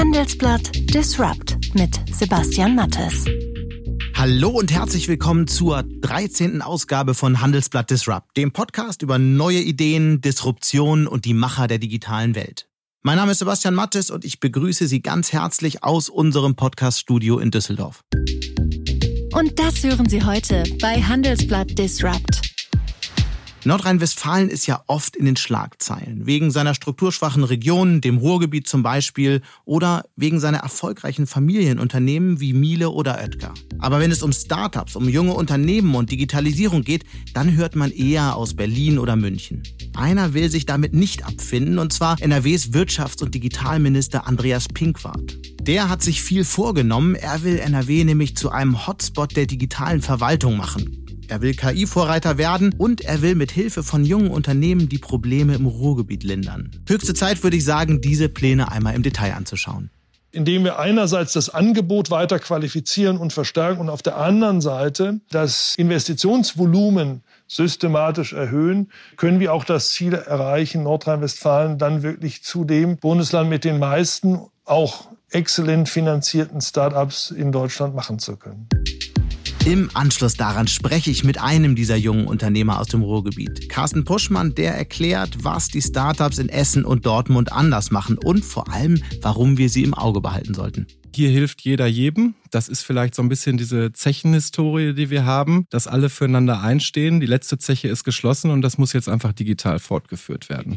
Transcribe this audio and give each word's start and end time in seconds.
Handelsblatt 0.00 0.70
Disrupt 0.94 1.58
mit 1.74 2.00
Sebastian 2.10 2.74
Mattes. 2.74 3.26
Hallo 4.14 4.48
und 4.48 4.72
herzlich 4.72 5.08
willkommen 5.08 5.46
zur 5.46 5.82
13. 5.82 6.62
Ausgabe 6.62 7.12
von 7.12 7.42
Handelsblatt 7.42 7.90
Disrupt, 7.90 8.34
dem 8.38 8.50
Podcast 8.50 9.02
über 9.02 9.18
neue 9.18 9.58
Ideen, 9.58 10.22
Disruption 10.22 11.06
und 11.06 11.26
die 11.26 11.34
Macher 11.34 11.66
der 11.66 11.76
digitalen 11.76 12.34
Welt. 12.34 12.66
Mein 13.02 13.16
Name 13.16 13.32
ist 13.32 13.40
Sebastian 13.40 13.74
Mattes 13.74 14.10
und 14.10 14.24
ich 14.24 14.40
begrüße 14.40 14.86
Sie 14.86 15.02
ganz 15.02 15.34
herzlich 15.34 15.84
aus 15.84 16.08
unserem 16.08 16.56
Podcaststudio 16.56 17.38
in 17.38 17.50
Düsseldorf. 17.50 18.02
Und 19.34 19.58
das 19.58 19.84
hören 19.84 20.08
Sie 20.08 20.24
heute 20.24 20.62
bei 20.80 21.02
Handelsblatt 21.02 21.78
Disrupt. 21.78 22.49
Nordrhein-Westfalen 23.64 24.48
ist 24.48 24.66
ja 24.66 24.82
oft 24.86 25.16
in 25.16 25.26
den 25.26 25.36
Schlagzeilen, 25.36 26.24
wegen 26.24 26.50
seiner 26.50 26.74
strukturschwachen 26.74 27.44
Regionen, 27.44 28.00
dem 28.00 28.16
Ruhrgebiet 28.16 28.66
zum 28.66 28.82
Beispiel, 28.82 29.42
oder 29.66 30.04
wegen 30.16 30.40
seiner 30.40 30.58
erfolgreichen 30.58 31.26
Familienunternehmen 31.26 32.40
wie 32.40 32.54
Miele 32.54 32.88
oder 32.88 33.18
Oetker. 33.18 33.52
Aber 33.78 34.00
wenn 34.00 34.10
es 34.10 34.22
um 34.22 34.32
Startups, 34.32 34.96
um 34.96 35.08
junge 35.08 35.34
Unternehmen 35.34 35.94
und 35.94 36.10
Digitalisierung 36.10 36.84
geht, 36.84 37.04
dann 37.34 37.54
hört 37.54 37.76
man 37.76 37.90
eher 37.90 38.36
aus 38.36 38.54
Berlin 38.54 38.98
oder 38.98 39.16
München. 39.16 39.62
Einer 39.94 40.32
will 40.32 40.50
sich 40.50 40.64
damit 40.64 40.94
nicht 40.94 41.26
abfinden, 41.26 41.78
und 41.78 41.92
zwar 41.92 42.20
NRWs 42.20 42.70
Wirtschafts- 42.72 43.22
und 43.22 43.34
Digitalminister 43.34 44.26
Andreas 44.26 44.68
Pinkwart. 44.68 45.36
Der 45.60 45.90
hat 45.90 46.02
sich 46.02 46.22
viel 46.22 46.44
vorgenommen, 46.44 47.14
er 47.14 47.42
will 47.42 47.58
NRW 47.58 48.04
nämlich 48.04 48.36
zu 48.36 48.50
einem 48.50 48.86
Hotspot 48.86 49.36
der 49.36 49.44
digitalen 49.44 50.00
Verwaltung 50.00 50.56
machen. 50.56 51.04
Er 51.30 51.42
will 51.42 51.54
KI-Vorreiter 51.54 52.38
werden 52.38 52.74
und 52.76 53.02
er 53.02 53.22
will 53.22 53.36
mit 53.36 53.52
Hilfe 53.52 53.84
von 53.84 54.04
jungen 54.04 54.32
Unternehmen 54.32 54.88
die 54.88 54.98
Probleme 54.98 55.54
im 55.54 55.66
Ruhrgebiet 55.66 56.24
lindern. 56.24 56.72
Höchste 56.88 57.14
Zeit, 57.14 57.44
würde 57.44 57.56
ich 57.56 57.64
sagen, 57.64 58.00
diese 58.00 58.28
Pläne 58.28 58.72
einmal 58.72 58.96
im 58.96 59.02
Detail 59.02 59.34
anzuschauen 59.34 59.90
indem 60.32 60.62
wir 60.62 60.78
einerseits 60.78 61.32
das 61.32 61.50
Angebot 61.50 62.12
weiter 62.12 62.38
qualifizieren 62.38 63.16
und 63.16 63.32
verstärken 63.32 63.80
und 63.80 63.88
auf 63.90 64.00
der 64.00 64.16
anderen 64.16 64.60
Seite 64.60 65.18
das 65.28 65.74
Investitionsvolumen 65.76 67.24
systematisch 67.48 68.32
erhöhen, 68.32 68.92
können 69.16 69.40
wir 69.40 69.52
auch 69.52 69.64
das 69.64 69.90
Ziel 69.90 70.14
erreichen, 70.14 70.84
Nordrhein-Westfalen 70.84 71.78
dann 71.78 72.04
wirklich 72.04 72.44
zu 72.44 72.64
dem 72.64 72.96
Bundesland 72.96 73.50
mit 73.50 73.64
den 73.64 73.80
meisten 73.80 74.38
auch 74.64 75.08
exzellent 75.30 75.88
finanzierten 75.88 76.60
Start-ups 76.60 77.32
in 77.32 77.50
Deutschland 77.50 77.94
machen 77.94 78.20
zu 78.20 78.36
können. 78.36 78.68
Im 79.66 79.90
Anschluss 79.92 80.34
daran 80.34 80.68
spreche 80.68 81.10
ich 81.10 81.22
mit 81.22 81.40
einem 81.40 81.74
dieser 81.74 81.96
jungen 81.96 82.26
Unternehmer 82.26 82.80
aus 82.80 82.88
dem 82.88 83.02
Ruhrgebiet. 83.02 83.68
Carsten 83.68 84.04
Puschmann, 84.04 84.54
der 84.54 84.74
erklärt, 84.74 85.44
was 85.44 85.68
die 85.68 85.82
Startups 85.82 86.38
in 86.38 86.48
Essen 86.48 86.84
und 86.84 87.04
Dortmund 87.04 87.52
anders 87.52 87.90
machen 87.90 88.16
und 88.16 88.42
vor 88.42 88.72
allem, 88.72 89.02
warum 89.20 89.58
wir 89.58 89.68
sie 89.68 89.82
im 89.82 89.92
Auge 89.92 90.22
behalten 90.22 90.54
sollten. 90.54 90.86
Hier 91.14 91.28
hilft 91.28 91.60
jeder 91.60 91.86
jedem. 91.86 92.34
Das 92.50 92.68
ist 92.68 92.82
vielleicht 92.82 93.14
so 93.14 93.22
ein 93.22 93.28
bisschen 93.28 93.58
diese 93.58 93.92
Zechenhistorie, 93.92 94.94
die 94.94 95.10
wir 95.10 95.26
haben, 95.26 95.66
dass 95.68 95.86
alle 95.86 96.08
füreinander 96.08 96.62
einstehen. 96.62 97.20
Die 97.20 97.26
letzte 97.26 97.58
Zeche 97.58 97.88
ist 97.88 98.04
geschlossen 98.04 98.50
und 98.50 98.62
das 98.62 98.78
muss 98.78 98.92
jetzt 98.94 99.08
einfach 99.08 99.32
digital 99.32 99.78
fortgeführt 99.78 100.48
werden. 100.48 100.76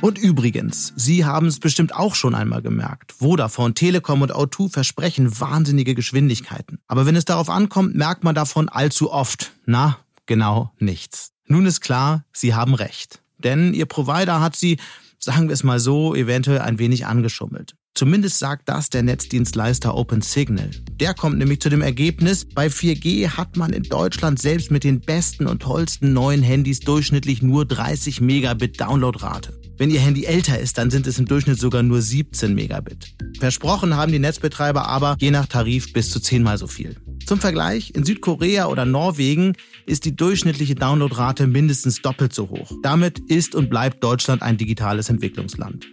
Und 0.00 0.18
übrigens, 0.18 0.92
Sie 0.96 1.24
haben 1.24 1.46
es 1.46 1.58
bestimmt 1.58 1.94
auch 1.94 2.14
schon 2.14 2.34
einmal 2.34 2.62
gemerkt. 2.62 3.12
Vodafone, 3.12 3.74
Telekom 3.74 4.22
und 4.22 4.32
O2 4.32 4.70
versprechen 4.70 5.40
wahnsinnige 5.40 5.94
Geschwindigkeiten. 5.94 6.78
Aber 6.86 7.06
wenn 7.06 7.16
es 7.16 7.24
darauf 7.24 7.48
ankommt, 7.48 7.94
merkt 7.94 8.22
man 8.22 8.34
davon 8.34 8.68
allzu 8.68 9.10
oft. 9.10 9.52
Na, 9.64 9.98
genau 10.26 10.72
nichts. 10.78 11.32
Nun 11.46 11.66
ist 11.66 11.80
klar, 11.80 12.24
Sie 12.32 12.54
haben 12.54 12.74
recht. 12.74 13.22
Denn 13.38 13.74
Ihr 13.74 13.86
Provider 13.86 14.40
hat 14.40 14.56
Sie, 14.56 14.78
sagen 15.18 15.48
wir 15.48 15.54
es 15.54 15.64
mal 15.64 15.80
so, 15.80 16.14
eventuell 16.14 16.60
ein 16.60 16.78
wenig 16.78 17.06
angeschummelt. 17.06 17.74
Zumindest 17.94 18.38
sagt 18.38 18.68
das 18.68 18.90
der 18.90 19.02
Netzdienstleister 19.02 19.94
OpenSignal. 19.94 20.70
Der 21.00 21.14
kommt 21.14 21.38
nämlich 21.38 21.62
zu 21.62 21.70
dem 21.70 21.80
Ergebnis, 21.80 22.46
bei 22.46 22.66
4G 22.66 23.30
hat 23.30 23.56
man 23.56 23.72
in 23.72 23.84
Deutschland 23.84 24.38
selbst 24.38 24.70
mit 24.70 24.84
den 24.84 25.00
besten 25.00 25.46
und 25.46 25.62
tollsten 25.62 26.12
neuen 26.12 26.42
Handys 26.42 26.80
durchschnittlich 26.80 27.40
nur 27.40 27.64
30 27.64 28.20
Megabit 28.20 28.78
Downloadrate. 28.78 29.65
Wenn 29.78 29.90
Ihr 29.90 30.00
Handy 30.00 30.24
älter 30.24 30.58
ist, 30.58 30.78
dann 30.78 30.90
sind 30.90 31.06
es 31.06 31.18
im 31.18 31.26
Durchschnitt 31.26 31.58
sogar 31.58 31.82
nur 31.82 32.00
17 32.00 32.54
Megabit. 32.54 33.14
Versprochen 33.38 33.94
haben 33.96 34.10
die 34.10 34.18
Netzbetreiber 34.18 34.88
aber 34.88 35.16
je 35.20 35.30
nach 35.30 35.46
Tarif 35.46 35.92
bis 35.92 36.10
zu 36.10 36.18
zehnmal 36.18 36.56
so 36.56 36.66
viel. 36.66 36.96
Zum 37.26 37.40
Vergleich, 37.40 37.92
in 37.94 38.04
Südkorea 38.04 38.68
oder 38.68 38.86
Norwegen 38.86 39.52
ist 39.84 40.06
die 40.06 40.16
durchschnittliche 40.16 40.76
Downloadrate 40.76 41.46
mindestens 41.46 42.00
doppelt 42.00 42.32
so 42.32 42.48
hoch. 42.48 42.72
Damit 42.82 43.18
ist 43.28 43.54
und 43.54 43.68
bleibt 43.68 44.02
Deutschland 44.02 44.42
ein 44.42 44.56
digitales 44.56 45.10
Entwicklungsland. 45.10 45.86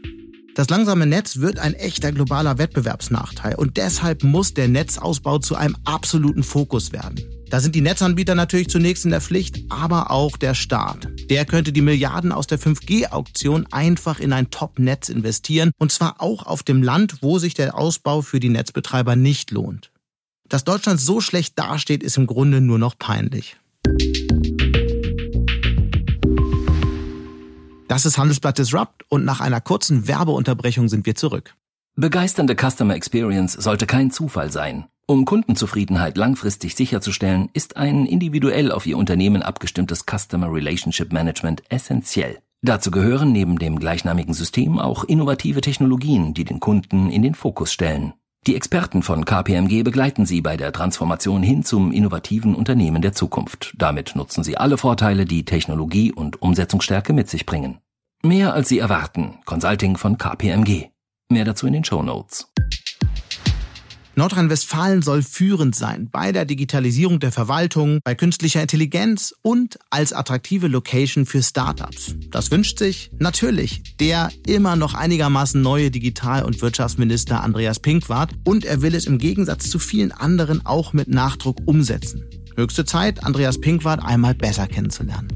Das 0.56 0.69
langsame 0.69 1.08
Netz 1.08 1.38
wird 1.38 1.58
ein 1.58 1.74
echter 1.74 2.12
globaler 2.12 2.59
Wettbewerbsnachteil 2.59 3.56
und 3.56 3.78
deshalb 3.78 4.24
muss 4.24 4.53
der 4.53 4.68
Netzausbau 4.68 5.40
zu 5.40 5.56
einem 5.56 5.75
absoluten 5.84 6.44
Fokus 6.44 6.91
werden. 6.91 7.22
Da 7.50 7.59
sind 7.59 7.74
die 7.74 7.81
Netzanbieter 7.81 8.36
natürlich 8.36 8.69
zunächst 8.69 9.06
in 9.06 9.12
der 9.12 9.22
Pflicht, 9.22 9.62
aber 9.69 10.12
auch 10.12 10.38
der 10.38 10.53
Staat. 10.53 11.08
Der 11.30 11.46
könnte 11.46 11.72
die 11.72 11.81
Milliarden 11.81 12.31
aus 12.31 12.46
der 12.46 12.59
5G-Auktion 12.59 13.68
einfach 13.72 14.19
in 14.19 14.31
ein 14.31 14.52
Top-Netz 14.52 15.09
investieren, 15.09 15.72
und 15.80 15.92
zwar 15.92 16.22
auch 16.22 16.46
auf 16.46 16.62
dem 16.62 16.84
Land, 16.84 17.18
wo 17.22 17.40
sich 17.40 17.56
der 17.56 17.75
Ausbau 17.75 18.22
für 18.22 18.40
die 18.40 18.50
Netzbetreiber 18.50 19.16
nicht 19.16 19.50
lohnt. 19.50 19.92
Dass 20.50 20.63
Deutschland 20.63 21.00
so 21.00 21.19
schlecht 21.19 21.58
dasteht, 21.58 22.03
ist 22.03 22.18
im 22.18 22.28
Grunde 22.28 22.62
nur 22.62 22.78
noch 22.78 22.97
peinlich. 22.97 23.58
Das 27.94 28.08
ist 28.08 28.18
Handelsblatt 28.18 28.58
Disrupt 28.58 29.06
und 29.08 29.24
nach 29.24 29.40
einer 29.40 29.62
kurzen 29.62 30.08
Werbeunterbrechung 30.08 30.90
sind 30.90 31.06
wir 31.06 31.14
zurück. 31.14 31.54
Begeisternde 31.96 32.56
Customer 32.56 32.96
Experience 32.96 33.54
sollte 33.54 33.86
kein 33.86 34.09
Zufall 34.09 34.52
sein. 34.52 34.86
Um 35.06 35.26
Kundenzufriedenheit 35.26 36.18
langfristig 36.18 36.74
sicherzustellen, 36.74 37.52
ist 37.54 37.78
ein 37.78 38.08
individuell 38.08 38.72
auf 38.72 38.88
Ihr 38.88 38.98
Unternehmen 38.98 39.44
abgestimmtes 39.44 40.06
Customer 40.09 40.52
Relationship 40.52 41.14
Management 41.14 41.62
essentiell. 41.70 42.40
Dazu 42.64 42.90
gehören 42.90 43.31
neben 43.31 43.59
dem 43.59 43.78
gleichnamigen 43.78 44.34
System 44.34 44.80
auch 44.80 45.04
innovative 45.04 45.62
Technologien, 45.62 46.34
die 46.34 46.46
den 46.46 46.60
Kunden 46.60 47.12
in 47.12 47.22
den 47.22 47.36
Fokus 47.36 47.72
stellen. 47.72 48.14
Die 48.48 48.56
Experten 48.56 49.04
von 49.04 49.24
KPMG 49.24 49.84
begleiten 49.84 50.25
Sie 50.25 50.42
bei 50.42 50.58
der 50.58 50.74
Transformation 50.74 51.44
hin 51.44 51.64
zum 51.64 51.92
innovativen 51.92 52.56
Unternehmen 52.56 53.04
der 53.04 53.14
Zukunft. 53.14 53.75
Damit 53.78 54.16
nutzen 54.16 54.44
Sie 54.44 54.58
alle 54.58 54.80
Vorteile, 54.80 55.25
die 55.25 55.46
Technologie 55.46 56.12
und 56.12 56.42
Umsetzungsstärke 56.42 57.14
mit 57.14 57.30
sich 57.30 57.46
bringen. 57.46 57.78
Mehr 58.26 58.54
als 58.54 58.70
Sie 58.70 58.80
erwarten. 58.80 59.40
Consulting 59.44 59.98
von 59.98 60.18
KPMG. 60.18 60.86
Mehr 61.30 61.44
dazu 61.44 61.68
in 61.68 61.74
den 61.74 61.84
Show. 61.84 62.02
Nordrhein-Westfalen 64.16 65.02
soll 65.02 65.24
führend 65.24 65.76
sein 65.76 66.08
bei 66.10 66.32
der 66.32 66.46
Digitalisierung 66.46 67.20
der 67.20 67.34
Verwaltung, 67.34 68.00
bei 68.06 68.16
künstlicher 68.16 68.62
Intelligenz 68.62 69.36
und 69.42 69.78
als 69.90 70.14
attraktive 70.14 70.70
Location 70.70 71.26
für 71.26 71.44
Startups. 71.44 72.16
Das 72.32 72.50
wünscht 72.50 72.78
sich 72.80 73.12
natürlich 73.20 73.98
der 74.00 74.32
immer 74.48 74.78
noch 74.78 74.94
einigermaßen 74.94 75.62
neue 75.62 75.92
Digital- 75.92 76.46
und 76.46 76.62
Wirtschaftsminister 76.62 77.44
Andreas 77.44 77.82
Pinkwart 77.82 78.32
und 78.46 78.64
er 78.64 78.82
will 78.82 78.96
es 78.96 79.06
im 79.06 79.18
Gegensatz 79.18 79.70
zu 79.70 79.80
vielen 79.80 80.14
anderen 80.14 80.66
auch 80.66 80.94
mit 80.94 81.10
Nachdruck 81.10 81.58
umsetzen. 81.66 82.24
Höchste 82.56 82.86
Zeit, 82.86 83.26
Andreas 83.26 83.60
Pinkwart 83.60 84.02
einmal 84.02 84.34
besser 84.34 84.68
kennenzulernen. 84.68 85.28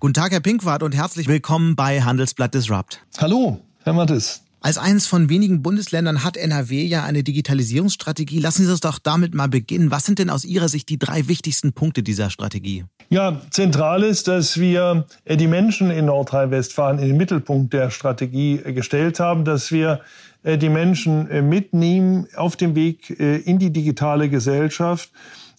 Guten 0.00 0.14
Tag, 0.14 0.30
Herr 0.30 0.38
Pinkwart, 0.38 0.84
und 0.84 0.94
herzlich 0.94 1.26
willkommen 1.26 1.74
bei 1.74 2.00
Handelsblatt 2.00 2.54
Disrupt. 2.54 3.00
Hallo, 3.18 3.58
Herr 3.82 3.94
Mattes. 3.94 4.42
Als 4.60 4.78
eines 4.78 5.08
von 5.08 5.28
wenigen 5.28 5.60
Bundesländern 5.60 6.22
hat 6.22 6.36
NRW 6.36 6.84
ja 6.84 7.02
eine 7.02 7.24
Digitalisierungsstrategie. 7.24 8.38
Lassen 8.38 8.64
Sie 8.64 8.70
uns 8.70 8.78
doch 8.78 9.00
damit 9.00 9.34
mal 9.34 9.48
beginnen. 9.48 9.90
Was 9.90 10.06
sind 10.06 10.20
denn 10.20 10.30
aus 10.30 10.44
Ihrer 10.44 10.68
Sicht 10.68 10.88
die 10.88 11.00
drei 11.00 11.26
wichtigsten 11.26 11.72
Punkte 11.72 12.04
dieser 12.04 12.30
Strategie? 12.30 12.84
Ja, 13.08 13.40
zentral 13.50 14.04
ist, 14.04 14.28
dass 14.28 14.60
wir 14.60 15.04
äh, 15.24 15.36
die 15.36 15.48
Menschen 15.48 15.90
in 15.90 16.04
Nordrhein-Westfalen 16.04 17.00
in 17.00 17.08
den 17.08 17.16
Mittelpunkt 17.16 17.72
der 17.72 17.90
Strategie 17.90 18.60
äh, 18.64 18.72
gestellt 18.72 19.18
haben, 19.18 19.44
dass 19.44 19.72
wir 19.72 20.00
äh, 20.44 20.58
die 20.58 20.68
Menschen 20.68 21.48
mitnehmen 21.48 22.28
auf 22.36 22.54
dem 22.54 22.76
Weg 22.76 23.10
in 23.10 23.58
die 23.58 23.72
digitale 23.72 24.28
Gesellschaft. 24.28 25.10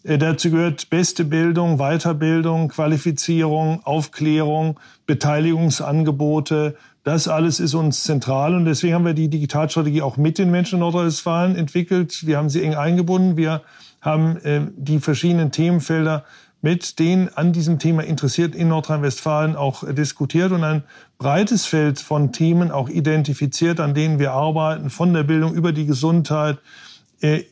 Dazu 0.03 0.49
gehört 0.49 0.89
beste 0.89 1.25
Bildung, 1.25 1.77
Weiterbildung, 1.77 2.69
Qualifizierung, 2.69 3.81
Aufklärung, 3.83 4.79
Beteiligungsangebote, 5.05 6.77
das 7.03 7.27
alles 7.27 7.59
ist 7.59 7.73
uns 7.73 8.03
zentral 8.03 8.53
und 8.53 8.65
deswegen 8.65 8.93
haben 8.93 9.05
wir 9.05 9.13
die 9.13 9.29
Digitalstrategie 9.29 10.01
auch 10.01 10.17
mit 10.17 10.37
den 10.37 10.51
Menschen 10.51 10.75
in 10.75 10.79
Nordrhein-Westfalen 10.81 11.55
entwickelt. 11.55 12.27
Wir 12.27 12.37
haben 12.37 12.49
sie 12.49 12.61
eng 12.61 12.75
eingebunden. 12.75 13.37
Wir 13.37 13.63
haben 14.01 14.37
äh, 14.43 14.61
die 14.75 14.99
verschiedenen 14.99 15.51
Themenfelder 15.51 16.25
mit 16.61 16.99
den 16.99 17.33
an 17.35 17.53
diesem 17.53 17.79
Thema 17.79 18.03
interessiert 18.03 18.53
in 18.53 18.67
Nordrhein-Westfalen 18.67 19.55
auch 19.55 19.83
äh, 19.83 19.93
diskutiert 19.93 20.51
und 20.51 20.63
ein 20.63 20.83
breites 21.17 21.65
Feld 21.65 21.99
von 21.99 22.33
Themen 22.33 22.69
auch 22.69 22.89
identifiziert, 22.89 23.79
an 23.79 23.93
denen 23.93 24.19
wir 24.19 24.33
arbeiten, 24.33 24.89
von 24.89 25.13
der 25.13 25.23
Bildung 25.23 25.53
über 25.53 25.71
die 25.71 25.85
Gesundheit 25.85 26.57
äh, 26.57 26.59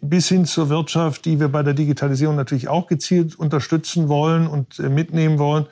bis 0.02 0.30
hin 0.30 0.46
zur 0.46 0.70
Wirtschaft, 0.70 1.26
die 1.26 1.40
wir 1.40 1.50
bei 1.50 1.62
der 1.62 1.74
Digitalisierung 1.74 2.36
natürlich 2.36 2.70
auch 2.70 2.88
gezielt 2.88 3.38
unterstützen 3.38 4.08
wollen 4.08 4.48
und 4.48 4.80
äh, 4.80 4.90
mitnehmen 4.90 5.40
wollen. 5.40 5.66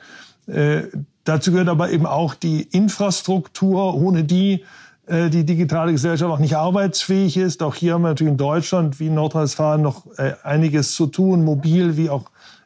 Dazu 1.24 1.50
gehört 1.50 1.68
aber 1.68 1.90
eben 1.90 2.06
auch 2.06 2.34
die 2.34 2.62
Infrastruktur, 2.62 3.94
ohne 3.94 4.22
die 4.22 4.62
äh, 5.06 5.30
die 5.30 5.44
digitale 5.44 5.92
Gesellschaft 5.92 6.30
auch 6.30 6.38
nicht 6.38 6.56
arbeitsfähig 6.56 7.36
ist. 7.36 7.62
Auch 7.62 7.76
hier 7.76 7.94
haben 7.94 8.02
wir 8.02 8.08
natürlich 8.08 8.32
in 8.32 8.38
Deutschland 8.38 8.98
wie 8.98 9.06
in 9.06 9.14
Nordrhein-Westfalen 9.14 9.82
noch 9.82 10.06
äh, 10.18 10.32
einiges 10.42 10.94
zu 10.94 11.06
tun, 11.06 11.44
mobil 11.44 11.96
wie 11.96 12.10
auch 12.10 12.24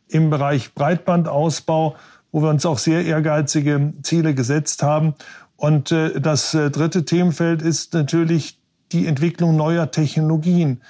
im 0.08 0.30
Bereich 0.30 0.74
Breitbandausbau, 0.74 1.96
wo 2.32 2.42
wir 2.42 2.48
uns 2.48 2.64
auch 2.64 2.78
sehr 2.78 3.04
ehrgeizige 3.04 3.92
Ziele 4.02 4.34
gesetzt 4.34 4.82
haben. 4.82 5.14
Und 5.56 5.92
äh, 5.92 6.18
das 6.18 6.52
dritte 6.52 7.04
Themenfeld 7.04 7.60
ist 7.60 7.92
natürlich 7.92 8.58
die 8.92 9.06
Entwicklung 9.06 9.56
neuer 9.56 9.90
Technologien 9.90 10.80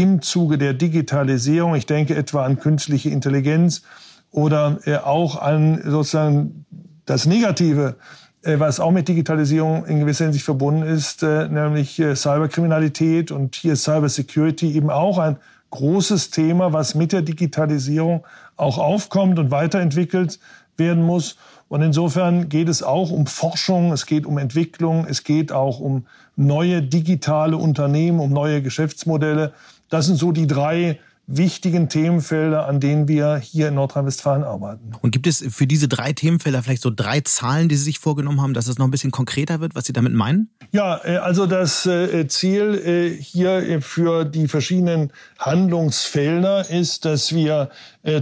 im 0.00 0.22
Zuge 0.22 0.56
der 0.56 0.72
Digitalisierung. 0.72 1.74
Ich 1.74 1.86
denke 1.86 2.16
etwa 2.16 2.44
an 2.44 2.58
künstliche 2.58 3.10
Intelligenz 3.10 3.82
oder 4.30 4.78
auch 5.04 5.40
an 5.40 5.82
sozusagen 5.84 6.64
das 7.04 7.26
Negative 7.26 7.96
äh, 8.42 8.58
was 8.58 8.80
auch 8.80 8.90
mit 8.90 9.08
Digitalisierung 9.08 9.84
in 9.84 10.00
gewisser 10.00 10.24
Hinsicht 10.24 10.44
verbunden 10.44 10.82
ist, 10.82 11.22
äh, 11.22 11.48
nämlich 11.48 11.98
äh, 11.98 12.16
Cyberkriminalität 12.16 13.30
und 13.30 13.54
hier 13.54 13.76
Cybersecurity 13.76 14.72
eben 14.72 14.90
auch 14.90 15.18
ein 15.18 15.36
großes 15.70 16.30
Thema, 16.30 16.72
was 16.72 16.94
mit 16.94 17.12
der 17.12 17.22
Digitalisierung 17.22 18.26
auch 18.56 18.78
aufkommt 18.78 19.38
und 19.38 19.50
weiterentwickelt 19.50 20.38
werden 20.76 21.04
muss. 21.04 21.36
Und 21.68 21.82
insofern 21.82 22.48
geht 22.48 22.68
es 22.68 22.82
auch 22.82 23.10
um 23.10 23.26
Forschung, 23.26 23.92
es 23.92 24.06
geht 24.06 24.26
um 24.26 24.38
Entwicklung, 24.38 25.06
es 25.08 25.22
geht 25.22 25.52
auch 25.52 25.78
um 25.78 26.06
neue 26.34 26.82
digitale 26.82 27.56
Unternehmen, 27.56 28.18
um 28.18 28.32
neue 28.32 28.62
Geschäftsmodelle. 28.62 29.52
Das 29.90 30.06
sind 30.06 30.16
so 30.16 30.32
die 30.32 30.46
drei 30.46 30.98
wichtigen 31.30 31.88
Themenfelder, 31.88 32.66
an 32.66 32.80
denen 32.80 33.06
wir 33.06 33.36
hier 33.36 33.68
in 33.68 33.74
Nordrhein-Westfalen 33.74 34.42
arbeiten. 34.42 34.92
Und 35.00 35.12
gibt 35.12 35.28
es 35.28 35.44
für 35.48 35.66
diese 35.66 35.86
drei 35.86 36.12
Themenfelder 36.12 36.62
vielleicht 36.62 36.82
so 36.82 36.90
drei 36.90 37.20
Zahlen, 37.20 37.68
die 37.68 37.76
Sie 37.76 37.84
sich 37.84 38.00
vorgenommen 38.00 38.40
haben, 38.40 38.52
dass 38.52 38.66
es 38.66 38.78
noch 38.78 38.86
ein 38.86 38.90
bisschen 38.90 39.12
konkreter 39.12 39.60
wird, 39.60 39.76
was 39.76 39.84
Sie 39.84 39.92
damit 39.92 40.12
meinen? 40.12 40.50
Ja, 40.72 41.00
äh, 41.04 41.16
also 41.16 41.46
das 41.46 41.86
äh, 41.86 42.26
Ziel 42.26 42.74
äh, 42.74 43.22
hier 43.22 43.80
für 43.80 44.24
die 44.24 44.48
verschiedenen 44.48 45.12
Handlungsfelder 45.38 46.68
ist, 46.68 47.04
dass 47.04 47.32
wir 47.34 47.70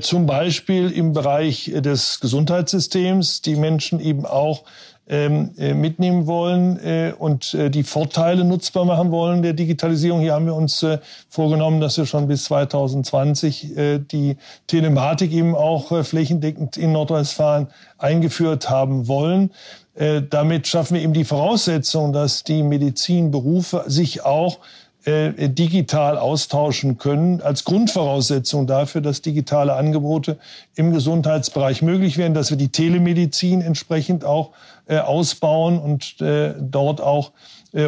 zum 0.00 0.26
Beispiel 0.26 0.90
im 0.90 1.12
Bereich 1.12 1.70
des 1.72 2.18
Gesundheitssystems 2.18 3.42
die 3.42 3.54
Menschen 3.54 4.00
eben 4.00 4.26
auch 4.26 4.64
mitnehmen 5.08 6.26
wollen 6.26 6.78
äh, 6.84 7.14
und 7.19 7.55
äh, 7.55 7.70
die 7.70 7.82
Vorteile 7.82 8.44
nutzbar 8.44 8.84
machen 8.84 9.10
wollen 9.10 9.43
der 9.43 9.55
Digitalisierung. 9.55 10.20
Hier 10.20 10.34
haben 10.34 10.44
wir 10.44 10.55
uns 10.55 10.82
äh, 10.82 10.99
vorgenommen, 11.31 11.81
dass 11.81 11.96
wir 11.96 12.05
schon 12.05 12.28
bis 12.28 12.44
2020 12.44 13.76
äh, 13.76 13.99
die 13.99 14.37
Telematik 14.66 15.32
eben 15.32 15.55
auch 15.55 15.93
äh, 15.93 16.05
flächendeckend 16.05 16.76
in 16.76 16.93
Nordrhein-Westfalen 16.93 17.69
eingeführt 17.96 18.69
haben 18.69 19.08
wollen. 19.08 19.50
Äh, 19.94 20.22
damit 20.28 20.66
schaffen 20.66 20.94
wir 20.94 21.02
eben 21.02 21.14
die 21.14 21.25
Voraussetzung, 21.25 22.12
dass 22.12 22.44
die 22.44 22.62
Medizinberufe 22.62 23.84
sich 23.87 24.25
auch 24.26 24.58
äh, 25.04 25.48
digital 25.48 26.18
austauschen 26.18 26.98
können, 26.98 27.40
als 27.40 27.64
Grundvoraussetzung 27.64 28.66
dafür, 28.66 29.00
dass 29.00 29.22
digitale 29.22 29.74
Angebote 29.74 30.38
im 30.74 30.92
Gesundheitsbereich 30.92 31.82
möglich 31.82 32.18
werden, 32.18 32.34
dass 32.34 32.50
wir 32.50 32.56
die 32.56 32.70
Telemedizin 32.70 33.60
entsprechend 33.60 34.24
auch 34.24 34.50
äh, 34.86 34.98
ausbauen 34.98 35.78
und 35.78 36.20
äh, 36.20 36.54
dort 36.58 37.00
auch 37.00 37.32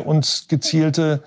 uns 0.05 0.47
gezielte 0.47 1.23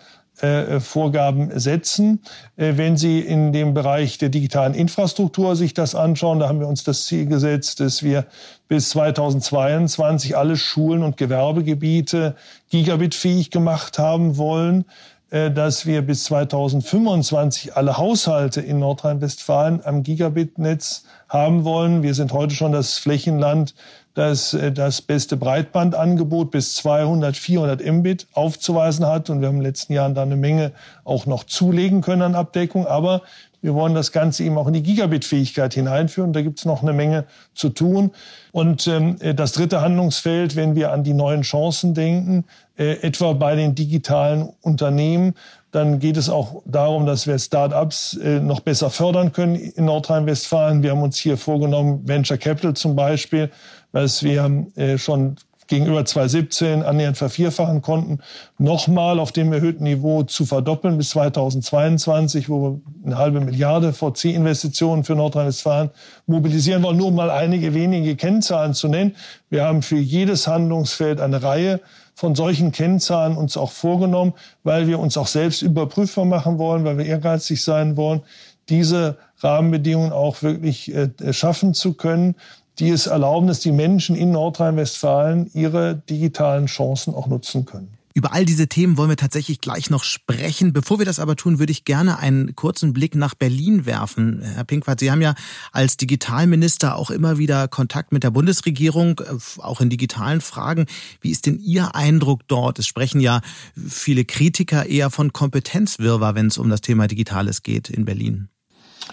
Vorgaben 0.80 1.58
setzen. 1.60 2.22
Wenn 2.56 2.98
Sie 2.98 3.20
in 3.20 3.52
dem 3.52 3.74
Bereich 3.74 4.20
der 4.20 4.30
digitalen 4.30 4.76
Infrastruktur 4.76 5.56
sich 5.56 5.74
das 5.74 5.96
anschauen, 5.96 6.40
da 6.40 6.50
haben 6.50 6.60
wir 6.60 6.68
uns 6.68 6.84
das 6.84 7.06
Ziel 7.06 7.26
gesetzt, 7.26 7.80
dass 7.80 8.04
wir 8.04 8.26
bis 8.68 8.90
2022 8.90 10.38
alle 10.38 10.56
Schulen 10.58 11.02
und 11.02 11.18
Gewerbegebiete 11.18 12.36
gigabitfähig 12.70 13.50
gemacht 13.50 13.98
haben 13.98 14.38
wollen. 14.38 14.86
Äh, 15.34 15.50
dass 15.50 15.88
wir 15.88 16.04
bis 16.04 16.26
2025 16.26 17.76
alle 17.76 17.98
Haushalte 17.98 18.62
in 18.62 18.78
Nordrhein-Westfalen 18.78 19.84
am 19.84 20.04
Gigabit-Netz 20.04 21.06
haben 21.28 21.64
wollen. 21.64 22.04
Wir 22.04 22.14
sind 22.14 22.32
heute 22.34 22.54
schon 22.54 22.72
das 22.72 23.00
Flächenland, 23.00 23.74
das 24.14 24.54
äh, 24.54 24.72
das 24.72 25.02
beste 25.02 25.36
Breitbandangebot 25.36 26.52
bis 26.52 26.76
200, 26.76 27.36
400 27.36 27.84
Mbit 27.84 28.28
aufzuweisen 28.34 29.08
hat. 29.08 29.32
Und 29.32 29.42
wir 29.42 29.48
haben 29.48 29.56
in 29.56 29.62
den 29.62 29.70
letzten 29.70 29.94
Jahren 29.94 30.14
da 30.14 30.22
eine 30.22 30.36
Menge 30.36 30.72
auch 31.04 31.26
noch 31.26 31.46
zulegen 31.46 32.02
können 32.02 32.22
an 32.22 32.36
Abdeckung. 32.36 32.86
Aber 32.86 33.24
wir 33.64 33.74
wollen 33.74 33.96
das 33.96 34.12
Ganze 34.12 34.44
eben 34.44 34.58
auch 34.58 34.68
in 34.68 34.74
die 34.74 34.84
Gigabit-Fähigkeit 34.84 35.74
hineinführen. 35.74 36.34
Da 36.34 36.42
gibt 36.42 36.60
es 36.60 36.66
noch 36.66 36.84
eine 36.84 36.92
Menge 36.92 37.24
zu 37.56 37.70
tun. 37.70 38.12
Und 38.52 38.88
ähm, 38.88 39.16
das 39.36 39.54
dritte 39.54 39.82
Handlungsfeld, 39.82 40.56
wenn 40.58 40.76
wir 40.76 40.92
an 40.92 41.04
die 41.04 41.14
neuen 41.14 41.42
Chancen 41.42 41.94
denken, 41.94 42.44
äh, 42.78 43.02
etwa 43.02 43.32
bei 43.34 43.56
den 43.56 43.74
digitalen 43.74 44.50
Unternehmen, 44.62 45.34
dann 45.72 46.00
geht 46.00 46.18
es 46.18 46.30
auch 46.30 46.62
darum, 46.66 47.06
dass 47.06 47.26
wir 47.26 47.40
Start-ups 47.40 48.18
äh, 48.18 48.42
noch 48.42 48.60
besser 48.60 48.90
fördern 48.90 49.32
können 49.32 49.56
in 49.56 49.86
Nordrhein-Westfalen. 49.86 50.84
Wir 50.84 50.92
haben 50.92 51.02
uns 51.02 51.18
hier 51.18 51.38
vorgenommen, 51.38 52.02
Venture 52.06 52.38
Capital 52.38 52.76
zum 52.76 52.96
Beispiel, 52.98 53.50
was 53.94 54.24
wir 54.24 54.68
äh, 54.76 54.98
schon 54.98 55.38
gegenüber 55.68 56.06
2017 56.06 56.84
annähernd 56.84 57.18
vervierfachen 57.18 57.82
konnten, 57.82 58.20
nochmal 58.58 59.20
auf 59.20 59.32
dem 59.32 59.54
erhöhten 59.54 59.84
Niveau 59.84 60.24
zu 60.24 60.46
verdoppeln 60.46 60.98
bis 60.98 61.10
2022, 61.12 62.50
wo 62.50 62.62
wir 62.62 62.82
eine 63.06 63.18
halbe 63.18 63.40
Milliarde 63.40 63.94
VC-Investitionen 63.94 65.04
für 65.04 65.16
Nordrhein-Westfalen 65.16 65.90
mobilisieren 66.28 66.84
wollen, 66.84 66.98
nur 66.98 67.08
um 67.08 67.16
mal 67.16 67.30
einige 67.30 67.74
wenige 67.74 68.16
Kennzahlen 68.16 68.74
zu 68.74 68.88
nennen. 68.88 69.16
Wir 69.50 69.64
haben 69.64 69.82
für 69.82 69.98
jedes 69.98 70.48
Handlungsfeld 70.48 71.20
eine 71.20 71.44
Reihe 71.44 71.80
von 72.16 72.36
solchen 72.36 72.72
Kennzahlen 72.72 73.36
uns 73.38 73.58
auch 73.58 73.72
vorgenommen, 73.72 74.34
weil 74.64 74.88
wir 74.88 75.00
uns 75.00 75.18
auch 75.18 75.28
selbst 75.28 75.62
überprüfbar 75.62 76.26
machen 76.26 76.60
wollen, 76.60 76.86
weil 76.86 76.98
wir 76.98 77.06
ehrgeizig 77.06 77.64
sein 77.64 77.98
wollen, 77.98 78.22
diese 78.70 79.18
Rahmenbedingungen 79.40 80.14
auch 80.14 80.42
wirklich 80.42 80.94
äh, 80.94 81.10
schaffen 81.34 81.74
zu 81.74 81.94
können 81.94 82.36
die 82.80 82.90
es 82.90 83.08
erlauben, 83.08 83.48
dass 83.48 83.60
die 83.60 83.72
Menschen 83.72 84.16
in 84.16 84.32
Nordrhein-Westfalen 84.32 85.50
ihre 85.54 85.96
digitalen 86.10 86.66
Chancen 86.66 87.14
auch 87.14 87.28
nutzen 87.28 87.66
können. 87.66 87.98
Über 88.16 88.32
all 88.32 88.46
diese 88.46 88.68
Themen 88.68 88.98
wollen 88.98 89.10
wir 89.10 89.18
tatsächlich 89.18 89.60
gleich 89.60 89.90
noch 89.90 90.04
sprechen. 90.04 90.72
Bevor 90.72 91.00
wir 91.00 91.06
das 91.06 91.18
aber 91.18 91.36
tun, 91.36 91.58
würde 91.58 91.72
ich 91.72 91.84
gerne 91.84 92.20
einen 92.20 92.56
kurzen 92.56 92.94
Blick 92.94 93.16
nach 93.16 93.34
Berlin 93.34 93.88
werfen. 93.88 94.42
Herr 94.44 94.64
Pinkwart, 94.66 95.00
Sie 95.00 95.10
haben 95.10 95.22
ja 95.22 95.34
als 95.72 95.98
Digitalminister 95.98 96.96
auch 96.96 97.10
immer 97.10 97.40
wieder 97.40 97.68
Kontakt 97.68 98.12
mit 98.12 98.24
der 98.24 98.30
Bundesregierung, 98.30 99.20
äh, 99.20 99.62
auch 99.62 99.82
in 99.82 99.90
digitalen 99.90 100.42
Fragen. 100.42 100.86
Wie 101.22 101.32
ist 101.32 101.48
denn 101.48 101.58
Ihr 101.58 101.96
Eindruck 101.96 102.48
dort? 102.48 102.78
Es 102.78 102.86
sprechen 102.86 103.20
ja 103.20 103.42
viele 103.76 104.26
Kritiker 104.26 104.86
eher 104.86 105.10
von 105.10 105.34
Kompetenzwirrwarr, 105.34 106.36
wenn 106.36 106.48
es 106.48 106.60
um 106.60 106.70
das 106.70 106.82
Thema 106.82 107.08
Digitales 107.08 107.64
geht 107.64 107.90
in 107.90 108.06
Berlin. 108.06 108.50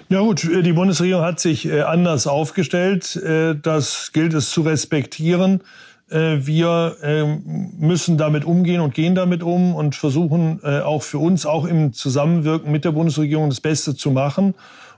Ja 0.08 0.20
gut, 0.20 0.42
die 0.42 0.72
Bundesregierung 0.72 1.22
hat 1.22 1.40
sich 1.40 1.66
äh, 1.66 1.82
anders 1.82 2.26
aufgestellt. 2.26 3.16
Äh, 3.16 3.54
das 3.60 4.10
gilt 4.12 4.34
es 4.34 4.50
zu 4.50 4.62
respektieren. 4.62 5.62
Äh, 6.08 6.38
wir 6.40 6.96
ähm, 7.02 7.72
müssen 7.78 8.18
damit 8.18 8.44
umgehen 8.44 8.80
und 8.80 8.94
gehen 8.94 9.14
damit 9.14 9.42
um 9.42 9.74
und 9.74 9.94
versuchen 9.94 10.62
auch 10.64 11.02
für 11.02 11.18
uns, 11.18 11.46
auch 11.46 11.64
im 11.64 11.92
Zusammenwirken 11.92 12.72
mit 12.72 12.84
der 12.84 12.92
Bundesregierung, 12.92 13.48
das 13.48 13.60
Beste 13.60 13.94
zu 13.94 14.10
machen 14.10 14.54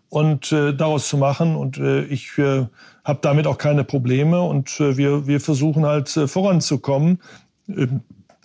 und 0.09 0.53
daraus 0.53 1.09
zu 1.09 1.17
machen. 1.17 1.57
Und 1.57 1.79
ich 1.79 2.33
habe 2.39 3.19
damit 3.23 3.47
auch 3.47 3.57
keine 3.57 3.85
Probleme 3.85 4.43
und 4.43 4.79
wir, 4.79 5.27
wir 5.27 5.41
versuchen 5.41 5.87
halt 5.87 6.09
voranzukommen. 6.09 7.19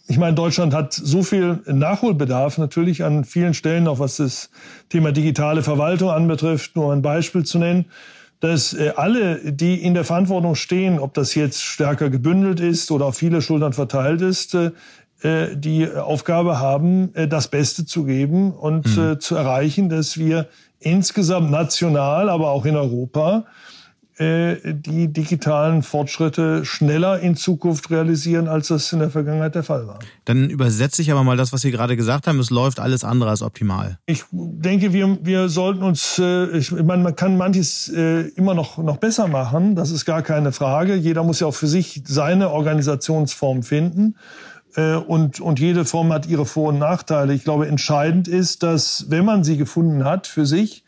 Ich 0.09 0.17
meine, 0.17 0.35
Deutschland 0.35 0.73
hat 0.73 0.93
so 0.93 1.21
viel 1.21 1.59
Nachholbedarf 1.65 2.57
natürlich 2.57 3.03
an 3.03 3.25
vielen 3.25 3.53
Stellen, 3.53 3.87
auch 3.87 3.99
was 3.99 4.17
das 4.17 4.49
Thema 4.89 5.11
digitale 5.11 5.63
Verwaltung 5.63 6.09
anbetrifft, 6.11 6.75
nur 6.75 6.93
ein 6.93 7.01
Beispiel 7.01 7.43
zu 7.43 7.59
nennen, 7.59 7.85
dass 8.39 8.73
äh, 8.73 8.93
alle, 8.95 9.51
die 9.51 9.75
in 9.75 9.93
der 9.93 10.05
Verantwortung 10.05 10.55
stehen, 10.55 10.99
ob 10.99 11.13
das 11.13 11.35
jetzt 11.35 11.61
stärker 11.61 12.09
gebündelt 12.09 12.59
ist 12.59 12.91
oder 12.91 13.07
auf 13.07 13.17
viele 13.17 13.41
Schultern 13.41 13.73
verteilt 13.73 14.21
ist, 14.21 14.55
äh, 14.55 14.69
die 15.55 15.91
Aufgabe 15.91 16.59
haben, 16.59 17.13
äh, 17.15 17.27
das 17.27 17.49
Beste 17.49 17.85
zu 17.85 18.05
geben 18.05 18.51
und 18.53 18.95
mhm. 18.95 19.19
zu 19.19 19.35
erreichen, 19.35 19.89
dass 19.89 20.17
wir 20.17 20.47
insgesamt 20.79 21.51
national, 21.51 22.29
aber 22.29 22.51
auch 22.51 22.65
in 22.65 22.75
Europa 22.75 23.45
äh, 24.19 24.73
die 24.73 25.13
digitalen 25.13 25.83
Fortschritte 25.83 26.65
schneller 26.65 27.19
in 27.19 27.35
Zukunft 27.35 27.91
realisieren, 27.91 28.47
als 28.47 28.69
das 28.69 28.91
in 28.91 28.97
der 28.97 29.11
Vergangenheit 29.11 29.53
der 29.53 29.61
Fall 29.61 29.85
war. 29.85 29.99
Dann 30.25 30.49
übersetze 30.49 31.03
ich 31.03 31.11
aber 31.11 31.23
mal 31.23 31.37
das, 31.37 31.53
was 31.53 31.61
Sie 31.61 31.69
gerade 31.69 31.95
gesagt 31.95 32.25
haben. 32.25 32.39
Es 32.39 32.49
läuft 32.49 32.79
alles 32.79 33.03
andere 33.03 33.29
als 33.29 33.43
optimal. 33.43 33.99
Ich 34.07 34.23
denke, 34.31 34.91
wir, 34.91 35.19
wir 35.21 35.49
sollten 35.49 35.83
uns, 35.83 36.17
äh, 36.17 36.57
ich 36.57 36.71
meine, 36.71 37.03
man 37.03 37.15
kann 37.15 37.37
manches 37.37 37.89
äh, 37.89 38.21
immer 38.29 38.55
noch, 38.55 38.79
noch 38.79 38.97
besser 38.97 39.27
machen. 39.27 39.75
Das 39.75 39.91
ist 39.91 40.05
gar 40.05 40.23
keine 40.23 40.51
Frage. 40.51 40.95
Jeder 40.95 41.23
muss 41.23 41.39
ja 41.39 41.45
auch 41.45 41.55
für 41.55 41.67
sich 41.67 42.01
seine 42.07 42.49
Organisationsform 42.49 43.61
finden. 43.61 44.15
Und, 45.07 45.39
und 45.39 45.59
jede 45.59 45.85
Form 45.85 46.13
hat 46.13 46.27
ihre 46.27 46.45
Vor- 46.45 46.69
und 46.69 46.77
Nachteile. 46.77 47.33
Ich 47.33 47.43
glaube, 47.43 47.67
entscheidend 47.67 48.27
ist, 48.27 48.61
dass, 48.61 49.09
wenn 49.09 49.25
man 49.25 49.43
sie 49.43 49.57
gefunden 49.57 50.03
hat 50.03 50.27
für 50.27 50.45
sich, 50.45 50.83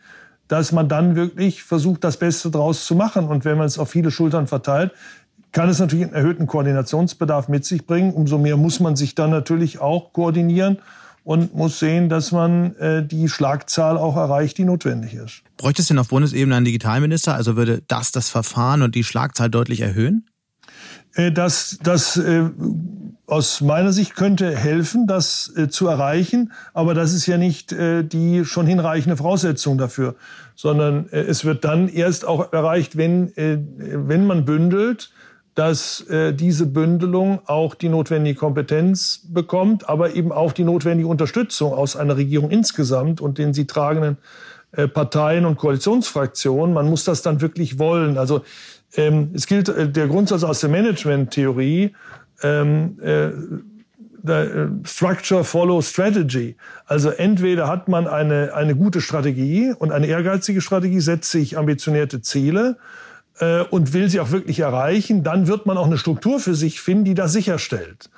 dass 0.50 0.74
man 0.74 0.90
dann 0.90 1.16
wirklich 1.16 1.64
versucht, 1.64 2.04
das 2.04 2.18
Beste 2.18 2.52
draus 2.52 2.86
zu 2.86 2.96
machen. 2.96 3.28
Und 3.28 3.46
wenn 3.46 3.58
man 3.58 3.68
es 3.68 3.80
auf 3.80 3.90
viele 3.90 4.12
Schultern 4.12 4.48
verteilt, 4.48 4.92
kann 5.52 5.70
es 5.70 5.80
natürlich 5.80 6.06
einen 6.06 6.14
erhöhten 6.14 6.48
Koordinationsbedarf 6.48 7.48
mit 7.48 7.66
sich 7.66 7.86
bringen. 7.86 8.12
Umso 8.12 8.38
mehr 8.38 8.58
muss 8.58 8.80
man 8.80 8.96
sich 8.96 9.16
dann 9.16 9.30
natürlich 9.30 9.80
auch 9.80 10.12
koordinieren 10.12 10.80
und 11.24 11.56
muss 11.56 11.80
sehen, 11.80 12.10
dass 12.10 12.32
man 12.32 12.76
äh, 12.78 13.06
die 13.06 13.30
Schlagzahl 13.30 13.98
auch 13.98 14.16
erreicht, 14.16 14.58
die 14.58 14.66
notwendig 14.66 15.14
ist. 15.14 15.44
Bräuchte 15.58 15.84
es 15.84 15.88
denn 15.88 16.00
auf 16.00 16.10
Bundesebene 16.10 16.56
einen 16.56 16.66
Digitalminister? 16.66 17.36
Also 17.36 17.56
würde 17.56 17.84
das 17.88 18.12
das 18.12 18.30
Verfahren 18.30 18.82
und 18.82 18.96
die 18.96 19.04
Schlagzahl 19.04 19.50
deutlich 19.50 19.82
erhöhen? 19.82 20.26
Äh, 21.14 21.32
das, 21.32 21.78
das 21.84 22.18
äh, 22.18 22.50
aus 23.30 23.62
meiner 23.62 23.92
Sicht 23.92 24.16
könnte 24.16 24.56
helfen, 24.56 25.08
das 25.08 25.52
äh, 25.56 25.70
zu 25.70 25.88
erreichen, 25.88 26.52
aber 26.74 26.94
das 26.94 27.14
ist 27.14 27.26
ja 27.28 27.38
nicht 27.38 27.72
äh, 27.72 28.04
die 28.04 28.46
schon 28.46 28.66
hinreichende 28.66 29.18
Voraussetzung 29.18 29.78
dafür, 29.78 30.16
sondern 30.56 31.08
äh, 31.12 31.22
es 31.22 31.46
wird 31.46 31.64
dann 31.64 31.88
erst 31.88 32.26
auch 32.26 32.52
erreicht, 32.52 32.98
wenn, 32.98 33.36
äh, 33.38 33.60
wenn 33.78 34.26
man 34.26 34.46
bündelt, 34.46 35.12
dass 35.56 36.02
äh, 36.08 36.34
diese 36.34 36.66
Bündelung 36.66 37.42
auch 37.46 37.76
die 37.76 37.90
notwendige 37.90 38.40
Kompetenz 38.40 39.22
bekommt, 39.28 39.90
aber 39.90 40.16
eben 40.16 40.32
auch 40.32 40.54
die 40.54 40.64
notwendige 40.64 41.10
Unterstützung 41.10 41.74
aus 41.74 41.96
einer 41.96 42.18
Regierung 42.18 42.50
insgesamt 42.50 43.20
und 43.22 43.38
den 43.38 43.54
sie 43.54 43.68
tragenden 43.68 44.18
äh, 44.72 44.88
Parteien 44.88 45.46
und 45.46 45.58
Koalitionsfraktionen. 45.58 46.74
Man 46.74 46.90
muss 46.90 47.04
das 47.04 47.22
dann 47.22 47.42
wirklich 47.42 47.78
wollen. 47.78 48.18
Also 48.18 48.42
ähm, 48.96 49.32
es 49.34 49.48
gilt 49.48 49.68
der 49.68 50.08
Grundsatz 50.08 50.44
aus 50.44 50.62
der 50.62 50.70
Management-Theorie, 50.70 51.94
ähm, 52.44 52.98
äh, 53.02 53.32
äh, 54.28 54.68
Structure 54.84 55.44
follow 55.44 55.82
Strategy. 55.82 56.56
Also 56.86 57.10
entweder 57.10 57.68
hat 57.68 57.88
man 57.88 58.08
eine, 58.08 58.54
eine 58.54 58.76
gute 58.76 59.02
Strategie 59.02 59.74
und 59.78 59.92
eine 59.92 60.08
ehrgeizige 60.08 60.62
Strategie, 60.62 61.00
setzt 61.00 61.32
sich 61.32 61.58
ambitionierte 61.58 62.22
Ziele 62.22 62.78
äh, 63.40 63.62
und 63.62 63.94
will 63.94 64.10
sie 64.10 64.20
auch 64.20 64.32
wirklich 64.32 64.60
erreichen, 64.60 65.24
dann 65.24 65.48
wird 65.48 65.66
man 65.66 65.78
auch 65.78 65.88
eine 65.88 65.98
Struktur 65.98 66.40
für 66.40 66.56
sich 66.56 66.82
finden, 66.82 67.06
die 67.06 67.14
das 67.14 67.32
sicherstellt. 67.32 68.10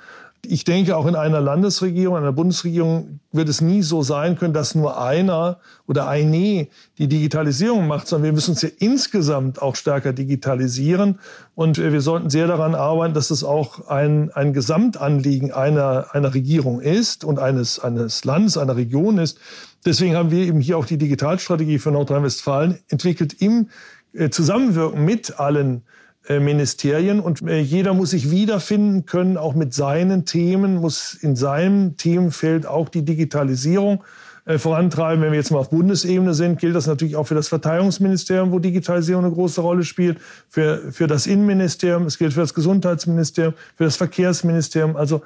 Ich 0.44 0.64
denke, 0.64 0.96
auch 0.96 1.06
in 1.06 1.14
einer 1.14 1.40
Landesregierung, 1.40 2.16
einer 2.16 2.32
Bundesregierung 2.32 3.20
wird 3.30 3.48
es 3.48 3.60
nie 3.60 3.80
so 3.82 4.02
sein 4.02 4.36
können, 4.36 4.52
dass 4.52 4.74
nur 4.74 5.00
einer 5.00 5.60
oder 5.86 6.08
eine 6.08 6.66
die 6.98 7.06
Digitalisierung 7.06 7.86
macht, 7.86 8.08
sondern 8.08 8.24
wir 8.24 8.32
müssen 8.32 8.50
uns 8.50 8.62
ja 8.62 8.68
insgesamt 8.80 9.62
auch 9.62 9.76
stärker 9.76 10.12
digitalisieren. 10.12 11.20
Und 11.54 11.78
wir 11.78 12.00
sollten 12.00 12.28
sehr 12.28 12.48
daran 12.48 12.74
arbeiten, 12.74 13.14
dass 13.14 13.30
es 13.30 13.44
auch 13.44 13.86
ein, 13.86 14.32
ein 14.32 14.52
Gesamtanliegen 14.52 15.52
einer, 15.52 16.08
einer 16.10 16.34
Regierung 16.34 16.80
ist 16.80 17.24
und 17.24 17.38
eines, 17.38 17.78
eines 17.78 18.24
Landes, 18.24 18.58
einer 18.58 18.74
Region 18.74 19.18
ist. 19.18 19.38
Deswegen 19.86 20.16
haben 20.16 20.32
wir 20.32 20.44
eben 20.44 20.60
hier 20.60 20.76
auch 20.76 20.86
die 20.86 20.98
Digitalstrategie 20.98 21.78
für 21.78 21.92
Nordrhein-Westfalen 21.92 22.80
entwickelt 22.88 23.40
im 23.40 23.68
äh, 24.12 24.28
Zusammenwirken 24.28 25.04
mit 25.04 25.38
allen 25.38 25.78
äh, 25.78 26.01
Ministerien 26.28 27.20
und 27.20 27.42
äh, 27.42 27.58
jeder 27.60 27.94
muss 27.94 28.10
sich 28.10 28.30
wiederfinden 28.30 29.06
können, 29.06 29.36
auch 29.36 29.54
mit 29.54 29.74
seinen 29.74 30.24
Themen, 30.24 30.76
muss 30.76 31.14
in 31.14 31.36
seinem 31.36 31.96
Themenfeld 31.96 32.66
auch 32.66 32.88
die 32.88 33.04
Digitalisierung 33.04 34.04
äh, 34.44 34.58
vorantreiben. 34.58 35.22
Wenn 35.22 35.32
wir 35.32 35.38
jetzt 35.38 35.50
mal 35.50 35.58
auf 35.58 35.70
Bundesebene 35.70 36.34
sind, 36.34 36.60
gilt 36.60 36.76
das 36.76 36.86
natürlich 36.86 37.16
auch 37.16 37.26
für 37.26 37.34
das 37.34 37.48
Verteidigungsministerium, 37.48 38.52
wo 38.52 38.58
Digitalisierung 38.58 39.24
eine 39.24 39.34
große 39.34 39.60
Rolle 39.60 39.84
spielt, 39.84 40.18
für, 40.48 40.92
für 40.92 41.06
das 41.06 41.26
Innenministerium, 41.26 42.06
es 42.06 42.18
gilt 42.18 42.32
für 42.32 42.40
das 42.40 42.54
Gesundheitsministerium, 42.54 43.54
für 43.76 43.84
das 43.84 43.96
Verkehrsministerium. 43.96 44.96
Also 44.96 45.22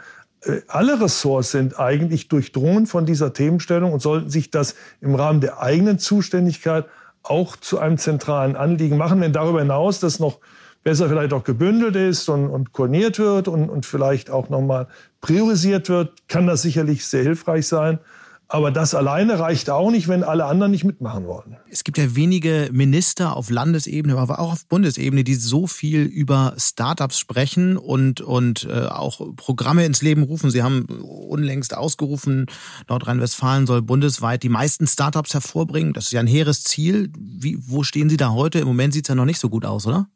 alle 0.69 1.01
Ressorts 1.01 1.51
sind 1.51 1.79
eigentlich 1.79 2.29
durchdrungen 2.29 2.87
von 2.87 3.07
dieser 3.07 3.33
Themenstellung 3.33 3.93
und 3.93 4.01
sollten 4.01 4.31
sich 4.31 4.51
das 4.51 4.75
im 5.01 5.15
Rahmen 5.15 5.41
der 5.41 5.61
eigenen 5.61 5.99
Zuständigkeit 5.99 6.87
auch 7.23 7.57
zu 7.57 7.79
einem 7.79 7.99
zentralen 7.99 8.55
Anliegen 8.55 8.97
machen. 8.97 9.21
Wenn 9.21 9.33
darüber 9.33 9.61
hinaus 9.61 9.99
das 10.01 10.21
noch 10.21 10.39
besser 10.87 11.09
vielleicht 11.09 11.33
auch 11.33 11.43
gebündelt 11.43 11.97
ist 11.97 12.29
und, 12.29 12.49
und 12.49 12.73
koordiniert 12.73 13.19
wird 13.19 13.49
und, 13.49 13.69
und 13.69 13.85
vielleicht 13.85 14.31
auch 14.31 14.51
nochmal 14.51 14.87
priorisiert 15.21 15.89
wird, 15.89 16.29
kann 16.29 16.47
das 16.47 16.63
sicherlich 16.63 17.05
sehr 17.05 17.25
hilfreich 17.25 17.67
sein. 17.67 17.99
Aber 18.47 18.71
das 18.71 18.95
alleine 18.95 19.41
reicht 19.41 19.69
auch 19.69 19.91
nicht, 19.91 20.07
wenn 20.07 20.23
alle 20.23 20.45
anderen 20.45 20.71
nicht 20.71 20.85
mitmachen 20.85 21.27
wollen. 21.27 21.57
Es 21.69 21.83
gibt 21.83 21.99
ja 21.99 22.15
wenige 22.15 22.69
Minister 22.73 23.35
auf 23.35 23.51
Landesebene, 23.51 24.17
aber 24.17 24.39
auch 24.39 24.53
auf 24.53 24.67
Bundesebene, 24.69 25.25
die 25.25 25.35
so 25.35 25.67
viel 25.67 26.03
über 26.03 26.55
Startups 26.57 27.19
sprechen 27.19 27.77
und, 27.77 28.21
und 28.21 28.69
äh, 28.71 28.87
auch 28.87 29.35
Programme 29.35 29.85
ins 29.85 30.03
Leben 30.03 30.23
rufen. 30.23 30.53
Sie 30.53 30.63
haben 30.63 30.85
unlängst 30.85 31.77
ausgerufen, 31.77 32.47
Nordrhein-Westfalen 32.89 33.67
soll 33.67 33.83
bundesweit 33.83 34.45
die 34.45 34.49
meisten 34.49 34.87
Startups 34.87 35.35
hervorbringen. 35.35 35.95
Das 35.95 36.05
ist 36.05 36.13
ja 36.13 36.21
ein 36.21 36.29
hehres 36.29 36.63
Ziel. 36.63 37.11
Wie, 37.19 37.59
wo 37.61 37.83
stehen 37.83 38.09
Sie 38.09 38.17
da 38.17 38.31
heute? 38.31 38.61
Im 38.61 38.69
Moment 38.69 38.95
sieht 38.95 39.07
es 39.07 39.09
ja 39.09 39.17
noch 39.17 39.25
nicht 39.25 39.41
so 39.41 39.49
gut 39.49 39.65
aus, 39.65 39.85
oder? 39.89 40.07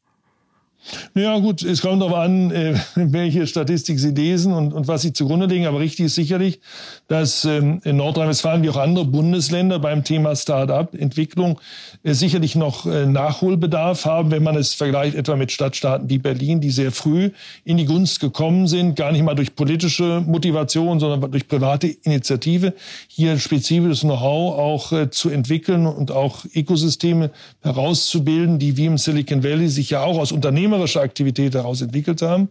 Ja 1.14 1.38
gut, 1.38 1.62
es 1.62 1.82
kommt 1.82 2.00
darauf 2.00 2.16
an, 2.16 2.50
äh, 2.50 2.74
welche 2.94 3.46
Statistik 3.46 3.98
Sie 3.98 4.10
lesen 4.10 4.52
und, 4.52 4.72
und 4.72 4.88
was 4.88 5.02
Sie 5.02 5.12
zugrunde 5.12 5.46
legen. 5.46 5.66
Aber 5.66 5.80
richtig 5.80 6.06
ist 6.06 6.14
sicherlich, 6.14 6.60
dass 7.08 7.44
ähm, 7.44 7.80
in 7.84 7.96
Nordrhein-Westfalen 7.96 8.62
wie 8.62 8.70
auch 8.70 8.76
andere 8.76 9.04
Bundesländer 9.04 9.78
beim 9.78 10.04
Thema 10.04 10.34
Start-up-Entwicklung 10.34 11.60
äh, 12.02 12.14
sicherlich 12.14 12.56
noch 12.56 12.86
äh, 12.86 13.06
Nachholbedarf 13.06 14.04
haben, 14.04 14.30
wenn 14.30 14.42
man 14.42 14.56
es 14.56 14.74
vergleicht 14.74 15.14
etwa 15.14 15.36
mit 15.36 15.52
Stadtstaaten 15.52 16.08
wie 16.08 16.18
Berlin, 16.18 16.60
die 16.60 16.70
sehr 16.70 16.92
früh 16.92 17.30
in 17.64 17.76
die 17.76 17.84
Gunst 17.84 18.20
gekommen 18.20 18.66
sind, 18.66 18.96
gar 18.96 19.12
nicht 19.12 19.22
mal 19.22 19.34
durch 19.34 19.54
politische 19.54 20.22
Motivation, 20.26 20.98
sondern 20.98 21.30
durch 21.30 21.46
private 21.46 21.88
Initiative, 21.88 22.74
hier 23.06 23.38
spezifisches 23.38 24.00
Know-how 24.00 24.58
auch 24.58 25.10
zu 25.10 25.30
entwickeln 25.30 25.86
und 25.86 26.10
auch 26.10 26.44
Ökosysteme 26.54 27.30
herauszubilden, 27.62 28.58
die 28.58 28.76
wie 28.76 28.86
im 28.86 28.98
Silicon 28.98 29.42
Valley 29.42 29.68
sich 29.68 29.90
ja 29.90 30.02
auch 30.02 30.18
aus 30.18 30.32
Unternehmen 30.32 30.69
unternehmerische 30.70 31.00
Aktivität 31.00 31.54
daraus 31.54 31.82
entwickelt 31.82 32.22
haben 32.22 32.48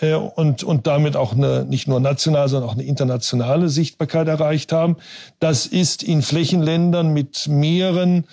äh, 0.00 0.14
und, 0.14 0.62
und 0.62 0.86
damit 0.86 1.16
auch 1.16 1.32
eine, 1.32 1.64
nicht 1.64 1.88
nur 1.88 2.00
nationale, 2.00 2.48
sondern 2.48 2.68
auch 2.68 2.74
eine 2.74 2.84
internationale 2.84 3.68
Sichtbarkeit 3.68 4.28
erreicht 4.28 4.72
haben. 4.72 4.96
Das 5.40 5.66
ist 5.66 6.02
in 6.02 6.22
Flächenländern 6.22 7.12
mit 7.12 7.48
mehreren 7.48 8.26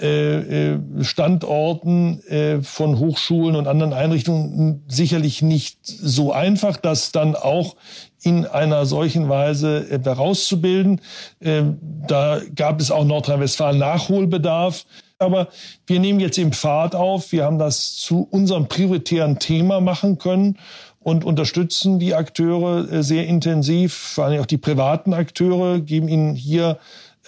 äh, 0.00 0.72
äh, 0.72 0.78
Standorten 1.02 2.22
äh, 2.26 2.62
von 2.62 2.98
Hochschulen 2.98 3.56
und 3.56 3.68
anderen 3.68 3.92
Einrichtungen 3.92 4.82
sicherlich 4.88 5.42
nicht 5.42 5.78
so 5.84 6.32
einfach, 6.32 6.78
das 6.78 7.12
dann 7.12 7.36
auch 7.36 7.76
in 8.22 8.46
einer 8.46 8.86
solchen 8.86 9.28
Weise 9.28 9.84
herauszubilden. 10.04 11.00
Da 11.40 12.40
gab 12.54 12.80
es 12.80 12.92
auch 12.92 13.04
Nordrhein-Westfalen 13.04 13.80
Nachholbedarf. 13.80 14.86
Aber 15.22 15.48
wir 15.86 16.00
nehmen 16.00 16.20
jetzt 16.20 16.38
im 16.38 16.52
Pfad 16.52 16.94
auf. 16.94 17.32
Wir 17.32 17.44
haben 17.44 17.58
das 17.58 17.96
zu 17.96 18.26
unserem 18.30 18.68
prioritären 18.68 19.38
Thema 19.38 19.80
machen 19.80 20.18
können 20.18 20.58
und 21.00 21.24
unterstützen 21.24 21.98
die 21.98 22.14
Akteure 22.14 22.90
äh, 22.90 23.02
sehr 23.02 23.26
intensiv, 23.26 23.94
vor 23.94 24.24
allem 24.24 24.40
auch 24.40 24.46
die 24.46 24.58
privaten 24.58 25.14
Akteure, 25.14 25.80
geben 25.80 26.08
ihnen 26.08 26.34
hier 26.34 26.78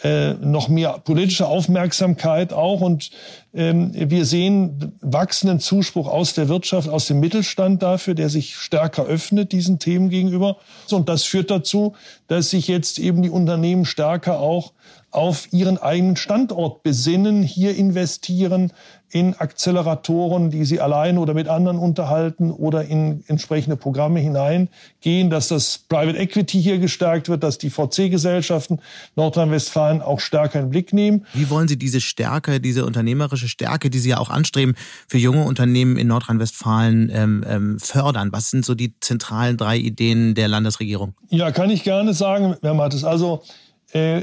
äh, 0.04 0.34
noch 0.34 0.68
mehr 0.68 1.00
politische 1.02 1.46
Aufmerksamkeit 1.46 2.52
auch. 2.52 2.82
Und 2.82 3.10
ähm, 3.54 3.90
wir 3.94 4.26
sehen 4.26 4.92
wachsenden 5.00 5.60
Zuspruch 5.60 6.08
aus 6.08 6.34
der 6.34 6.48
Wirtschaft, 6.50 6.90
aus 6.90 7.06
dem 7.06 7.20
Mittelstand 7.20 7.82
dafür, 7.82 8.14
der 8.14 8.28
sich 8.28 8.54
stärker 8.54 9.06
öffnet 9.06 9.52
diesen 9.52 9.78
Themen 9.78 10.10
gegenüber. 10.10 10.58
Und 10.90 11.08
das 11.08 11.24
führt 11.24 11.50
dazu, 11.50 11.94
dass 12.28 12.50
sich 12.50 12.68
jetzt 12.68 12.98
eben 12.98 13.22
die 13.22 13.30
Unternehmen 13.30 13.86
stärker 13.86 14.40
auch 14.40 14.74
auf 15.10 15.52
ihren 15.52 15.78
eigenen 15.78 16.16
Standort 16.16 16.82
besinnen, 16.82 17.42
hier 17.42 17.74
investieren 17.74 18.72
in 19.14 19.38
Acceleratoren, 19.38 20.50
die 20.50 20.64
sie 20.64 20.80
allein 20.80 21.18
oder 21.18 21.34
mit 21.34 21.46
anderen 21.46 21.78
unterhalten 21.78 22.50
oder 22.50 22.84
in 22.84 23.22
entsprechende 23.28 23.76
Programme 23.76 24.18
hineingehen, 24.18 25.30
dass 25.30 25.46
das 25.46 25.78
Private 25.88 26.18
Equity 26.18 26.60
hier 26.60 26.78
gestärkt 26.78 27.28
wird, 27.28 27.44
dass 27.44 27.58
die 27.58 27.70
VC-Gesellschaften 27.70 28.80
Nordrhein-Westfalen 29.14 30.02
auch 30.02 30.18
stärker 30.18 30.58
in 30.58 30.64
den 30.66 30.70
Blick 30.70 30.92
nehmen. 30.92 31.26
Wie 31.32 31.48
wollen 31.48 31.68
Sie 31.68 31.78
diese 31.78 32.00
Stärke, 32.00 32.58
diese 32.60 32.84
unternehmerische 32.84 33.46
Stärke, 33.46 33.88
die 33.88 34.00
Sie 34.00 34.08
ja 34.08 34.18
auch 34.18 34.30
anstreben, 34.30 34.74
für 35.06 35.18
junge 35.18 35.44
Unternehmen 35.44 35.96
in 35.96 36.08
Nordrhein-Westfalen 36.08 37.08
ähm, 37.14 37.44
ähm, 37.48 37.78
fördern? 37.78 38.32
Was 38.32 38.50
sind 38.50 38.64
so 38.64 38.74
die 38.74 38.94
zentralen 38.98 39.56
drei 39.56 39.78
Ideen 39.78 40.34
der 40.34 40.48
Landesregierung? 40.48 41.14
Ja, 41.28 41.52
kann 41.52 41.70
ich 41.70 41.84
gerne 41.84 42.14
sagen, 42.14 42.56
Herr 42.62 42.74
Mattes. 42.74 43.04
Also 43.04 43.44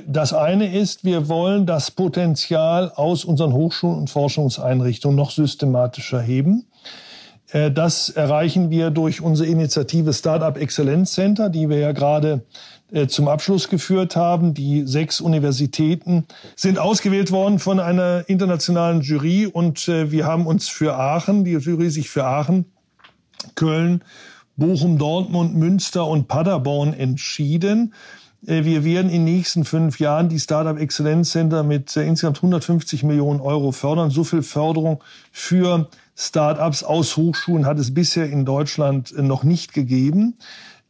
das 0.05 0.33
eine 0.33 0.77
ist, 0.77 1.05
wir 1.05 1.29
wollen 1.29 1.65
das 1.65 1.91
Potenzial 1.91 2.91
aus 2.93 3.23
unseren 3.23 3.53
Hochschulen 3.53 3.99
und 3.99 4.09
Forschungseinrichtungen 4.09 5.15
noch 5.15 5.31
systematischer 5.31 6.19
heben. 6.19 6.65
Äh, 7.51 7.71
das 7.71 8.09
erreichen 8.09 8.69
wir 8.69 8.89
durch 8.89 9.21
unsere 9.21 9.49
Initiative 9.49 10.13
Startup 10.13 10.57
Excellence 10.57 11.13
Center, 11.13 11.49
die 11.49 11.69
wir 11.69 11.77
ja 11.77 11.91
gerade 11.91 12.43
äh, 12.91 13.07
zum 13.07 13.27
Abschluss 13.27 13.69
geführt 13.69 14.15
haben. 14.15 14.53
Die 14.53 14.85
sechs 14.85 15.21
Universitäten 15.21 16.25
sind 16.55 16.79
ausgewählt 16.79 17.31
worden 17.31 17.59
von 17.59 17.79
einer 17.79 18.23
internationalen 18.27 19.01
Jury 19.01 19.47
und 19.47 19.87
wir 19.87 20.25
haben 20.25 20.47
uns 20.47 20.69
für 20.69 20.95
Aachen, 20.95 21.45
die 21.45 21.53
Jury 21.53 21.89
sich 21.89 22.09
für 22.09 22.25
Aachen, 22.25 22.65
Köln, 23.55 24.03
Bochum, 24.55 24.97
Dortmund, 24.97 25.55
Münster 25.55 26.07
und 26.07 26.27
Paderborn 26.27 26.93
entschieden. 26.93 27.93
Äh, 28.47 28.63
wir 28.63 28.83
werden 28.83 29.09
in 29.09 29.25
den 29.25 29.35
nächsten 29.35 29.65
fünf 29.65 29.99
Jahren 29.99 30.29
die 30.29 30.39
Startup 30.39 30.77
Exzellenz 30.77 31.31
Center 31.31 31.63
mit 31.63 31.95
äh, 31.95 32.03
insgesamt 32.03 32.37
150 32.37 33.03
Millionen 33.03 33.39
Euro 33.39 33.71
fördern. 33.71 34.09
So 34.09 34.23
viel 34.23 34.41
Förderung 34.41 35.03
für 35.31 35.89
Startups 36.15 36.83
aus 36.83 37.17
Hochschulen 37.17 37.65
hat 37.65 37.79
es 37.79 37.93
bisher 37.93 38.29
in 38.29 38.45
Deutschland 38.45 39.11
äh, 39.11 39.21
noch 39.21 39.43
nicht 39.43 39.73
gegeben. 39.73 40.37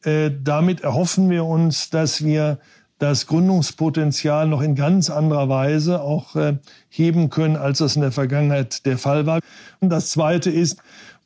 Damit 0.04 0.82
erhoffen 0.82 1.30
wir 1.30 1.46
uns, 1.46 1.92
dass 1.92 2.26
wir 2.26 2.58
das 2.98 3.28
Gründungspotenzial 3.28 4.48
noch 4.48 4.64
in 4.64 4.74
ganz 4.74 5.12
anderer 5.12 5.48
Weise 5.48 6.02
auch 6.02 6.36
heben 6.90 7.30
können, 7.30 7.56
als 7.56 7.78
das 7.78 7.96
in 7.96 8.02
der 8.02 8.12
Vergangenheit 8.12 8.84
der 8.88 8.98
Fall 8.98 9.28
war. 9.28 9.42
Und 9.80 9.90
das 9.90 10.10
Zweite 10.10 10.50
ist, 10.50 10.80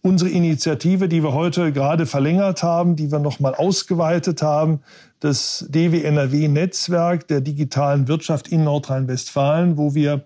unsere 0.06 0.30
Initiative, 0.30 1.10
die 1.10 1.24
wir 1.24 1.34
heute 1.34 1.72
gerade 1.72 2.06
verlängert 2.06 2.62
haben, 2.62 2.96
die 2.96 3.12
wir 3.12 3.18
nochmal 3.18 3.56
ausgeweitet 3.56 4.44
haben, 4.44 4.82
das 5.20 5.66
DWNRW-Netzwerk 5.68 7.28
der 7.28 7.42
digitalen 7.42 8.08
Wirtschaft 8.08 8.48
in 8.48 8.64
Nordrhein-Westfalen, 8.64 9.78
wo 9.78 9.96
wir 9.96 10.24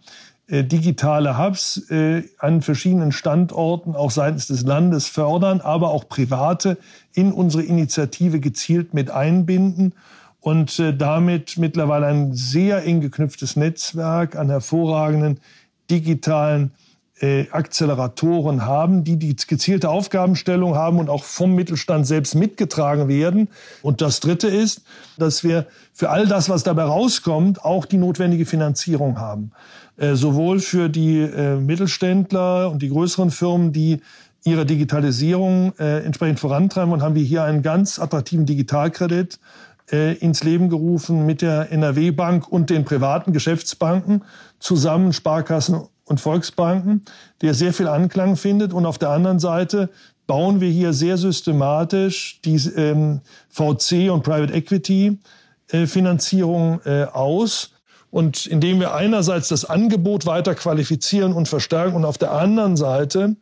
äh, 0.48 0.66
digitale 0.66 1.38
Hubs 1.38 1.90
äh, 1.90 2.24
an 2.40 2.62
verschiedenen 2.62 3.14
Standorten 3.14 3.96
auch 3.96 4.12
seitens 4.12 4.48
des 4.48 4.64
Landes 4.64 5.08
fördern, 5.08 5.62
aber 5.62 5.92
auch 5.92 6.10
private 6.10 6.78
in 7.14 7.32
unsere 7.32 7.64
Initiative 7.64 8.42
gezielt 8.42 8.94
mit 8.94 9.10
einbinden 9.10 9.94
und 10.42 10.78
äh, 10.80 10.94
damit 10.94 11.58
mittlerweile 11.58 12.08
ein 12.08 12.34
sehr 12.34 12.84
eng 12.84 13.00
geknüpftes 13.00 13.56
Netzwerk 13.56 14.36
an 14.36 14.50
hervorragenden 14.50 15.40
digitalen 15.90 16.72
äh, 17.22 17.48
Acceleratoren 17.52 18.66
haben, 18.66 19.04
die 19.04 19.18
die 19.18 19.36
gezielte 19.36 19.90
Aufgabenstellung 19.90 20.76
haben 20.76 21.00
und 21.00 21.10
auch 21.10 21.24
vom 21.24 21.56
Mittelstand 21.56 22.08
selbst 22.08 22.36
mitgetragen 22.36 23.08
werden. 23.08 23.50
Und 23.82 24.02
das 24.02 24.20
Dritte 24.20 24.48
ist, 24.48 24.82
dass 25.18 25.44
wir 25.44 25.68
für 25.94 26.10
all 26.10 26.28
das, 26.28 26.50
was 26.50 26.64
dabei 26.64 26.84
rauskommt, 26.84 27.64
auch 27.64 27.86
die 27.86 27.98
notwendige 27.98 28.46
Finanzierung 28.46 29.20
haben. 29.20 29.52
Äh, 29.98 30.16
sowohl 30.16 30.60
für 30.60 30.90
die 30.90 31.20
äh, 31.20 31.56
Mittelständler 31.56 32.70
und 32.72 32.82
die 32.82 32.90
größeren 32.90 33.32
Firmen, 33.32 33.74
die 33.74 34.02
ihre 34.46 34.66
Digitalisierung 34.66 35.74
äh, 35.78 36.00
entsprechend 36.06 36.40
vorantreiben 36.40 36.94
und 36.94 37.02
haben 37.02 37.16
wir 37.16 37.24
hier 37.24 37.44
einen 37.44 37.62
ganz 37.62 38.00
attraktiven 38.00 38.46
Digitalkredit 38.46 39.40
äh, 39.92 40.14
ins 40.16 40.44
Leben 40.44 40.70
gerufen 40.70 41.26
mit 41.26 41.42
der 41.42 41.72
NRW 41.72 42.12
Bank 42.12 42.48
und 42.48 42.70
den 42.70 42.86
privaten 42.86 43.34
Geschäftsbanken 43.34 44.24
zusammen 44.60 45.14
Sparkassen 45.14 45.82
und 46.10 46.20
Volksbanken, 46.20 47.06
der 47.42 47.54
sehr 47.54 47.74
viel 47.74 47.88
Anklang 47.88 48.36
findet. 48.36 48.74
Und 48.74 48.86
auf 48.86 48.98
der 48.98 49.10
anderen 49.10 49.40
Seite 49.40 49.90
bauen 50.28 50.60
wir 50.60 50.70
hier 50.70 50.94
sehr 50.94 51.18
systematisch 51.18 52.42
die 52.44 52.58
ähm, 52.76 53.22
VC 53.50 54.12
und 54.12 54.24
Private 54.24 54.54
Equity 54.54 55.18
äh, 55.72 55.86
Finanzierung 55.86 56.82
äh, 56.86 57.04
aus. 57.04 57.72
Und 58.12 58.48
indem 58.48 58.80
wir 58.80 58.96
einerseits 58.96 59.50
das 59.50 59.66
Angebot 59.66 60.26
weiter 60.26 60.56
qualifizieren 60.56 61.32
und 61.32 61.48
verstärken 61.48 61.96
und 61.96 62.06
auf 62.06 62.18
der 62.18 62.32
anderen 62.32 62.76
Seite 62.76 63.36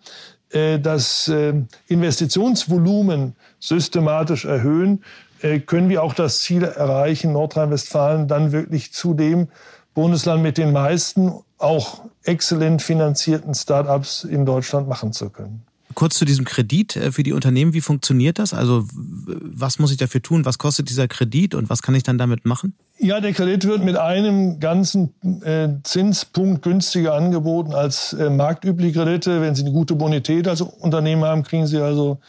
äh, 0.49 0.77
das 0.77 1.29
äh, 1.29 1.53
Investitionsvolumen 1.87 3.35
systematisch 3.59 4.43
erhöhen, 4.43 5.03
äh, 5.41 5.59
können 5.59 5.87
wir 5.87 6.03
auch 6.03 6.13
das 6.13 6.39
Ziel 6.39 6.63
erreichen, 6.63 7.31
Nordrhein-Westfalen 7.31 8.27
dann 8.27 8.51
wirklich 8.51 8.91
zu 8.91 9.13
dem 9.13 9.47
Bundesland 9.93 10.43
mit 10.43 10.57
den 10.57 10.73
meisten 10.73 11.33
auch 11.57 12.01
exzellent 12.23 12.81
finanzierten 12.81 13.53
Start-ups 13.53 14.23
in 14.23 14.45
Deutschland 14.45 14.87
machen 14.87 15.13
zu 15.13 15.29
können. 15.29 15.63
Kurz 15.93 16.17
zu 16.17 16.25
diesem 16.25 16.45
Kredit 16.45 16.95
äh, 16.95 17.11
für 17.11 17.23
die 17.23 17.33
Unternehmen. 17.33 17.73
Wie 17.73 17.81
funktioniert 17.81 18.37
das? 18.37 18.53
Also 18.53 18.85
was 18.93 19.79
muss 19.79 19.91
ich 19.91 19.97
dafür 19.97 20.21
tun? 20.21 20.45
Was 20.45 20.59
kostet 20.59 20.89
dieser 20.89 21.07
Kredit 21.07 21.55
und 21.55 21.69
was 21.69 21.81
kann 21.81 21.95
ich 21.95 22.03
dann 22.03 22.19
damit 22.19 22.45
machen? 22.45 22.75
Ja, 22.99 23.19
der 23.19 23.33
Kredit 23.33 23.65
wird 23.65 23.83
mit 23.83 23.95
einem 23.95 24.59
ganzen 24.59 25.13
äh, 25.43 25.69
Zinspunkt 25.83 26.61
günstiger 26.61 27.13
angeboten 27.13 27.73
als 27.73 28.13
äh, 28.13 28.29
marktübliche 28.29 28.93
Kredite. 28.93 29.41
Wenn 29.41 29.55
Sie 29.55 29.63
eine 29.63 29.71
gute 29.71 29.95
Bonität 29.95 30.47
als 30.47 30.61
Unternehmen 30.61 31.23
haben, 31.23 31.43
kriegen 31.43 31.65
Sie 31.65 31.79
also 31.79 32.19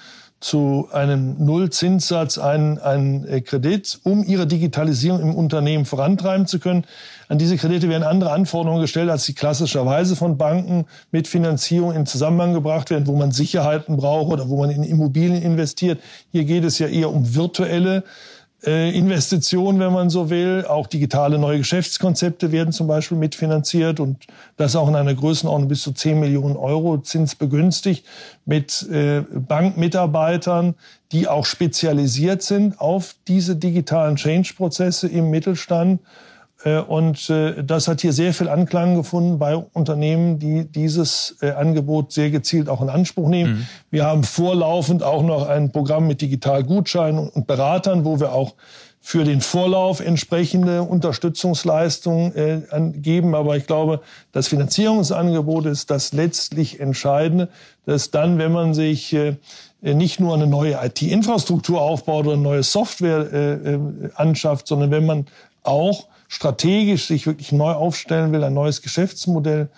zu 0.40 0.88
einem 0.92 1.44
Nullzinssatz 1.44 2.38
einen, 2.38 2.78
einen 2.78 3.26
äh, 3.26 3.40
Kredit, 3.40 3.98
um 4.04 4.22
ihre 4.22 4.46
Digitalisierung 4.46 5.20
im 5.20 5.34
Unternehmen 5.34 5.84
vorantreiben 5.84 6.46
zu 6.46 6.60
können. 6.60 6.84
An 7.28 7.38
diese 7.38 7.56
Kredite 7.56 7.88
werden 7.88 8.04
andere 8.04 8.30
Anforderungen 8.30 8.80
gestellt, 8.80 9.10
als 9.10 9.26
die 9.26 9.34
klassischerweise 9.34 10.14
von 10.14 10.38
Banken 10.38 10.86
mit 11.10 11.26
Finanzierung 11.26 11.92
in 11.92 12.06
Zusammenhang 12.06 12.54
gebracht 12.54 12.90
werden, 12.90 13.06
wo 13.08 13.16
man 13.16 13.32
Sicherheiten 13.32 13.96
braucht 13.96 14.32
oder 14.32 14.48
wo 14.48 14.58
man 14.58 14.70
in 14.70 14.84
Immobilien 14.84 15.42
investiert. 15.42 16.00
Hier 16.30 16.44
geht 16.44 16.64
es 16.64 16.78
ja 16.78 16.86
eher 16.86 17.10
um 17.10 17.34
virtuelle 17.34 17.98
äh, 17.98 18.02
Investitionen, 18.62 19.78
wenn 19.78 19.92
man 19.92 20.10
so 20.10 20.30
will. 20.30 20.64
Auch 20.68 20.88
digitale 20.88 21.38
neue 21.38 21.58
Geschäftskonzepte 21.58 22.50
werden 22.50 22.72
zum 22.72 22.88
Beispiel 22.88 23.16
mitfinanziert 23.16 24.00
und 24.00 24.26
das 24.56 24.74
auch 24.74 24.88
in 24.88 24.96
einer 24.96 25.14
Größenordnung 25.14 25.68
bis 25.68 25.82
zu 25.82 25.92
10 25.92 26.18
Millionen 26.18 26.56
Euro 26.56 26.98
zinsbegünstigt 26.98 28.04
mit 28.46 28.82
äh, 28.90 29.22
Bankmitarbeitern, 29.32 30.74
die 31.12 31.28
auch 31.28 31.44
spezialisiert 31.44 32.42
sind 32.42 32.80
auf 32.80 33.14
diese 33.28 33.54
digitalen 33.54 34.16
Change-Prozesse 34.16 35.06
im 35.06 35.30
Mittelstand 35.30 36.00
äh, 36.00 36.27
und 36.64 37.30
äh, 37.30 37.62
das 37.62 37.86
hat 37.86 38.00
hier 38.00 38.12
sehr 38.12 38.34
viel 38.34 38.48
Anklang 38.48 38.96
gefunden 38.96 39.38
bei 39.38 39.56
Unternehmen, 39.56 40.40
die 40.40 40.64
dieses 40.64 41.36
äh, 41.40 41.50
Angebot 41.50 42.10
sehr 42.12 42.30
gezielt 42.30 42.68
auch 42.68 42.82
in 42.82 42.88
Anspruch 42.88 43.28
nehmen. 43.28 43.52
Mhm. 43.52 43.66
Wir 43.90 44.04
haben 44.04 44.24
vorlaufend 44.24 45.04
auch 45.04 45.22
noch 45.22 45.46
ein 45.46 45.70
Programm 45.70 46.08
mit 46.08 46.20
Digitalgutscheinen 46.20 47.28
und 47.28 47.46
Beratern, 47.46 48.04
wo 48.04 48.18
wir 48.18 48.32
auch 48.32 48.54
für 49.00 49.22
den 49.22 49.40
Vorlauf 49.40 50.00
entsprechende 50.00 50.82
Unterstützungsleistungen 50.82 52.34
äh, 52.34 52.62
geben. 52.96 53.36
Aber 53.36 53.56
ich 53.56 53.66
glaube, 53.66 54.00
das 54.32 54.48
Finanzierungsangebot 54.48 55.66
ist 55.66 55.92
das 55.92 56.12
letztlich 56.12 56.80
Entscheidende, 56.80 57.48
dass 57.86 58.10
dann, 58.10 58.38
wenn 58.38 58.50
man 58.50 58.74
sich 58.74 59.12
äh, 59.12 59.36
nicht 59.80 60.18
nur 60.18 60.34
eine 60.34 60.48
neue 60.48 60.76
IT-Infrastruktur 60.82 61.80
aufbaut 61.80 62.26
oder 62.26 62.34
eine 62.34 62.42
neue 62.42 62.62
Software 62.64 63.32
äh, 63.32 63.78
anschafft, 64.16 64.66
sondern 64.66 64.90
wenn 64.90 65.06
man 65.06 65.26
auch 65.62 66.07
strategisch 66.28 67.06
sich 67.06 67.26
wirklich 67.26 67.52
neu 67.52 67.72
aufstellen 67.72 68.32
will, 68.32 68.44
ein 68.44 68.54
neues 68.54 68.82
Geschäftsmodell 68.82 69.70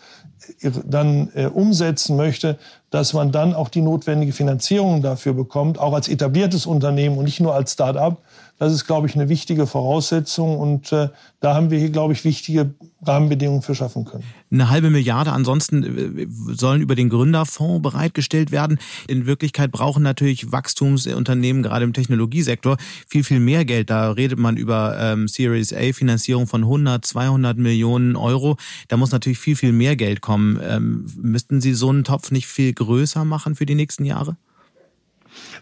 dann 0.84 1.30
äh, 1.34 1.46
umsetzen 1.46 2.16
möchte, 2.16 2.58
dass 2.90 3.12
man 3.12 3.32
dann 3.32 3.54
auch 3.54 3.68
die 3.68 3.82
notwendige 3.82 4.32
Finanzierung 4.32 5.02
dafür 5.02 5.32
bekommt, 5.32 5.78
auch 5.78 5.92
als 5.92 6.08
etabliertes 6.08 6.66
Unternehmen 6.66 7.18
und 7.18 7.24
nicht 7.24 7.40
nur 7.40 7.54
als 7.54 7.72
Start-up, 7.72 8.22
das 8.60 8.74
ist, 8.74 8.86
glaube 8.86 9.06
ich, 9.06 9.14
eine 9.14 9.30
wichtige 9.30 9.66
Voraussetzung 9.66 10.58
und 10.58 10.92
äh, 10.92 11.08
da 11.40 11.54
haben 11.54 11.70
wir 11.70 11.78
hier, 11.78 11.88
glaube 11.88 12.12
ich, 12.12 12.26
wichtige 12.26 12.74
Rahmenbedingungen 13.00 13.62
für 13.62 13.74
schaffen 13.74 14.04
können. 14.04 14.22
Eine 14.52 14.68
halbe 14.68 14.90
Milliarde 14.90 15.32
ansonsten 15.32 16.18
äh, 16.18 16.26
sollen 16.54 16.82
über 16.82 16.94
den 16.94 17.08
Gründerfonds 17.08 17.80
bereitgestellt 17.80 18.52
werden. 18.52 18.78
In 19.08 19.24
Wirklichkeit 19.24 19.72
brauchen 19.72 20.02
natürlich 20.02 20.52
Wachstumsunternehmen, 20.52 21.62
gerade 21.62 21.86
im 21.86 21.94
Technologiesektor, 21.94 22.76
viel, 23.08 23.24
viel 23.24 23.40
mehr 23.40 23.64
Geld. 23.64 23.88
Da 23.88 24.10
redet 24.10 24.38
man 24.38 24.58
über 24.58 24.94
ähm, 25.00 25.26
Series 25.26 25.72
A 25.72 25.94
Finanzierung 25.94 26.46
von 26.46 26.62
100, 26.62 27.02
200 27.02 27.56
Millionen 27.56 28.14
Euro. 28.14 28.58
Da 28.88 28.98
muss 28.98 29.10
natürlich 29.10 29.38
viel, 29.38 29.56
viel 29.56 29.72
mehr 29.72 29.96
Geld 29.96 30.20
kommen. 30.20 30.29
Ähm, 30.36 31.06
müssten 31.20 31.60
Sie 31.60 31.74
so 31.74 31.88
einen 31.88 32.04
Topf 32.04 32.30
nicht 32.30 32.46
viel 32.46 32.72
größer 32.72 33.24
machen 33.24 33.54
für 33.54 33.66
die 33.66 33.74
nächsten 33.74 34.04
Jahre? 34.04 34.36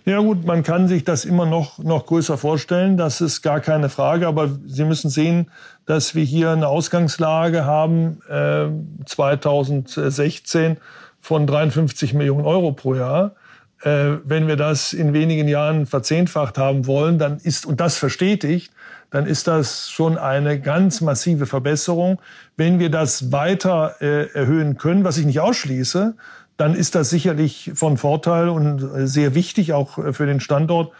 Ja 0.04 0.20
gut, 0.20 0.46
man 0.46 0.62
kann 0.62 0.88
sich 0.88 1.04
das 1.04 1.24
immer 1.24 1.44
noch, 1.44 1.78
noch 1.78 2.06
größer 2.06 2.38
vorstellen, 2.38 2.96
das 2.96 3.20
ist 3.20 3.42
gar 3.42 3.60
keine 3.60 3.90
Frage, 3.90 4.26
aber 4.26 4.48
Sie 4.66 4.84
müssen 4.84 5.10
sehen, 5.10 5.50
dass 5.84 6.14
wir 6.14 6.24
hier 6.24 6.50
eine 6.50 6.68
Ausgangslage 6.68 7.64
haben, 7.64 8.20
äh, 8.28 8.68
2016 9.04 10.78
von 11.20 11.46
53 11.46 12.14
Millionen 12.14 12.46
Euro 12.46 12.72
pro 12.72 12.94
Jahr. 12.94 13.34
Äh, 13.82 14.16
wenn 14.24 14.48
wir 14.48 14.56
das 14.56 14.92
in 14.92 15.12
wenigen 15.12 15.46
Jahren 15.46 15.86
verzehnfacht 15.86 16.58
haben 16.58 16.86
wollen, 16.86 17.18
dann 17.18 17.38
ist, 17.38 17.66
und 17.66 17.80
das 17.80 17.96
verstetigt, 17.96 18.72
dann 19.10 19.26
ist 19.26 19.46
das 19.46 19.90
schon 19.90 20.18
eine 20.18 20.60
ganz 20.60 21.00
massive 21.00 21.46
Verbesserung. 21.46 22.20
Wenn 22.56 22.78
wir 22.78 22.90
das 22.90 23.32
weiter 23.32 23.96
äh, 24.00 24.32
erhöhen 24.32 24.76
können, 24.76 25.04
was 25.04 25.18
ich 25.18 25.26
nicht 25.26 25.40
ausschließe, 25.40 26.14
dann 26.56 26.74
ist 26.74 26.94
das 26.94 27.08
sicherlich 27.08 27.70
von 27.74 27.96
Vorteil 27.96 28.48
und 28.48 29.06
sehr 29.06 29.34
wichtig 29.34 29.72
auch 29.72 30.12
für 30.12 30.26
den 30.26 30.40
Standort. 30.40 30.92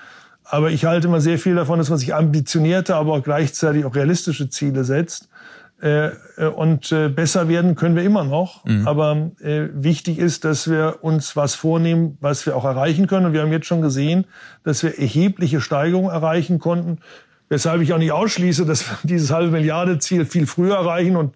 Aber 0.44 0.70
ich 0.70 0.84
halte 0.84 1.08
immer 1.08 1.20
sehr 1.20 1.38
viel 1.38 1.56
davon, 1.56 1.78
dass 1.78 1.90
man 1.90 1.98
sich 1.98 2.14
ambitionierte, 2.14 2.94
aber 2.94 3.14
auch 3.14 3.22
gleichzeitig 3.22 3.84
auch 3.84 3.94
realistische 3.94 4.48
Ziele 4.48 4.84
setzt. 4.84 5.28
Äh, 5.80 6.10
und 6.56 6.90
äh, 6.90 7.08
besser 7.08 7.48
werden 7.48 7.76
können 7.76 7.94
wir 7.94 8.02
immer 8.02 8.24
noch. 8.24 8.64
Mhm. 8.64 8.88
Aber 8.88 9.30
äh, 9.40 9.68
wichtig 9.72 10.18
ist, 10.18 10.44
dass 10.44 10.68
wir 10.68 10.98
uns 11.02 11.36
was 11.36 11.54
vornehmen, 11.54 12.16
was 12.20 12.46
wir 12.46 12.56
auch 12.56 12.64
erreichen 12.64 13.06
können. 13.06 13.26
Und 13.26 13.32
wir 13.32 13.42
haben 13.42 13.52
jetzt 13.52 13.66
schon 13.66 13.82
gesehen, 13.82 14.24
dass 14.64 14.82
wir 14.82 14.98
erhebliche 14.98 15.60
Steigerungen 15.60 16.10
erreichen 16.10 16.58
konnten. 16.58 16.98
Weshalb 17.48 17.80
ich 17.82 17.92
auch 17.92 17.98
nicht 17.98 18.12
ausschließe, 18.12 18.66
dass 18.66 18.88
wir 18.88 18.98
dieses 19.02 19.30
halbe 19.30 19.50
Milliarde 19.50 19.98
Ziel 19.98 20.26
viel 20.26 20.46
früher 20.46 20.76
erreichen 20.76 21.16
und 21.16 21.34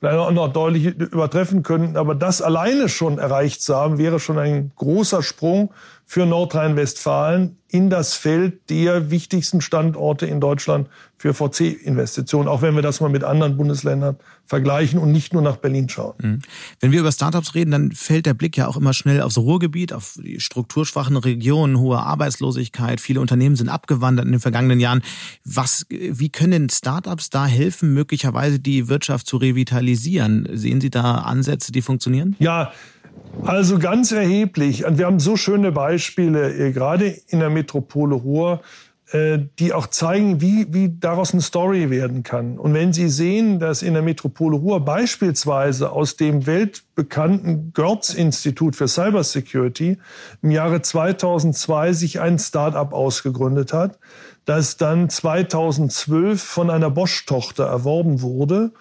vielleicht 0.00 0.32
noch 0.32 0.52
deutlich 0.52 0.84
übertreffen 0.86 1.62
können. 1.62 1.96
Aber 1.96 2.14
das 2.14 2.42
alleine 2.42 2.88
schon 2.88 3.18
erreicht 3.18 3.62
zu 3.62 3.74
haben, 3.74 3.98
wäre 3.98 4.20
schon 4.20 4.38
ein 4.38 4.72
großer 4.76 5.22
Sprung 5.22 5.72
für 6.06 6.26
Nordrhein-Westfalen 6.26 7.56
in 7.68 7.90
das 7.90 8.14
Feld 8.14 8.70
der 8.70 9.10
wichtigsten 9.10 9.60
Standorte 9.60 10.26
in 10.26 10.40
Deutschland 10.40 10.88
für 11.16 11.34
VC-Investitionen, 11.34 12.46
auch 12.46 12.62
wenn 12.62 12.74
wir 12.76 12.82
das 12.82 13.00
mal 13.00 13.08
mit 13.08 13.24
anderen 13.24 13.56
Bundesländern 13.56 14.16
vergleichen 14.46 15.00
und 15.00 15.10
nicht 15.10 15.32
nur 15.32 15.42
nach 15.42 15.56
Berlin 15.56 15.88
schauen. 15.88 16.14
Mhm. 16.22 16.42
Wenn 16.78 16.92
wir 16.92 17.00
über 17.00 17.10
Startups 17.10 17.54
reden, 17.54 17.70
dann 17.70 17.92
fällt 17.92 18.26
der 18.26 18.34
Blick 18.34 18.56
ja 18.56 18.68
auch 18.68 18.76
immer 18.76 18.92
schnell 18.92 19.22
aufs 19.22 19.38
Ruhrgebiet, 19.38 19.92
auf 19.92 20.18
die 20.22 20.38
strukturschwachen 20.38 21.16
Regionen, 21.16 21.78
hohe 21.78 21.98
Arbeitslosigkeit. 21.98 23.00
Viele 23.00 23.20
Unternehmen 23.20 23.56
sind 23.56 23.68
abgewandert 23.68 24.26
in 24.26 24.32
den 24.32 24.40
vergangenen 24.40 24.78
Jahren. 24.78 25.02
Was, 25.44 25.86
wie 25.88 26.28
können 26.28 26.68
Startups 26.68 27.30
da 27.30 27.46
helfen, 27.46 27.94
möglicherweise 27.94 28.60
die 28.60 28.88
Wirtschaft 28.88 29.26
zu 29.26 29.38
revitalisieren? 29.38 30.46
Sehen 30.52 30.80
Sie 30.80 30.90
da 30.90 31.14
Ansätze, 31.14 31.72
die 31.72 31.82
funktionieren? 31.82 32.36
Ja, 32.38 32.72
also 33.42 33.78
ganz 33.78 34.12
erheblich. 34.12 34.84
Und 34.84 34.98
wir 34.98 35.06
haben 35.06 35.20
so 35.20 35.36
schöne 35.36 35.72
Beispiele, 35.72 36.52
äh, 36.52 36.72
gerade 36.72 37.06
in 37.06 37.40
der 37.40 37.50
Metropole 37.50 38.14
Ruhr, 38.14 38.60
äh, 39.10 39.38
die 39.58 39.72
auch 39.72 39.86
zeigen, 39.88 40.40
wie, 40.40 40.72
wie 40.72 40.96
daraus 40.98 41.32
eine 41.32 41.42
Story 41.42 41.90
werden 41.90 42.22
kann. 42.22 42.58
Und 42.58 42.72
wenn 42.72 42.92
Sie 42.92 43.08
sehen, 43.08 43.58
dass 43.58 43.82
in 43.82 43.92
der 43.92 44.02
Metropole 44.02 44.56
Ruhr 44.56 44.84
beispielsweise 44.84 45.92
aus 45.92 46.16
dem 46.16 46.46
weltbekannten 46.46 47.72
Görz-Institut 47.74 48.76
für 48.76 48.88
Cybersecurity 48.88 49.98
im 50.42 50.50
Jahre 50.50 50.80
2002 50.80 51.92
sich 51.92 52.20
ein 52.20 52.38
Start-up 52.38 52.94
ausgegründet 52.94 53.72
hat, 53.72 53.98
das 54.46 54.78
dann 54.78 55.10
2012 55.10 56.42
von 56.42 56.70
einer 56.70 56.90
Bosch-Tochter 56.90 57.64
erworben 57.64 58.22
wurde 58.22 58.72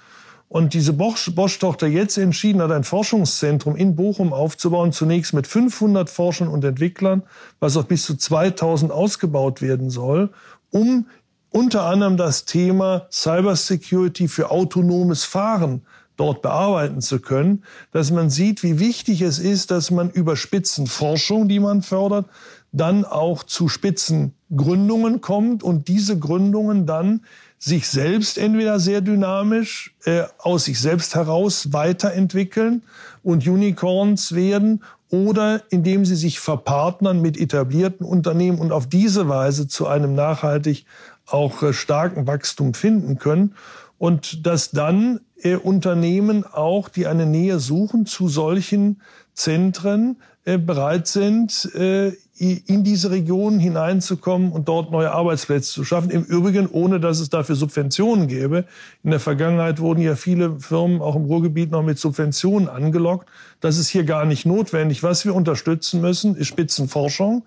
und 0.54 0.76
diese 0.76 0.94
Bosch-Tochter 0.94 1.88
jetzt 1.88 2.16
entschieden 2.16 2.62
hat, 2.62 2.72
ein 2.72 2.84
Forschungszentrum 2.84 3.76
in 3.76 3.96
Bochum 3.96 4.34
aufzubauen, 4.34 4.92
zunächst 4.92 5.34
mit 5.34 5.48
500 5.48 6.12
Forschern 6.12 6.48
und 6.48 6.64
Entwicklern, 6.64 7.24
was 7.60 7.76
auf 7.76 7.88
bis 7.88 8.06
zu 8.06 8.16
2000 8.16 8.92
ausgebaut 8.92 9.64
werden 9.64 9.90
soll, 9.90 10.30
um 10.70 11.08
unter 11.50 11.86
anderem 11.86 12.18
das 12.18 12.46
Thema 12.46 13.08
Cybersecurity 13.12 14.28
für 14.28 14.52
autonomes 14.52 15.24
Fahren 15.24 15.82
dort 16.18 16.44
bearbeiten 16.44 17.02
zu 17.02 17.20
können, 17.20 17.64
dass 17.92 18.12
man 18.12 18.30
sieht, 18.30 18.62
wie 18.62 18.78
wichtig 18.78 19.24
es 19.24 19.40
ist, 19.40 19.72
dass 19.72 19.90
man 19.90 20.12
über 20.12 20.36
Spitzenforschung, 20.36 21.48
die 21.48 21.60
man 21.60 21.82
fördert, 21.82 22.28
dann 22.72 23.06
auch 23.06 23.42
zu 23.42 23.70
Spitzengründungen 23.70 25.20
kommt 25.20 25.64
und 25.64 25.88
diese 25.88 26.20
Gründungen 26.20 26.86
dann 26.86 27.22
sich 27.64 27.88
selbst 27.88 28.38
entweder 28.38 28.78
sehr 28.78 29.00
dynamisch 29.00 29.96
äh, 30.04 30.24
aus 30.38 30.66
sich 30.66 30.82
selbst 30.82 31.16
heraus 31.16 31.72
weiterentwickeln 31.72 32.84
und 33.24 33.48
Unicorns 33.48 34.36
werden 34.36 34.84
oder 35.10 35.62
indem 35.70 36.04
sie 36.04 36.18
sich 36.18 36.42
verpartnern 36.42 37.22
mit 37.22 37.40
etablierten 37.40 38.06
Unternehmen 38.06 38.60
und 38.60 38.74
auf 38.74 38.88
diese 38.88 39.30
Weise 39.30 39.70
zu 39.70 39.88
einem 39.88 40.14
nachhaltig 40.14 40.86
auch 41.26 41.64
äh, 41.64 41.72
starken 41.72 42.28
Wachstum 42.28 42.74
finden 42.74 43.18
können 43.18 43.56
und 43.98 44.46
dass 44.46 44.72
dann 44.72 45.22
äh, 45.38 45.56
Unternehmen 45.56 46.46
auch, 46.46 46.90
die 46.90 47.08
eine 47.08 47.26
Nähe 47.26 47.60
suchen 47.60 48.06
zu 48.06 48.28
solchen 48.28 49.02
Zentren, 49.36 50.18
äh, 50.44 50.58
bereit 50.58 51.08
sind, 51.08 51.74
äh, 51.76 52.12
in 52.36 52.84
diese 52.84 53.12
Regionen 53.12 53.60
hineinzukommen 53.60 54.52
und 54.52 54.68
dort 54.68 54.92
neue 54.92 55.12
Arbeitsplätze 55.12 55.72
zu 55.72 55.86
schaffen. 55.86 56.10
Im 56.10 56.24
Übrigen, 56.24 56.68
ohne 56.68 57.00
dass 57.00 57.20
es 57.20 57.30
dafür 57.30 57.56
Subventionen 57.56 58.28
gäbe. 58.28 58.66
In 59.04 59.12
der 59.12 59.20
Vergangenheit 59.20 59.80
wurden 59.80 60.02
ja 60.02 60.16
viele 60.16 60.60
Firmen 60.60 61.00
auch 61.00 61.16
im 61.16 61.26
Ruhrgebiet 61.26 61.70
noch 61.70 61.84
mit 61.84 62.00
Subventionen 62.00 62.70
angelockt. 62.70 63.30
Das 63.60 63.78
ist 63.78 63.90
hier 63.90 64.04
gar 64.04 64.26
nicht 64.26 64.48
notwendig. 64.48 65.04
Was 65.04 65.26
wir 65.26 65.36
unterstützen 65.36 66.02
müssen, 66.02 66.36
ist 66.36 66.48
Spitzenforschung. 66.48 67.44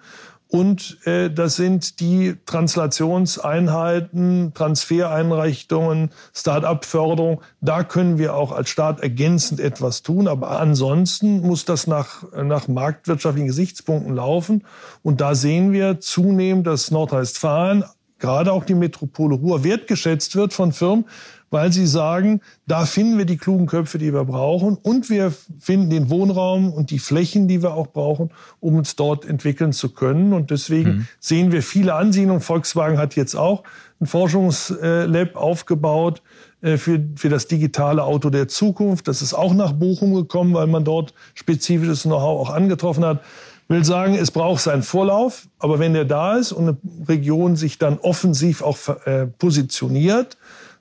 Und 0.48 1.04
äh, 1.06 1.28
das 1.28 1.56
sind 1.56 1.98
die 1.98 2.36
Translationseinheiten, 2.46 4.52
Transfereinrichtungen, 4.54 6.10
Start-up-Förderung. 6.32 7.40
Da 7.60 7.82
können 7.82 8.18
wir 8.18 8.34
auch 8.34 8.52
als 8.52 8.68
Staat 8.68 9.00
ergänzend 9.00 9.58
etwas 9.58 10.02
tun. 10.02 10.28
Aber 10.28 10.60
ansonsten 10.60 11.40
muss 11.40 11.64
das 11.64 11.88
nach, 11.88 12.22
nach 12.32 12.68
marktwirtschaftlichen 12.68 13.48
Gesichtspunkten 13.48 14.14
laufen. 14.14 14.64
Und 15.02 15.20
da 15.20 15.34
sehen 15.34 15.72
wir 15.72 15.98
zunehmend, 15.98 16.66
dass 16.66 16.92
Nordrhein-Westfalen, 16.92 17.84
gerade 18.26 18.52
auch 18.52 18.64
die 18.64 18.74
Metropole 18.74 19.36
Ruhr, 19.36 19.62
wertgeschätzt 19.62 20.34
wird 20.34 20.52
von 20.52 20.72
Firmen, 20.72 21.04
weil 21.50 21.72
sie 21.72 21.86
sagen, 21.86 22.40
da 22.66 22.84
finden 22.84 23.18
wir 23.18 23.24
die 23.24 23.36
klugen 23.36 23.66
Köpfe, 23.66 23.98
die 23.98 24.12
wir 24.12 24.24
brauchen 24.24 24.76
und 24.82 25.08
wir 25.10 25.32
finden 25.60 25.90
den 25.90 26.10
Wohnraum 26.10 26.72
und 26.72 26.90
die 26.90 26.98
Flächen, 26.98 27.46
die 27.46 27.62
wir 27.62 27.74
auch 27.74 27.86
brauchen, 27.86 28.30
um 28.58 28.74
uns 28.74 28.96
dort 28.96 29.24
entwickeln 29.24 29.72
zu 29.72 29.90
können. 29.90 30.32
Und 30.32 30.50
deswegen 30.50 30.90
mhm. 30.90 31.08
sehen 31.20 31.52
wir 31.52 31.62
viele 31.62 31.94
Ansiedlungen. 31.94 32.40
Volkswagen 32.40 32.98
hat 32.98 33.14
jetzt 33.14 33.36
auch 33.36 33.62
ein 34.00 34.06
Forschungslab 34.06 35.36
aufgebaut 35.36 36.20
äh, 36.62 36.78
für, 36.78 37.00
für 37.14 37.28
das 37.28 37.46
digitale 37.46 38.02
Auto 38.02 38.28
der 38.28 38.48
Zukunft. 38.48 39.06
Das 39.06 39.22
ist 39.22 39.34
auch 39.34 39.54
nach 39.54 39.72
Bochum 39.72 40.14
gekommen, 40.14 40.52
weil 40.52 40.66
man 40.66 40.84
dort 40.84 41.14
spezifisches 41.34 42.02
Know-how 42.02 42.40
auch 42.40 42.50
angetroffen 42.50 43.04
hat 43.04 43.20
will 43.68 43.84
sagen, 43.84 44.14
es 44.14 44.30
braucht 44.30 44.62
seinen 44.62 44.82
Vorlauf, 44.82 45.48
aber 45.58 45.78
wenn 45.78 45.92
der 45.92 46.04
da 46.04 46.36
ist 46.36 46.52
und 46.52 46.68
eine 46.68 46.76
Region 47.08 47.56
sich 47.56 47.78
dann 47.78 47.98
offensiv 47.98 48.62
auch 48.62 48.78
äh, 49.06 49.26
positioniert, 49.26 50.36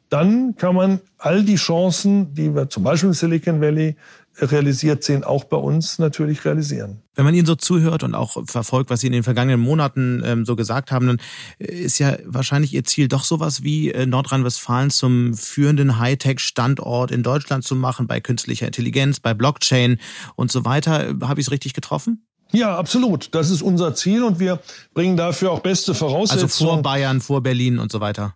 dann 0.10 0.56
kann 0.56 0.76
man 0.76 1.02
all 1.17 1.43
die 1.43 1.56
Chancen, 1.56 2.34
die 2.36 2.54
wir 2.54 2.69
zum 2.69 2.84
Beispiel 2.84 3.10
im 3.10 3.13
Silicon 3.13 3.60
Valley 3.60 3.95
realisiert 4.38 5.04
sehen, 5.04 5.24
auch 5.24 5.45
bei 5.45 5.58
uns 5.58 5.98
natürlich 5.98 6.43
realisieren. 6.45 7.02
Wenn 7.15 7.26
man 7.26 7.34
Ihnen 7.34 7.45
so 7.45 7.56
zuhört 7.56 8.04
und 8.04 8.15
auch 8.15 8.38
verfolgt, 8.45 8.89
was 8.89 9.00
Sie 9.00 9.08
in 9.08 9.13
den 9.13 9.24
vergangenen 9.24 9.62
Monaten 9.62 10.21
ähm, 10.26 10.45
so 10.45 10.56
gesagt 10.56 10.91
haben, 10.91 11.08
dann 11.08 11.21
ist 11.58 12.00
ja 12.00 12.17
wahrscheinlich 12.26 12.74
Ihr 12.74 12.84
Ziel 12.84 13.08
doch 13.08 13.24
sowas 13.24 13.63
wie 13.63 13.91
äh, 13.91 14.06
Nordrhein-Westfalen 14.06 14.89
zum 14.89 15.34
führenden 15.34 16.00
Hightech-Standort 16.00 17.12
in 17.12 17.24
Deutschland 17.24 17.63
zu 17.63 17.76
machen, 17.76 18.08
bei 18.08 18.19
künstlicher 18.19 18.67
Intelligenz, 18.67 19.21
bei 19.21 19.34
Blockchain 19.34 20.00
und 20.36 20.52
so 20.52 20.65
weiter. 20.65 21.15
Habe 21.21 21.39
ich 21.39 21.48
es 21.48 21.52
richtig 21.52 21.74
getroffen? 21.74 22.26
Ja, 22.56 22.78
absolut. 22.78 23.36
Das 23.36 23.50
ist 23.50 23.62
unser 23.62 23.96
Ziel 23.96 24.24
und 24.24 24.39
wir 24.39 24.60
bringen 24.94 25.18
dafür 25.18 25.52
auch 25.52 25.60
beste 25.60 25.94
Voraussetzungen. 25.94 26.44
Also 26.44 26.65
vor 26.65 26.82
Bayern, 26.82 27.22
vor 27.22 27.41
Berlin 27.41 27.80
und 27.80 27.91
so 27.91 28.00
weiter. 28.00 28.36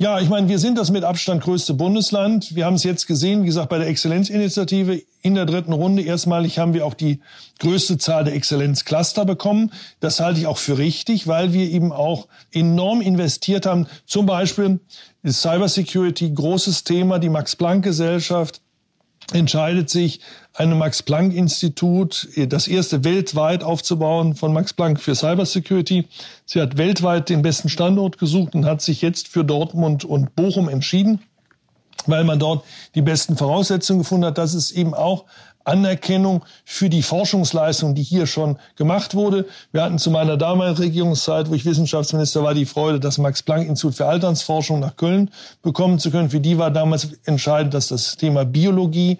Ja, 0.00 0.20
ich 0.20 0.28
meine, 0.28 0.48
wir 0.48 0.60
sind 0.60 0.78
das 0.78 0.92
mit 0.92 1.02
Abstand 1.02 1.42
größte 1.42 1.74
Bundesland. 1.74 2.54
Wir 2.54 2.66
haben 2.66 2.74
es 2.74 2.84
jetzt 2.84 3.08
gesehen, 3.08 3.42
wie 3.42 3.46
gesagt, 3.46 3.68
bei 3.68 3.78
der 3.78 3.88
Exzellenzinitiative 3.88 5.02
in 5.22 5.34
der 5.34 5.44
dritten 5.44 5.72
Runde. 5.72 6.02
Erstmalig 6.02 6.60
haben 6.60 6.72
wir 6.72 6.86
auch 6.86 6.94
die 6.94 7.20
größte 7.58 7.98
Zahl 7.98 8.22
der 8.22 8.34
Exzellenzcluster 8.34 9.24
bekommen. 9.24 9.72
Das 9.98 10.20
halte 10.20 10.38
ich 10.38 10.46
auch 10.46 10.58
für 10.58 10.78
richtig, 10.78 11.26
weil 11.26 11.52
wir 11.52 11.68
eben 11.68 11.90
auch 11.90 12.28
enorm 12.52 13.00
investiert 13.00 13.66
haben. 13.66 13.88
Zum 14.06 14.26
Beispiel 14.26 14.78
ist 15.24 15.42
Cybersecurity 15.42 16.30
großes 16.30 16.84
Thema, 16.84 17.18
die 17.18 17.28
Max-Planck-Gesellschaft 17.30 18.60
entscheidet 19.32 19.90
sich, 19.90 20.20
ein 20.58 20.76
Max-Planck-Institut, 20.76 22.28
das 22.48 22.66
erste 22.66 23.04
weltweit 23.04 23.62
aufzubauen 23.62 24.34
von 24.34 24.52
Max 24.52 24.72
Planck 24.72 25.00
für 25.00 25.14
Cybersecurity. 25.14 26.08
Sie 26.46 26.60
hat 26.60 26.76
weltweit 26.76 27.28
den 27.28 27.42
besten 27.42 27.68
Standort 27.68 28.18
gesucht 28.18 28.56
und 28.56 28.64
hat 28.64 28.82
sich 28.82 29.00
jetzt 29.00 29.28
für 29.28 29.44
Dortmund 29.44 30.04
und 30.04 30.34
Bochum 30.34 30.68
entschieden, 30.68 31.20
weil 32.06 32.24
man 32.24 32.40
dort 32.40 32.64
die 32.96 33.02
besten 33.02 33.36
Voraussetzungen 33.36 34.00
gefunden 34.00 34.26
hat. 34.26 34.38
Das 34.38 34.52
ist 34.52 34.72
eben 34.72 34.94
auch 34.94 35.26
Anerkennung 35.62 36.44
für 36.64 36.88
die 36.88 37.02
Forschungsleistung, 37.02 37.94
die 37.94 38.02
hier 38.02 38.26
schon 38.26 38.58
gemacht 38.74 39.14
wurde. 39.14 39.46
Wir 39.70 39.82
hatten 39.84 39.98
zu 39.98 40.10
meiner 40.10 40.36
damaligen 40.36 40.78
Regierungszeit, 40.78 41.50
wo 41.50 41.54
ich 41.54 41.66
Wissenschaftsminister 41.66 42.42
war, 42.42 42.54
die 42.54 42.66
Freude, 42.66 42.98
das 42.98 43.18
Max-Planck-Institut 43.18 43.94
für 43.94 44.06
Alternsforschung 44.06 44.80
nach 44.80 44.96
Köln 44.96 45.30
bekommen 45.62 46.00
zu 46.00 46.10
können. 46.10 46.30
Für 46.30 46.40
die 46.40 46.58
war 46.58 46.72
damals 46.72 47.10
entscheidend, 47.26 47.74
dass 47.74 47.88
das 47.88 48.16
Thema 48.16 48.44
Biologie 48.44 49.18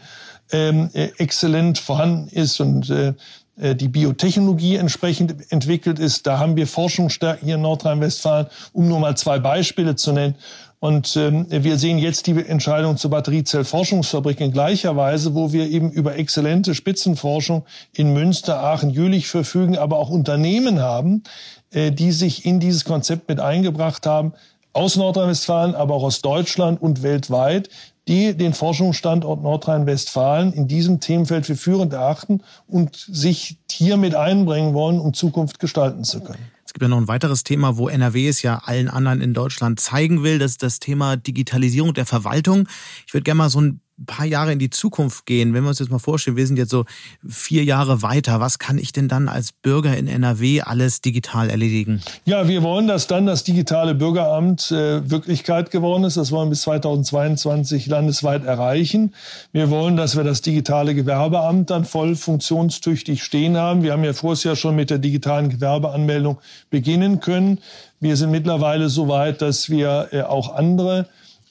ähm, 0.52 0.90
äh, 0.92 1.08
exzellent 1.18 1.78
vorhanden 1.78 2.28
ist 2.28 2.60
und 2.60 2.90
äh, 2.90 3.14
äh, 3.60 3.74
die 3.74 3.88
Biotechnologie 3.88 4.76
entsprechend 4.76 5.50
entwickelt 5.50 5.98
ist. 5.98 6.26
Da 6.26 6.38
haben 6.38 6.56
wir 6.56 6.66
Forschungsstärken 6.66 7.46
hier 7.46 7.56
in 7.56 7.62
Nordrhein-Westfalen, 7.62 8.46
um 8.72 8.88
nur 8.88 9.00
mal 9.00 9.16
zwei 9.16 9.38
Beispiele 9.38 9.96
zu 9.96 10.12
nennen. 10.12 10.36
Und 10.80 11.16
ähm, 11.16 11.46
wir 11.50 11.76
sehen 11.76 11.98
jetzt 11.98 12.28
die 12.28 12.36
Entscheidung 12.46 12.96
zur 12.96 13.10
Batteriezellforschungsfabrik 13.10 14.40
in 14.40 14.52
gleicher 14.52 14.96
Weise, 14.96 15.34
wo 15.34 15.52
wir 15.52 15.68
eben 15.68 15.90
über 15.90 16.16
exzellente 16.16 16.72
Spitzenforschung 16.76 17.64
in 17.92 18.12
Münster, 18.12 18.62
Aachen, 18.62 18.90
Jülich 18.90 19.26
verfügen, 19.26 19.76
aber 19.76 19.98
auch 19.98 20.08
Unternehmen 20.08 20.80
haben, 20.80 21.24
äh, 21.72 21.90
die 21.90 22.12
sich 22.12 22.44
in 22.46 22.60
dieses 22.60 22.84
Konzept 22.84 23.28
mit 23.28 23.40
eingebracht 23.40 24.06
haben, 24.06 24.34
aus 24.72 24.94
Nordrhein-Westfalen, 24.94 25.74
aber 25.74 25.94
auch 25.94 26.04
aus 26.04 26.20
Deutschland 26.20 26.80
und 26.80 27.02
weltweit, 27.02 27.70
die 28.08 28.34
den 28.34 28.54
Forschungsstandort 28.54 29.42
Nordrhein-Westfalen 29.42 30.52
in 30.52 30.66
diesem 30.66 30.98
Themenfeld 30.98 31.46
für 31.46 31.56
führend 31.56 31.92
erachten 31.92 32.42
und 32.66 32.96
sich 32.96 33.58
hier 33.70 33.96
mit 33.96 34.14
einbringen 34.14 34.74
wollen, 34.74 34.98
um 34.98 35.12
Zukunft 35.12 35.58
gestalten 35.60 36.04
zu 36.04 36.20
können. 36.20 36.42
Es 36.64 36.72
gibt 36.72 36.82
ja 36.82 36.88
noch 36.88 36.98
ein 36.98 37.08
weiteres 37.08 37.44
Thema, 37.44 37.76
wo 37.76 37.88
NRW 37.88 38.28
es 38.28 38.42
ja 38.42 38.60
allen 38.64 38.88
anderen 38.88 39.20
in 39.20 39.34
Deutschland 39.34 39.80
zeigen 39.80 40.22
will. 40.22 40.38
Das 40.38 40.52
ist 40.52 40.62
das 40.62 40.80
Thema 40.80 41.16
Digitalisierung 41.16 41.94
der 41.94 42.06
Verwaltung. 42.06 42.68
Ich 43.06 43.14
würde 43.14 43.24
gerne 43.24 43.38
mal 43.38 43.50
so 43.50 43.60
ein 43.60 43.80
paar 44.06 44.26
Jahre 44.26 44.52
in 44.52 44.58
die 44.58 44.70
Zukunft 44.70 45.26
gehen, 45.26 45.54
wenn 45.54 45.62
wir 45.62 45.70
uns 45.70 45.78
jetzt 45.78 45.90
mal 45.90 45.98
vorstellen, 45.98 46.36
wir 46.36 46.46
sind 46.46 46.56
jetzt 46.56 46.70
so 46.70 46.84
vier 47.26 47.64
Jahre 47.64 48.02
weiter, 48.02 48.40
was 48.40 48.58
kann 48.58 48.78
ich 48.78 48.92
denn 48.92 49.08
dann 49.08 49.28
als 49.28 49.52
Bürger 49.52 49.96
in 49.96 50.08
NRW 50.08 50.62
alles 50.62 51.00
digital 51.00 51.50
erledigen? 51.50 52.00
Ja, 52.24 52.48
wir 52.48 52.62
wollen, 52.62 52.86
dass 52.86 53.06
dann 53.06 53.26
das 53.26 53.44
digitale 53.44 53.94
Bürgeramt 53.94 54.70
äh, 54.70 55.10
Wirklichkeit 55.10 55.70
geworden 55.70 56.04
ist. 56.04 56.16
Das 56.16 56.30
wollen 56.30 56.48
wir 56.48 56.50
bis 56.50 56.62
2022 56.62 57.86
landesweit 57.86 58.44
erreichen. 58.44 59.14
Wir 59.52 59.70
wollen, 59.70 59.96
dass 59.96 60.16
wir 60.16 60.24
das 60.24 60.42
digitale 60.42 60.94
Gewerbeamt 60.94 61.70
dann 61.70 61.84
voll 61.84 62.14
funktionstüchtig 62.14 63.22
stehen 63.22 63.56
haben. 63.56 63.82
Wir 63.82 63.92
haben 63.92 64.04
ja 64.04 64.12
vorher 64.12 64.28
ja 64.38 64.56
schon 64.56 64.76
mit 64.76 64.90
der 64.90 64.98
digitalen 64.98 65.48
Gewerbeanmeldung 65.48 66.38
beginnen 66.70 67.20
können. 67.20 67.58
Wir 68.00 68.16
sind 68.16 68.30
mittlerweile 68.30 68.88
so 68.88 69.08
weit, 69.08 69.42
dass 69.42 69.70
wir 69.70 70.08
äh, 70.12 70.22
auch 70.22 70.54
andere 70.54 71.08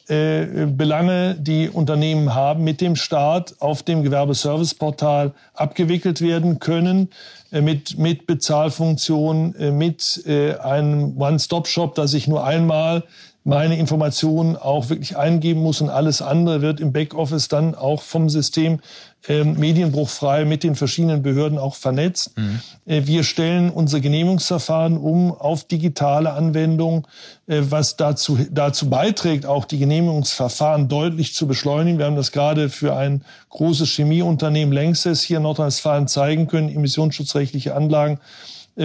Belange, 0.07 1.35
die 1.35 1.69
Unternehmen 1.69 2.33
haben, 2.33 2.63
mit 2.63 2.79
dem 2.79 2.95
Staat 2.95 3.55
auf 3.59 3.83
dem 3.83 4.03
Gewerbeserviceportal 4.03 5.33
abgewickelt 5.53 6.21
werden 6.21 6.59
können, 6.59 7.09
äh, 7.51 7.61
mit, 7.61 7.97
mit 7.97 8.27
Bezahlfunktion, 8.27 9.55
äh, 9.55 9.71
mit 9.71 10.23
äh, 10.25 10.55
einem 10.55 11.17
One-Stop-Shop, 11.17 11.95
dass 11.95 12.13
ich 12.13 12.27
nur 12.27 12.45
einmal 12.45 13.03
meine 13.47 13.77
Informationen 13.77 14.57
auch 14.57 14.89
wirklich 14.89 15.15
eingeben 15.15 15.61
muss 15.61 15.79
und 15.79 15.89
alles 15.89 16.21
andere 16.21 16.61
wird 16.61 16.81
im 16.81 16.91
Backoffice 16.91 17.47
dann 17.47 17.75
auch 17.75 18.01
vom 18.01 18.29
System 18.29 18.81
äh, 19.29 19.45
medienbruchfrei 19.45 20.43
mit 20.43 20.63
den 20.63 20.75
verschiedenen 20.75 21.23
Behörden 21.23 21.57
auch 21.57 21.75
vernetzt. 21.75 22.37
Mhm. 22.37 22.59
Äh, 22.85 23.07
wir 23.07 23.23
stellen 23.23 23.69
unsere 23.69 24.01
Genehmigungsverfahren 24.01 24.97
um 24.97 25.31
auf 25.31 25.63
digitale 25.63 26.33
Anwendungen, 26.33 27.03
äh, 27.47 27.61
was 27.61 27.95
dazu, 27.95 28.37
dazu 28.51 28.89
beiträgt, 28.89 29.45
auch 29.45 29.63
die 29.63 29.79
Genehmigungsverfahren 29.79 30.89
deutlich 30.89 31.33
zu 31.33 31.47
beschleunigen. 31.47 31.99
Wir 31.99 32.05
haben 32.07 32.17
das 32.17 32.33
gerade 32.33 32.67
für 32.67 32.97
ein 32.97 33.23
großes 33.47 33.89
Chemieunternehmen 33.91 34.73
Längstes 34.73 35.21
hier 35.21 35.37
in 35.37 35.43
Nordrhein-Westfalen 35.43 36.09
zeigen 36.09 36.47
können, 36.47 36.67
emissionsschutzrechtliche 36.67 37.73
Anlagen 37.73 38.19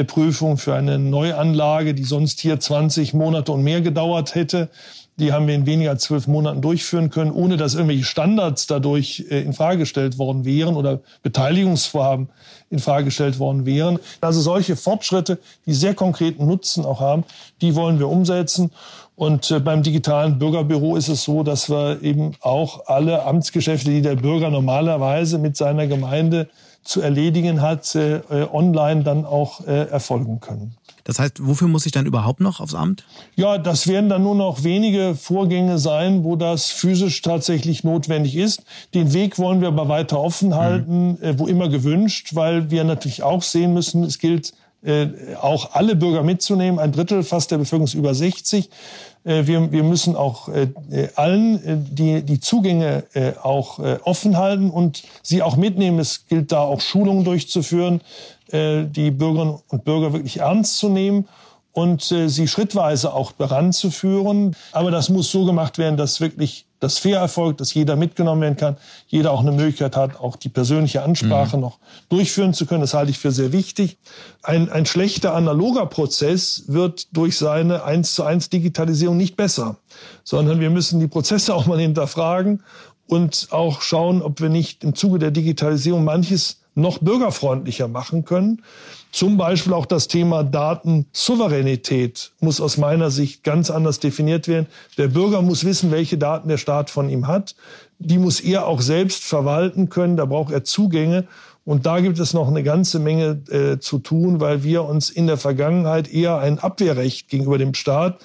Prüfung 0.05 0.57
für 0.57 0.75
eine 0.75 0.99
Neuanlage, 0.99 1.95
die 1.95 2.05
sonst 2.05 2.41
hier 2.41 2.59
20 2.59 3.13
Monate 3.13 3.53
und 3.53 3.63
mehr 3.63 3.83
gedauert 3.83 4.35
hätte. 4.35 4.71
Die 5.19 5.33
haben 5.33 5.47
wir 5.47 5.55
in 5.55 5.67
weniger 5.67 5.91
als 5.91 6.05
zwölf 6.05 6.27
Monaten 6.27 6.63
durchführen 6.63 7.11
können, 7.11 7.31
ohne 7.31 7.59
dass 7.59 7.75
irgendwelche 7.75 8.05
Standards 8.05 8.67
dadurch 8.67 9.27
äh, 9.31 9.43
in 9.43 9.53
Frage 9.53 9.79
gestellt 9.79 10.19
worden 10.19 10.47
wären 10.47 10.75
oder 10.75 11.01
Beteiligungsvorhaben 11.23 12.31
in 12.71 12.79
Frage 12.79 13.05
gestellt 13.05 13.39
worden 13.39 13.67
wären. 13.67 13.99
Also 14.23 14.41
solche 14.41 14.75
Fortschritte, 14.75 15.39
die 15.67 15.75
sehr 15.75 15.95
konkreten 15.95 16.47
Nutzen 16.47 16.87
auch 16.87 17.01
haben, 17.01 17.25
die 17.61 17.75
wollen 17.75 17.99
wir 17.99 18.09
umsetzen. 18.09 18.71
Und 19.15 19.51
äh, 19.51 19.61
beim 19.61 19.83
digitalen 19.83 20.39
Bürgerbüro 20.39 20.97
ist 20.97 21.09
es 21.09 21.25
so, 21.25 21.43
dass 21.43 21.69
wir 21.69 22.03
eben 22.03 22.33
auch 22.41 22.87
alle 22.87 23.27
Amtsgeschäfte, 23.27 23.91
die 23.91 24.01
der 24.01 24.17
Bürger 24.17 24.49
normalerweise 24.49 25.37
mit 25.37 25.59
seiner 25.59 25.87
Gemeinde 25.87 26.49
zu 26.83 27.01
erledigen 27.01 27.62
hat, 27.62 27.95
äh, 27.95 28.21
online 28.53 29.05
dann 29.05 29.25
auch 29.25 29.66
äh, 29.66 29.88
erfolgen 29.88 30.40
können. 30.40 30.77
Das 31.05 31.18
heißt, 31.18 31.45
wofür 31.45 31.68
muss 31.68 31.85
ich 31.87 31.92
dann 31.92 32.07
überhaupt 32.07 32.40
noch 32.40 32.61
aufs 32.61 32.75
Amt? 32.75 33.05
Ja, 33.35 33.59
das 33.59 33.88
werden 33.88 34.09
dann 34.09 34.23
nur 34.23 34.37
noch 34.37 34.62
wenige 34.62 35.16
Vorgänge 35.16 35.79
sein, 35.79 36.23
wo 36.23 36.37
das 36.37 36.66
physisch 36.66 37.23
tatsächlich 37.23 37.83
notwendig 37.83 38.37
ist. 38.37 38.62
Den 38.95 39.12
Weg 39.12 39.38
wollen 39.38 39.61
wir 39.61 39.68
aber 39.68 39.88
weiter 39.88 40.21
offen 40.21 40.51
mhm. 40.51 40.55
halten, 40.55 41.09
mhm. 41.21 41.38
wo 41.38 41.47
immer 41.47 41.68
gewünscht, 41.68 42.35
weil 42.35 42.71
wir 42.71 42.85
natürlich 42.85 43.23
auch 43.23 43.42
sehen 43.42 43.75
müssen, 43.75 44.05
es 44.05 44.18
gilt 44.18 44.51
äh, 44.51 44.55
auch 45.40 45.75
alle 45.75 45.95
Bürger 45.95 46.25
mitzunehmen. 46.25 46.81
Ein 46.81 46.90
Drittel 46.90 47.23
fast 47.23 47.53
der 47.53 47.59
Bevölkerung 47.59 47.85
ist 47.85 47.95
über 47.95 48.14
60. 48.14 48.68
Äh, 49.25 49.47
wir, 49.47 49.71
wir 49.73 49.85
müssen 49.85 50.16
auch 50.16 50.49
äh, 50.49 50.68
äh 50.90 51.09
allen 51.14 51.64
äh, 51.64 51.77
die, 51.77 52.23
die 52.23 52.40
Zugänge 52.40 53.05
äh, 53.14 53.33
auch 53.42 53.79
äh, 53.79 53.99
offen 54.05 54.37
halten 54.37 54.71
und 54.71 55.05
sie 55.23 55.42
auch 55.42 55.57
mitnehmen. 55.57 55.99
Es 55.99 56.27
gilt 56.27 56.53
da 56.53 56.61
auch 56.61 56.81
Schulungen 56.81 57.25
durchzuführen, 57.25 58.01
äh, 58.51 58.85
die 58.85 59.11
Bürgerinnen 59.11 59.59
und 59.68 59.85
Bürger 59.85 60.12
wirklich 60.12 60.40
ernst 60.40 60.79
zu 60.79 60.88
nehmen 60.88 61.29
und 61.73 62.11
äh, 62.11 62.29
sie 62.29 62.49
schrittweise 62.49 63.14
auch 63.14 63.33
heranzuführen. 63.38 64.57
Aber 64.73 64.90
das 64.90 65.09
muss 65.09 65.31
so 65.31 65.45
gemacht 65.45 65.79
werden, 65.79 65.97
dass 65.97 66.21
wirklich 66.21 66.66
das 66.83 66.99
fair 66.99 67.21
erfolgt, 67.21 67.61
dass 67.61 67.73
jeder 67.75 67.95
mitgenommen 67.95 68.42
werden 68.42 68.57
kann, 68.57 68.77
jeder 69.07 69.31
auch 69.31 69.40
eine 69.40 69.53
Möglichkeit 69.53 69.95
hat, 69.97 70.18
auch 70.18 70.35
die 70.35 70.49
persönliche 70.49 71.03
Ansprache 71.03 71.57
mhm. 71.57 71.62
noch 71.62 71.79
durchführen 72.09 72.55
zu 72.55 72.66
können. 72.66 72.81
Das 72.81 72.92
halte 72.92 73.12
ich 73.12 73.18
für 73.18 73.31
sehr 73.31 73.53
wichtig. 73.53 73.99
Ein, 74.42 74.68
ein 74.68 74.85
schlechter 74.85 75.35
analoger 75.35 75.87
Prozess 75.87 76.64
wird 76.66 77.16
durch 77.16 77.38
seine 77.38 77.85
eins 77.85 78.16
zu 78.16 78.25
eins 78.25 78.51
Digitalisierung 78.51 79.16
nicht 79.16 79.37
besser, 79.37 79.77
sondern 80.25 80.59
wir 80.59 80.71
müssen 80.71 80.99
die 80.99 81.07
Prozesse 81.07 81.55
auch 81.55 81.66
mal 81.66 81.79
hinterfragen 81.79 82.64
und 83.07 83.49
auch 83.51 83.81
schauen, 83.81 84.21
ob 84.21 84.40
wir 84.40 84.49
nicht 84.49 84.83
im 84.83 84.97
Zuge 84.97 85.21
der 85.21 85.31
Digitalisierung 85.31 86.03
manches 86.03 86.62
noch 86.75 86.99
bürgerfreundlicher 86.99 87.89
machen 87.89 88.25
können. 88.25 88.63
Zum 89.11 89.37
Beispiel 89.37 89.75
auch 89.75 89.85
das 89.85 90.09
Thema 90.09 90.43
Datensouveränität 90.43 92.33
muss 92.41 92.61
aus 92.61 92.79
meiner 92.79 93.11
Sicht 93.11 93.45
ganz 93.45 93.71
anders 93.71 94.01
definiert 94.01 94.49
werden. 94.49 94.67
Der 94.97 95.09
Bürger 95.09 95.43
muss 95.43 95.65
wissen, 95.65 95.91
welche 95.91 96.17
Daten 96.17 96.49
der 96.49 96.57
Staat 96.57 96.89
von 96.89 97.11
ihm 97.11 97.27
hat. 97.27 97.55
Die 97.99 98.19
muss 98.19 98.41
er 98.41 98.67
auch 98.67 98.81
selbst 98.81 99.23
verwalten 99.25 99.91
können. 99.91 100.17
Da 100.17 100.25
braucht 100.25 100.53
er 100.53 100.65
Zugänge. 100.65 101.27
Und 101.65 101.87
da 101.87 102.01
gibt 102.01 102.19
es 102.19 102.35
noch 102.35 102.49
eine 102.49 102.63
ganze 102.63 102.99
Menge 102.99 103.41
äh, 103.51 103.79
zu 103.79 103.99
tun, 103.99 104.41
weil 104.41 104.65
wir 104.65 104.85
uns 104.85 105.11
in 105.11 105.27
der 105.27 105.37
Vergangenheit 105.37 106.13
eher 106.13 106.39
ein 106.39 106.59
Abwehrrecht 106.59 107.29
gegenüber 107.29 107.59
dem 107.59 107.75
Staat 107.75 108.19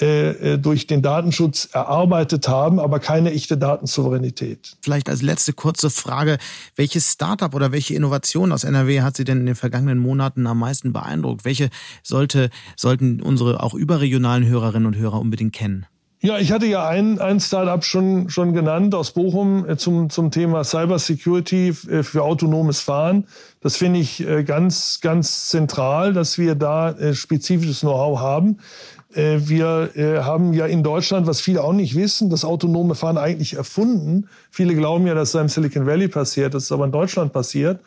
äh, 0.00 0.54
äh, 0.54 0.58
durch 0.58 0.88
den 0.88 1.02
Datenschutz 1.02 1.68
erarbeitet 1.72 2.48
haben, 2.48 2.80
aber 2.80 2.98
keine 2.98 3.30
echte 3.30 3.56
Datensouveränität. 3.56 4.76
Vielleicht 4.82 5.08
als 5.08 5.22
letzte 5.22 5.52
kurze 5.52 5.88
Frage, 5.88 6.38
welches 6.74 7.12
Startup 7.12 7.54
oder 7.54 7.70
welche 7.70 7.94
Innovation 7.94 8.50
aus 8.50 8.64
NRW 8.64 9.02
hat 9.02 9.16
Sie 9.16 9.22
denn 9.22 9.38
in 9.38 9.46
den 9.46 9.54
vergangenen 9.54 9.98
Monaten 9.98 10.48
am 10.48 10.58
meisten 10.58 10.92
beeindruckt? 10.92 11.44
Welche 11.44 11.70
sollte, 12.02 12.50
sollten 12.74 13.22
unsere 13.22 13.62
auch 13.62 13.72
überregionalen 13.72 14.44
Hörerinnen 14.44 14.86
und 14.86 14.96
Hörer 14.96 15.20
unbedingt 15.20 15.52
kennen? 15.52 15.86
Ja, 16.20 16.38
ich 16.38 16.50
hatte 16.50 16.66
ja 16.66 16.88
ein, 16.88 17.20
ein 17.20 17.38
Startup 17.38 17.84
schon, 17.84 18.30
schon 18.30 18.52
genannt 18.52 18.96
aus 18.96 19.12
Bochum 19.12 19.68
äh, 19.68 19.76
zum, 19.76 20.10
zum 20.10 20.32
Thema 20.32 20.64
Cyber 20.64 20.98
Security 20.98 21.72
für 21.72 22.24
autonomes 22.24 22.80
Fahren. 22.80 23.28
Das 23.60 23.76
finde 23.76 24.00
ich 24.00 24.22
ganz, 24.44 25.00
ganz 25.00 25.48
zentral, 25.48 26.12
dass 26.12 26.36
wir 26.36 26.54
da 26.54 27.14
spezifisches 27.14 27.80
Know-how 27.80 28.18
haben. 28.18 28.58
Äh, 29.14 29.48
wir 29.48 29.90
äh, 29.96 30.18
haben 30.22 30.52
ja 30.52 30.66
in 30.66 30.82
Deutschland, 30.82 31.26
was 31.26 31.40
viele 31.40 31.62
auch 31.62 31.72
nicht 31.72 31.94
wissen, 31.94 32.30
das 32.30 32.44
autonome 32.44 32.94
Fahren 32.94 33.18
eigentlich 33.18 33.54
erfunden. 33.54 34.28
Viele 34.50 34.74
glauben 34.74 35.06
ja, 35.06 35.14
dass 35.14 35.34
es 35.34 35.40
im 35.40 35.48
Silicon 35.48 35.86
Valley 35.86 36.08
passiert, 36.08 36.54
das 36.54 36.64
ist 36.64 36.72
aber 36.72 36.84
in 36.84 36.92
Deutschland 36.92 37.32
passiert. 37.32 37.80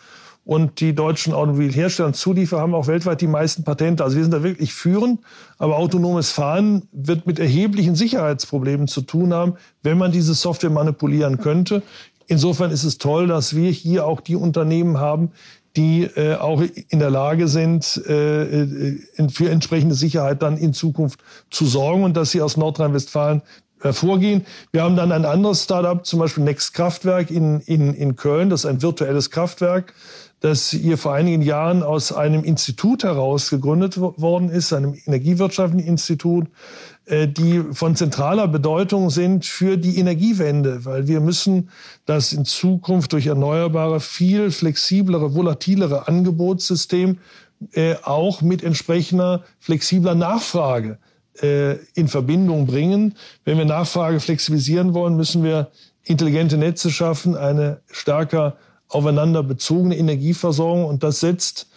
Und 0.45 0.79
die 0.79 0.95
deutschen 0.95 1.33
Automobilhersteller 1.33 2.07
und 2.07 2.15
Zulieferer 2.15 2.61
haben 2.61 2.73
auch 2.73 2.87
weltweit 2.87 3.19
die 3.19 3.27
meisten 3.27 3.65
Patente. 3.65 4.05
Also 4.05 4.15
wir 4.15 4.23
sind 4.23 4.31
da 4.31 4.43
wirklich 4.43 4.73
führend. 4.73 5.19
Aber 5.57 5.75
autonomes 5.75 6.31
Fahren 6.31 6.83
wird 6.93 7.27
mit 7.27 7.37
erheblichen 7.37 7.95
Sicherheitsproblemen 7.95 8.87
zu 8.87 9.01
tun 9.01 9.33
haben, 9.33 9.55
wenn 9.83 9.97
man 9.97 10.13
diese 10.13 10.33
Software 10.33 10.69
manipulieren 10.69 11.39
könnte. 11.39 11.83
Insofern 12.27 12.71
ist 12.71 12.85
es 12.85 12.97
toll, 12.97 13.27
dass 13.27 13.57
wir 13.57 13.71
hier 13.71 14.05
auch 14.05 14.21
die 14.21 14.37
Unternehmen 14.37 14.99
haben, 14.99 15.31
die 15.77 16.03
äh, 16.03 16.35
auch 16.35 16.61
in 16.89 16.99
der 16.99 17.11
Lage 17.11 17.47
sind, 17.47 18.01
äh, 18.07 18.63
äh, 18.63 19.29
für 19.29 19.49
entsprechende 19.49 19.95
Sicherheit 19.95 20.41
dann 20.41 20.57
in 20.57 20.73
Zukunft 20.73 21.19
zu 21.51 21.65
sorgen 21.65 22.03
und 22.03 22.17
dass 22.17 22.31
sie 22.31 22.41
aus 22.41 22.57
Nordrhein-Westfalen 22.57 23.43
hervorgehen. 23.79 24.45
Wir 24.71 24.83
haben 24.83 24.95
dann 24.95 25.11
ein 25.11 25.23
anderes 25.23 25.63
Startup, 25.63 26.03
zum 26.03 26.19
Beispiel 26.19 26.43
Next 26.43 26.73
Kraftwerk 26.73 27.29
in, 27.29 27.59
in, 27.61 27.93
in 27.93 28.15
Köln. 28.15 28.49
Das 28.49 28.61
ist 28.61 28.65
ein 28.65 28.81
virtuelles 28.81 29.29
Kraftwerk, 29.29 29.93
das 30.39 30.69
hier 30.69 30.97
vor 30.97 31.13
einigen 31.13 31.41
Jahren 31.41 31.81
aus 31.81 32.11
einem 32.11 32.43
Institut 32.43 33.03
heraus 33.03 33.49
gegründet 33.49 33.99
worden 33.99 34.49
ist, 34.49 34.71
einem 34.71 34.95
energiewirtschaftlichen 35.05 35.87
Institut, 35.87 36.47
äh, 37.05 37.27
die 37.27 37.63
von 37.71 37.95
zentraler 37.95 38.47
Bedeutung 38.47 39.09
sind 39.09 39.45
für 39.45 39.77
die 39.77 39.97
Energiewende, 39.97 40.85
weil 40.85 41.07
wir 41.07 41.21
müssen 41.21 41.69
das 42.05 42.33
in 42.33 42.45
Zukunft 42.45 43.13
durch 43.13 43.27
erneuerbare 43.27 43.99
viel 43.99 44.51
flexiblere, 44.51 45.33
volatilere 45.33 46.07
Angebotssystem 46.07 47.17
äh, 47.71 47.95
auch 48.03 48.41
mit 48.43 48.63
entsprechender 48.63 49.43
flexibler 49.59 50.13
Nachfrage 50.13 50.99
äh, 51.41 51.77
in 51.95 52.07
Verbindung 52.07 52.67
bringen. 52.67 53.15
Wenn 53.43 53.57
wir 53.57 53.65
Nachfrage 53.65 54.19
flexibilisieren 54.19 54.93
wollen, 54.93 55.15
müssen 55.15 55.43
wir 55.43 55.71
intelligente 56.03 56.57
Netze 56.57 56.91
schaffen, 56.91 57.35
eine 57.35 57.81
stärker 57.91 58.57
aufeinander 58.89 59.43
bezogene 59.43 59.97
Energieversorgung 59.97 60.85
und 60.85 61.03
das 61.03 61.19
setzt 61.19 61.67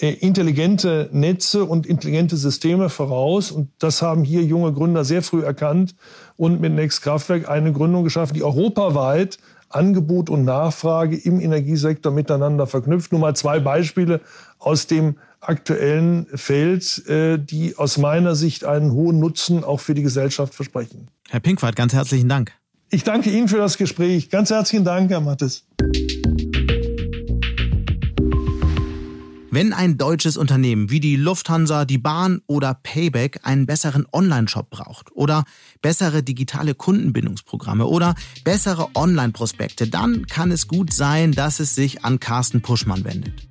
äh, 0.00 0.12
intelligente 0.14 1.10
Netze 1.12 1.64
und 1.64 1.86
intelligente 1.86 2.36
Systeme 2.36 2.88
voraus. 2.88 3.50
Und 3.50 3.70
das 3.78 4.00
haben 4.02 4.24
hier 4.24 4.42
junge 4.42 4.72
Gründer 4.72 5.04
sehr 5.04 5.22
früh 5.22 5.42
erkannt 5.42 5.94
und 6.36 6.60
mit 6.60 6.72
Next 6.72 7.02
Kraftwerk 7.02 7.48
eine 7.48 7.72
Gründung 7.72 8.04
geschaffen, 8.04 8.34
die 8.34 8.42
europaweit 8.42 9.38
Angebot 9.68 10.30
und 10.30 10.44
Nachfrage 10.44 11.16
im 11.16 11.40
Energiesektor 11.40 12.12
miteinander 12.12 12.66
verknüpft. 12.66 13.12
Nur 13.12 13.20
mal 13.20 13.36
zwei 13.36 13.60
Beispiele 13.60 14.20
aus 14.58 14.86
dem 14.86 15.16
aktuellen 15.40 16.26
Feld, 16.34 17.06
äh, 17.06 17.38
die 17.38 17.76
aus 17.76 17.96
meiner 17.96 18.34
Sicht 18.34 18.64
einen 18.64 18.92
hohen 18.92 19.20
Nutzen 19.20 19.64
auch 19.64 19.80
für 19.80 19.94
die 19.94 20.02
Gesellschaft 20.02 20.54
versprechen. 20.54 21.08
Herr 21.28 21.40
Pinkwart, 21.40 21.76
ganz 21.76 21.92
herzlichen 21.92 22.28
Dank. 22.28 22.52
Ich 22.90 23.04
danke 23.04 23.30
Ihnen 23.30 23.48
für 23.48 23.58
das 23.58 23.78
Gespräch. 23.78 24.30
Ganz 24.30 24.50
herzlichen 24.50 24.84
Dank, 24.84 25.10
Herr 25.10 25.20
Mattes. 25.20 25.64
Wenn 29.52 29.72
ein 29.72 29.98
deutsches 29.98 30.36
Unternehmen 30.36 30.90
wie 30.90 31.00
die 31.00 31.16
Lufthansa, 31.16 31.84
die 31.84 31.98
Bahn 31.98 32.40
oder 32.46 32.72
Payback 32.72 33.40
einen 33.42 33.66
besseren 33.66 34.06
Online-Shop 34.12 34.70
braucht 34.70 35.10
oder 35.10 35.42
bessere 35.82 36.22
digitale 36.22 36.76
Kundenbindungsprogramme 36.76 37.84
oder 37.84 38.14
bessere 38.44 38.94
Online-Prospekte, 38.94 39.88
dann 39.88 40.26
kann 40.28 40.52
es 40.52 40.68
gut 40.68 40.92
sein, 40.92 41.32
dass 41.32 41.58
es 41.58 41.74
sich 41.74 42.04
an 42.04 42.20
Carsten 42.20 42.62
Puschmann 42.62 43.04
wendet. 43.04 43.48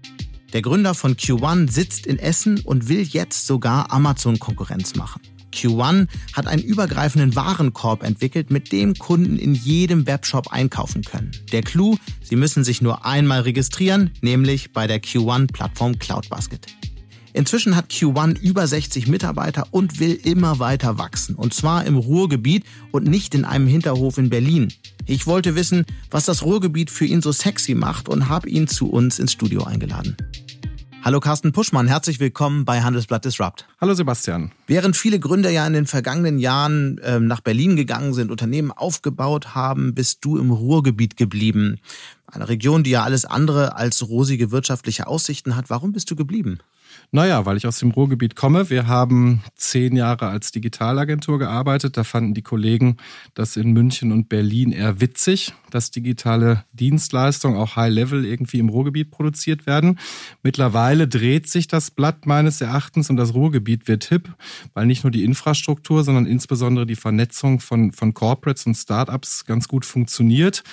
Der 0.53 0.61
Gründer 0.61 0.95
von 0.95 1.15
Q1 1.15 1.69
sitzt 1.69 2.07
in 2.07 2.17
Essen 2.17 2.61
und 2.61 2.87
will 2.87 3.01
jetzt 3.01 3.45
sogar 3.45 3.91
Amazon 3.91 4.39
Konkurrenz 4.39 4.95
machen. 4.95 5.21
Q1 5.53 6.07
hat 6.33 6.47
einen 6.47 6.63
übergreifenden 6.63 7.35
Warenkorb 7.35 8.03
entwickelt, 8.03 8.51
mit 8.51 8.71
dem 8.71 8.95
Kunden 8.95 9.37
in 9.37 9.55
jedem 9.55 10.07
Webshop 10.07 10.51
einkaufen 10.51 11.03
können. 11.03 11.31
Der 11.51 11.61
Clou, 11.61 11.97
sie 12.21 12.35
müssen 12.35 12.63
sich 12.63 12.81
nur 12.81 13.05
einmal 13.05 13.41
registrieren, 13.41 14.11
nämlich 14.21 14.71
bei 14.73 14.87
der 14.87 15.01
Q1-Plattform 15.01 15.99
CloudBasket. 15.99 16.67
Inzwischen 17.33 17.75
hat 17.75 17.91
Q1 17.91 18.39
über 18.39 18.65
60 18.65 19.07
Mitarbeiter 19.07 19.67
und 19.71 19.99
will 19.99 20.19
immer 20.23 20.59
weiter 20.59 20.97
wachsen. 20.97 21.35
Und 21.35 21.53
zwar 21.53 21.85
im 21.85 21.95
Ruhrgebiet 21.95 22.65
und 22.91 23.07
nicht 23.07 23.35
in 23.35 23.45
einem 23.45 23.67
Hinterhof 23.67 24.17
in 24.17 24.29
Berlin. 24.29 24.73
Ich 25.05 25.27
wollte 25.27 25.55
wissen, 25.55 25.85
was 26.11 26.25
das 26.25 26.43
Ruhrgebiet 26.43 26.89
für 26.89 27.05
ihn 27.05 27.21
so 27.21 27.31
sexy 27.31 27.75
macht 27.75 28.09
und 28.09 28.29
habe 28.29 28.49
ihn 28.49 28.67
zu 28.67 28.89
uns 28.89 29.19
ins 29.19 29.31
Studio 29.31 29.63
eingeladen. 29.63 30.17
Hallo 31.01 31.21
Carsten 31.21 31.53
Puschmann, 31.53 31.87
herzlich 31.87 32.19
willkommen 32.19 32.65
bei 32.65 32.81
Handelsblatt 32.81 33.23
Disrupt. 33.23 33.65
Hallo 33.79 33.93
Sebastian. 33.93 34.51
Während 34.67 34.97
viele 34.97 35.17
Gründer 35.17 35.49
ja 35.49 35.65
in 35.65 35.71
den 35.71 35.87
vergangenen 35.87 36.39
Jahren 36.39 36.99
ähm, 37.03 37.25
nach 37.25 37.39
Berlin 37.39 37.77
gegangen 37.77 38.13
sind, 38.13 38.31
Unternehmen 38.31 38.71
aufgebaut 38.71 39.55
haben, 39.55 39.95
bist 39.95 40.25
du 40.25 40.37
im 40.37 40.51
Ruhrgebiet 40.51 41.15
geblieben. 41.15 41.79
Eine 42.27 42.49
Region, 42.49 42.83
die 42.83 42.91
ja 42.91 43.03
alles 43.03 43.23
andere 43.23 43.77
als 43.77 44.09
rosige 44.09 44.51
wirtschaftliche 44.51 45.07
Aussichten 45.07 45.55
hat. 45.55 45.69
Warum 45.69 45.93
bist 45.93 46.11
du 46.11 46.17
geblieben? 46.17 46.59
Naja, 47.11 47.43
weil 47.47 47.57
ich 47.57 47.65
aus 47.65 47.79
dem 47.79 47.89
Ruhrgebiet 47.89 48.35
komme. 48.35 48.69
Wir 48.69 48.85
haben 48.85 49.41
zehn 49.55 49.95
Jahre 49.95 50.27
als 50.27 50.51
Digitalagentur 50.51 51.39
gearbeitet. 51.39 51.97
Da 51.97 52.03
fanden 52.03 52.35
die 52.35 52.43
Kollegen 52.43 52.97
das 53.33 53.57
in 53.57 53.71
München 53.71 54.11
und 54.11 54.29
Berlin 54.29 54.71
eher 54.71 55.01
witzig, 55.01 55.53
dass 55.71 55.89
digitale 55.89 56.65
Dienstleistungen 56.71 57.57
auch 57.57 57.75
High-Level 57.75 58.25
irgendwie 58.25 58.59
im 58.59 58.69
Ruhrgebiet 58.69 59.09
produziert 59.09 59.65
werden. 59.65 59.97
Mittlerweile 60.43 61.07
dreht 61.07 61.49
sich 61.49 61.67
das 61.67 61.89
Blatt 61.89 62.27
meines 62.27 62.61
Erachtens 62.61 63.09
und 63.09 63.17
das 63.17 63.33
Ruhrgebiet 63.33 63.87
wird 63.87 64.05
hip, 64.05 64.31
weil 64.75 64.85
nicht 64.85 65.03
nur 65.03 65.09
die 65.09 65.23
Infrastruktur, 65.23 66.03
sondern 66.03 66.27
insbesondere 66.27 66.85
die 66.85 66.95
Vernetzung 66.95 67.59
von, 67.59 67.91
von 67.91 68.13
Corporates 68.13 68.67
und 68.67 68.75
Startups 68.75 69.45
ganz 69.45 69.67
gut 69.67 69.83
funktioniert 69.83 70.63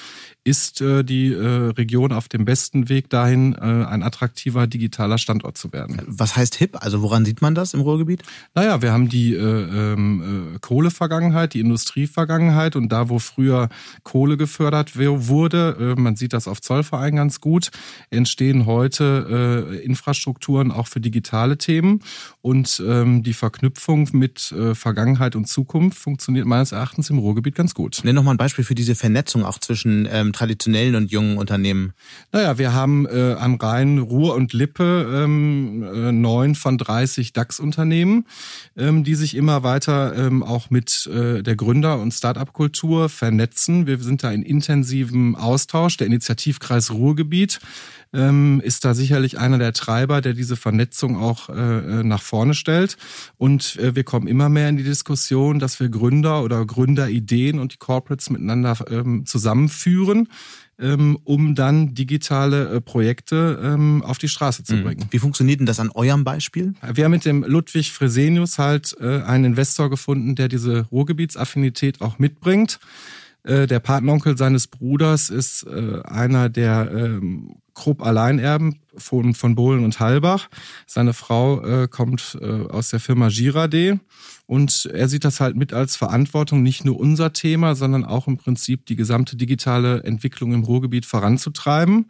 ist 0.46 0.80
äh, 0.80 1.02
die 1.02 1.32
äh, 1.32 1.70
Region 1.70 2.12
auf 2.12 2.28
dem 2.28 2.44
besten 2.44 2.88
Weg 2.88 3.10
dahin, 3.10 3.54
äh, 3.54 3.58
ein 3.58 4.04
attraktiver 4.04 4.68
digitaler 4.68 5.18
Standort 5.18 5.58
zu 5.58 5.72
werden. 5.72 6.00
Was 6.06 6.36
heißt 6.36 6.54
hip? 6.54 6.78
Also 6.80 7.02
woran 7.02 7.24
sieht 7.24 7.42
man 7.42 7.56
das 7.56 7.74
im 7.74 7.80
Ruhrgebiet? 7.80 8.22
Naja, 8.54 8.80
wir 8.80 8.92
haben 8.92 9.08
die 9.08 9.34
äh, 9.34 9.40
ähm, 9.40 10.54
äh, 10.54 10.58
Kohlevergangenheit, 10.60 11.54
die 11.54 11.60
Industrievergangenheit 11.60 12.76
und 12.76 12.90
da, 12.92 13.08
wo 13.08 13.18
früher 13.18 13.68
Kohle 14.04 14.36
gefördert 14.36 14.96
wurde, 14.96 15.94
äh, 15.96 16.00
man 16.00 16.14
sieht 16.14 16.32
das 16.32 16.46
auf 16.46 16.60
Zollverein 16.60 17.16
ganz 17.16 17.40
gut, 17.40 17.70
entstehen 18.10 18.66
heute 18.66 19.80
Infrastrukturen 19.82 20.70
auch 20.70 20.86
für 20.86 21.00
digitale 21.00 21.58
Themen 21.58 22.00
und 22.40 22.82
ähm, 22.86 23.22
die 23.22 23.32
Verknüpfung 23.32 24.08
mit 24.12 24.54
Vergangenheit 24.74 25.34
und 25.34 25.48
Zukunft 25.48 25.98
funktioniert 25.98 26.46
meines 26.46 26.72
Erachtens 26.72 27.10
im 27.10 27.18
Ruhrgebiet 27.18 27.54
ganz 27.54 27.74
gut. 27.74 28.00
Nenn 28.04 28.14
noch 28.14 28.22
mal 28.22 28.32
ein 28.32 28.36
Beispiel 28.36 28.64
für 28.64 28.74
diese 28.74 28.94
Vernetzung 28.94 29.44
auch 29.44 29.58
zwischen 29.58 30.08
ähm, 30.10 30.32
traditionellen 30.36 30.94
und 30.94 31.10
jungen 31.10 31.38
Unternehmen? 31.38 31.92
Naja, 32.32 32.58
wir 32.58 32.72
haben 32.72 33.06
äh, 33.06 33.34
am 33.38 33.56
Rhein 33.56 33.98
Ruhr 33.98 34.34
und 34.34 34.52
Lippe 34.52 35.24
ähm, 35.24 35.82
äh, 35.82 36.12
neun 36.12 36.54
von 36.54 36.78
30 36.78 37.32
DAX-Unternehmen, 37.32 38.26
ähm, 38.76 39.02
die 39.02 39.14
sich 39.14 39.34
immer 39.34 39.62
weiter 39.62 40.14
ähm, 40.16 40.42
auch 40.42 40.70
mit 40.70 41.06
äh, 41.06 41.42
der 41.42 41.56
Gründer- 41.56 41.98
und 41.98 42.12
Start-up-Kultur 42.12 43.08
vernetzen. 43.08 43.86
Wir 43.86 43.98
sind 43.98 44.22
da 44.22 44.30
in 44.30 44.42
intensivem 44.42 45.34
Austausch. 45.34 45.96
Der 45.96 46.06
Initiativkreis 46.06 46.92
Ruhrgebiet 46.92 47.60
ähm, 48.12 48.60
ist 48.64 48.84
da 48.84 48.94
sicherlich 48.94 49.38
einer 49.38 49.58
der 49.58 49.72
Treiber, 49.72 50.20
der 50.20 50.32
diese 50.32 50.56
Vernetzung 50.56 51.16
auch 51.16 51.48
äh, 51.48 52.02
nach 52.02 52.22
vorne 52.22 52.54
stellt. 52.54 52.96
Und 53.36 53.76
äh, 53.76 53.94
wir 53.94 54.04
kommen 54.04 54.26
immer 54.26 54.48
mehr 54.48 54.68
in 54.68 54.76
die 54.76 54.84
Diskussion, 54.84 55.58
dass 55.58 55.80
wir 55.80 55.88
Gründer 55.88 56.42
oder 56.42 56.64
Gründerideen 56.64 57.58
und 57.58 57.74
die 57.74 57.78
Corporates 57.78 58.30
miteinander 58.30 58.76
ähm, 58.90 59.26
zusammenführen 59.26 60.28
ähm, 60.78 61.18
um 61.24 61.54
dann 61.54 61.94
digitale 61.94 62.68
äh, 62.68 62.80
Projekte 62.80 63.60
ähm, 63.62 64.02
auf 64.02 64.18
die 64.18 64.28
Straße 64.28 64.62
zu 64.64 64.74
mhm. 64.74 64.84
bringen. 64.84 65.06
Wie 65.10 65.18
funktioniert 65.18 65.60
denn 65.60 65.66
das 65.66 65.80
an 65.80 65.90
eurem 65.90 66.24
Beispiel? 66.24 66.74
Wir 66.92 67.04
haben 67.04 67.12
mit 67.12 67.24
dem 67.24 67.44
Ludwig 67.44 67.92
Fresenius 67.92 68.58
halt 68.58 68.94
äh, 69.00 69.22
einen 69.22 69.44
Investor 69.46 69.88
gefunden, 69.88 70.34
der 70.34 70.48
diese 70.48 70.86
Ruhrgebietsaffinität 70.90 72.00
auch 72.02 72.18
mitbringt. 72.18 72.78
Äh, 73.44 73.66
der 73.66 73.80
Patenonkel 73.80 74.36
seines 74.36 74.66
Bruders 74.66 75.30
ist 75.30 75.66
äh, 75.66 76.02
einer 76.02 76.48
der 76.48 76.90
ähm, 76.92 77.56
Krupp 77.76 78.02
Alleinerben 78.02 78.80
von, 78.96 79.34
von 79.34 79.54
Bohlen 79.54 79.84
und 79.84 80.00
Halbach. 80.00 80.48
Seine 80.86 81.12
Frau 81.12 81.62
äh, 81.62 81.88
kommt 81.88 82.36
äh, 82.40 82.66
aus 82.68 82.88
der 82.88 82.98
Firma 82.98 83.28
Girade 83.28 84.00
und 84.46 84.88
er 84.92 85.08
sieht 85.08 85.24
das 85.24 85.40
halt 85.40 85.56
mit 85.56 85.72
als 85.72 85.96
Verantwortung, 85.96 86.62
nicht 86.62 86.84
nur 86.84 87.00
unser 87.00 87.32
Thema, 87.32 87.74
sondern 87.74 88.04
auch 88.04 88.28
im 88.28 88.36
Prinzip 88.36 88.86
die 88.86 88.94
gesamte 88.94 89.34
digitale 89.34 90.04
Entwicklung 90.04 90.52
im 90.52 90.62
Ruhrgebiet 90.62 91.04
voranzutreiben. 91.04 92.06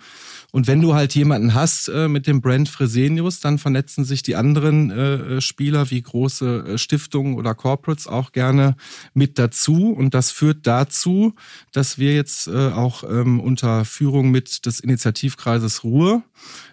Und 0.53 0.67
wenn 0.67 0.83
du 0.83 0.95
halt 0.95 1.15
jemanden 1.15 1.55
hast 1.55 1.89
äh, 1.89 2.09
mit 2.09 2.27
dem 2.27 2.43
Brand 2.43 2.69
Fresenius, 2.69 3.41
dann 3.41 3.57
vernetzen 3.57 4.05
sich 4.05 4.23
die 4.23 4.37
anderen 4.37 4.91
äh, 4.91 5.41
Spieler 5.41 5.91
wie 5.91 6.03
große 6.03 6.65
äh, 6.67 6.79
Stiftungen 6.79 7.37
oder 7.37 7.55
Corporates 7.55 8.07
auch 8.07 8.33
gerne 8.33 8.77
mit 9.15 9.39
dazu. 9.39 9.93
Und 9.93 10.13
das 10.13 10.31
führt 10.31 10.67
dazu, 10.67 11.35
dass 11.73 11.97
wir 11.97 12.15
jetzt 12.15 12.49
äh, 12.49 12.69
auch 12.69 13.03
ähm, 13.05 13.41
unter 13.41 13.87
Führung 13.87 14.31
mit 14.31 14.67
des 14.67 14.81
Initiativkreises 14.81 15.85
Ruhr 15.85 16.23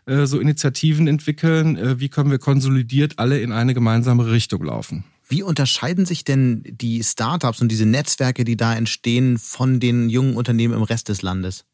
äh, 0.07 0.25
so 0.25 0.41
Initiativen 0.41 1.07
entwickeln. 1.07 1.77
Äh, 1.77 2.01
wie 2.01 2.09
können 2.09 2.31
wir 2.31 2.39
konsolidiert 2.39 3.17
alle 3.17 3.39
in 3.39 3.53
eine 3.53 3.73
gemeinsame 3.73 4.29
Richtung 4.29 4.61
laufen? 4.65 5.05
Wie 5.27 5.43
unterscheiden 5.43 6.05
sich 6.05 6.23
denn 6.23 6.63
die 6.65 7.03
Startups 7.03 7.61
und 7.61 7.69
diese 7.69 7.85
Netzwerke, 7.85 8.43
die 8.43 8.57
da 8.57 8.75
entstehen, 8.75 9.37
von 9.37 9.79
den 9.79 10.09
jungen 10.09 10.35
Unternehmen 10.35 10.73
im 10.73 10.83
Rest 10.83 11.09
des 11.09 11.21
Landes? 11.21 11.65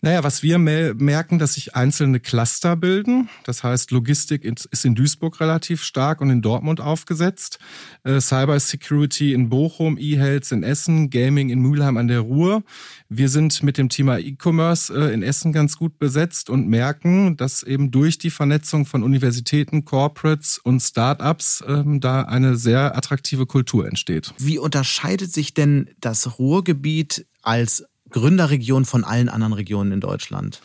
Naja, 0.00 0.22
was 0.22 0.44
wir 0.44 0.58
merken, 0.58 1.40
dass 1.40 1.54
sich 1.54 1.74
einzelne 1.74 2.20
Cluster 2.20 2.76
bilden. 2.76 3.28
Das 3.42 3.64
heißt, 3.64 3.90
Logistik 3.90 4.44
ist 4.44 4.84
in 4.84 4.94
Duisburg 4.94 5.40
relativ 5.40 5.82
stark 5.82 6.20
und 6.20 6.30
in 6.30 6.40
Dortmund 6.40 6.80
aufgesetzt. 6.80 7.58
Äh, 8.04 8.20
Cyber 8.20 8.60
Security 8.60 9.32
in 9.32 9.48
Bochum, 9.48 9.98
E-Health 9.98 10.52
in 10.52 10.62
Essen, 10.62 11.10
Gaming 11.10 11.50
in 11.50 11.58
Mülheim 11.58 11.96
an 11.96 12.06
der 12.06 12.20
Ruhr. 12.20 12.62
Wir 13.08 13.28
sind 13.28 13.60
mit 13.64 13.76
dem 13.76 13.88
Thema 13.88 14.18
E-Commerce 14.18 14.94
äh, 14.94 15.12
in 15.12 15.24
Essen 15.24 15.52
ganz 15.52 15.76
gut 15.76 15.98
besetzt 15.98 16.48
und 16.48 16.68
merken, 16.68 17.36
dass 17.36 17.64
eben 17.64 17.90
durch 17.90 18.18
die 18.18 18.30
Vernetzung 18.30 18.86
von 18.86 19.02
Universitäten, 19.02 19.84
Corporates 19.84 20.58
und 20.58 20.78
Startups 20.80 21.64
ähm, 21.66 21.98
da 21.98 22.22
eine 22.22 22.56
sehr 22.56 22.96
attraktive 22.96 23.46
Kultur 23.46 23.88
entsteht. 23.88 24.32
Wie 24.38 24.58
unterscheidet 24.58 25.32
sich 25.32 25.54
denn 25.54 25.90
das 25.98 26.38
Ruhrgebiet 26.38 27.26
als 27.42 27.84
Gründerregion 28.10 28.84
von 28.84 29.04
allen 29.04 29.28
anderen 29.28 29.52
Regionen 29.52 29.92
in 29.92 30.00
Deutschland? 30.00 30.60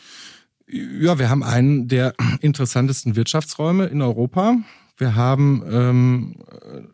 Ja, 0.66 1.18
wir 1.18 1.28
haben 1.28 1.42
einen 1.42 1.88
der 1.88 2.14
interessantesten 2.40 3.16
Wirtschaftsräume 3.16 3.86
in 3.86 4.00
Europa. 4.00 4.56
Wir 4.96 5.16
haben, 5.16 5.62
ähm, 5.68 6.36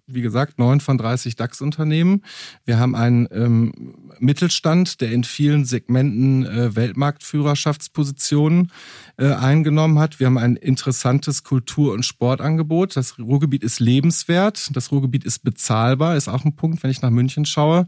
wie 0.07 0.23
gesagt, 0.23 0.59
neun 0.59 0.81
von 0.81 0.97
30 0.97 1.37
DAX-Unternehmen. 1.37 2.23
Wir 2.65 2.79
haben 2.79 2.95
einen 2.95 3.29
ähm, 3.31 3.73
Mittelstand, 4.19 5.03
der 5.03 5.13
in 5.13 5.23
vielen 5.23 5.67
Segmenten 5.67 6.47
äh, 6.47 6.75
Weltmarktführerschaftspositionen 6.75 8.73
äh, 9.19 9.33
eingenommen 9.33 9.99
hat. 9.99 10.19
Wir 10.19 10.29
haben 10.29 10.39
ein 10.39 10.57
interessantes 10.57 11.45
Kultur- 11.45 11.93
und 11.93 12.07
Sportangebot. 12.07 12.97
Das 12.97 13.19
Ruhrgebiet 13.19 13.63
ist 13.63 13.81
lebenswert. 13.81 14.75
Das 14.75 14.91
Ruhrgebiet 14.93 15.25
ist 15.25 15.41
bezahlbar, 15.41 16.17
ist 16.17 16.29
auch 16.29 16.47
ein 16.47 16.57
Punkt, 16.57 16.83
wenn 16.83 16.91
ich 16.91 17.03
nach 17.03 17.11
München 17.11 17.45
schaue. 17.45 17.87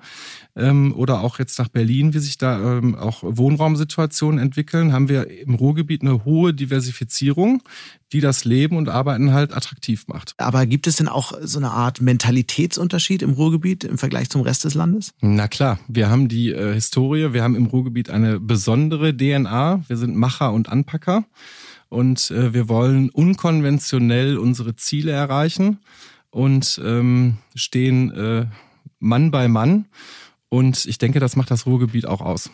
Ähm, 0.55 0.93
oder 0.95 1.23
auch 1.23 1.39
jetzt 1.39 1.59
nach 1.59 1.69
Berlin, 1.69 2.13
wie 2.13 2.19
sich 2.19 2.37
da 2.37 2.77
ähm, 2.77 2.97
auch 2.97 3.23
Wohnraumsituationen 3.23 4.39
entwickeln, 4.39 4.93
haben 4.93 5.09
wir 5.09 5.31
im 5.31 5.55
Ruhrgebiet 5.55 6.03
eine 6.03 6.27
hohe 6.27 6.53
Diversifizierung 6.53 7.63
die 8.13 8.21
das 8.21 8.45
Leben 8.45 8.77
und 8.77 8.89
Arbeiten 8.89 9.33
halt 9.33 9.55
attraktiv 9.55 10.02
macht. 10.09 10.35
Aber 10.39 10.67
gibt 10.67 10.87
es 10.87 10.97
denn 10.97 11.09
auch 11.09 11.33
so 11.43 11.59
eine 11.59 11.71
Art 11.71 12.01
Mentalitätsunterschied 12.01 13.23
im 13.23 13.31
Ruhrgebiet 13.31 13.85
im 13.85 13.99
Vergleich 13.99 14.31
zum 14.31 14.43
Rest 14.43 14.65
des 14.65 14.75
Landes? 14.75 15.15
Na 15.21 15.49
klar, 15.49 15.79
wir 15.89 16.11
haben 16.11 16.29
die 16.29 16.51
äh, 16.51 16.75
Historie, 16.75 17.33
wir 17.33 17.43
haben 17.43 17.57
im 17.57 17.67
Ruhrgebiet 17.67 18.11
eine 18.11 18.41
besondere 18.41 19.17
DNA, 19.17 19.85
wir 19.87 19.97
sind 19.97 20.17
Macher 20.17 20.53
und 20.53 20.69
Anpacker 20.69 21.25
und 21.89 22.31
äh, 22.31 22.55
wir 22.55 22.69
wollen 22.69 23.11
unkonventionell 23.11 24.39
unsere 24.39 24.77
Ziele 24.77 25.13
erreichen 25.13 25.79
und 26.31 26.81
ähm, 26.85 27.37
stehen 27.55 28.11
äh, 28.13 28.47
Mann 28.99 29.31
bei 29.31 29.49
Mann 29.49 29.87
Und 30.49 30.87
ich 30.87 30.99
denke, 30.99 31.19
das 31.21 31.37
macht 31.37 31.51
das 31.51 31.67
Ruhrgebiet 31.67 32.07
auch 32.07 32.21
aus. 32.21 32.51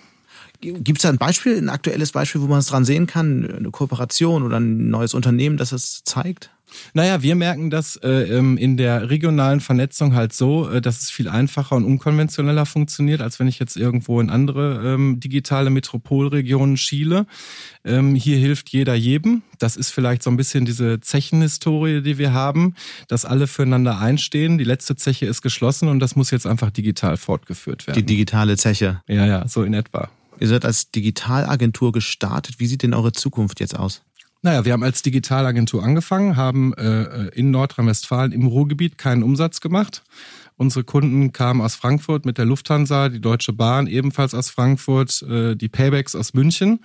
Gibt 0.61 0.99
es 0.99 1.03
da 1.03 1.11
ein 1.11 1.19
Beispiel, 1.19 1.57
ein 1.57 1.69
aktuelles 1.69 2.13
Beispiel, 2.13 2.41
wo 2.41 2.47
man 2.47 2.59
es 2.59 2.67
dran 2.67 2.85
sehen 2.85 3.07
kann, 3.07 3.49
eine 3.49 3.71
Kooperation 3.71 4.43
oder 4.43 4.59
ein 4.59 4.91
neues 4.91 5.15
Unternehmen, 5.15 5.57
das 5.57 5.73
es 5.73 6.03
zeigt? 6.05 6.51
Naja, 6.95 7.23
wir 7.23 7.35
merken 7.35 7.71
das 7.71 7.97
äh, 7.97 8.09
ähm, 8.09 8.57
in 8.57 8.77
der 8.77 9.11
regionalen 9.11 9.61
Vernetzung 9.61 10.15
halt 10.15 10.33
so, 10.33 10.69
äh, 10.69 10.81
dass 10.81 11.01
es 11.01 11.11
viel 11.11 11.29
einfacher 11.29 11.77
und 11.77 11.85
unkonventioneller 11.85 12.67
funktioniert, 12.67 13.21
als 13.21 13.39
wenn 13.39 13.49
ich 13.49 13.59
jetzt 13.59 13.77
irgendwo 13.77 14.21
in 14.21 14.31
andere 14.31 14.95
ähm, 14.95 15.21
digitale 15.21 15.71
Metropolregionen 15.71 16.77
schiele. 16.77 17.27
Ähm, 17.85 18.15
hier 18.15 18.39
hilft 18.39 18.69
jeder 18.71 18.95
jedem. 18.95 19.43
Das 19.59 19.77
ist 19.77 19.91
vielleicht 19.91 20.23
so 20.23 20.31
ein 20.31 20.37
bisschen 20.37 20.65
diese 20.65 21.01
Zechenhistorie, 21.01 22.03
die 22.03 22.19
wir 22.19 22.33
haben, 22.33 22.75
dass 23.09 23.25
alle 23.25 23.47
füreinander 23.47 23.99
einstehen. 23.99 24.59
Die 24.59 24.65
letzte 24.65 24.97
Zeche 24.97 25.27
ist 25.27 25.43
geschlossen 25.43 25.89
und 25.89 26.01
das 26.01 26.17
muss 26.17 26.31
jetzt 26.31 26.47
einfach 26.47 26.71
digital 26.71 27.17
fortgeführt 27.17 27.87
werden. 27.87 27.97
Die 27.97 28.07
digitale 28.07 28.57
Zeche. 28.57 29.03
Ja, 29.09 29.27
ja, 29.27 29.49
so 29.49 29.63
in 29.63 29.75
etwa. 29.75 30.11
Ihr 30.41 30.49
seid 30.49 30.64
als 30.64 30.91
Digitalagentur 30.91 31.93
gestartet. 31.93 32.59
Wie 32.59 32.66
sieht 32.66 32.82
denn 32.82 32.95
eure 32.95 33.12
Zukunft 33.12 33.61
jetzt 33.61 33.78
aus? 33.78 34.03
Naja, 34.43 34.64
wir 34.64 34.72
haben 34.72 34.84
als 34.84 35.03
Digitalagentur 35.03 35.82
angefangen, 35.82 36.36
haben 36.36 36.72
äh, 36.74 37.28
in 37.28 37.51
Nordrhein-Westfalen 37.51 38.30
im 38.30 38.47
Ruhrgebiet 38.47 38.97
keinen 38.97 39.24
Umsatz 39.24 39.61
gemacht. 39.61 40.05
Unsere 40.57 40.84
Kunden 40.84 41.32
kamen 41.32 41.61
aus 41.61 41.74
Frankfurt 41.74 42.24
mit 42.24 42.39
der 42.39 42.45
Lufthansa, 42.45 43.09
die 43.09 43.20
Deutsche 43.20 43.53
Bahn 43.53 43.86
ebenfalls 43.86 44.34
aus 44.34 44.51
Frankfurt, 44.51 45.22
äh, 45.22 45.57
die 45.57 45.68
Paybacks 45.68 46.14
aus 46.14 46.34
München 46.34 46.80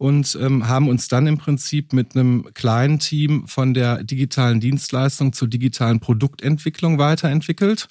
und 0.00 0.38
ähm, 0.40 0.66
haben 0.66 0.88
uns 0.88 1.08
dann 1.08 1.26
im 1.26 1.36
Prinzip 1.36 1.92
mit 1.92 2.16
einem 2.16 2.46
kleinen 2.54 3.00
Team 3.00 3.46
von 3.46 3.74
der 3.74 4.02
digitalen 4.02 4.58
Dienstleistung 4.58 5.34
zur 5.34 5.46
digitalen 5.46 6.00
Produktentwicklung 6.00 6.96
weiterentwickelt 6.96 7.86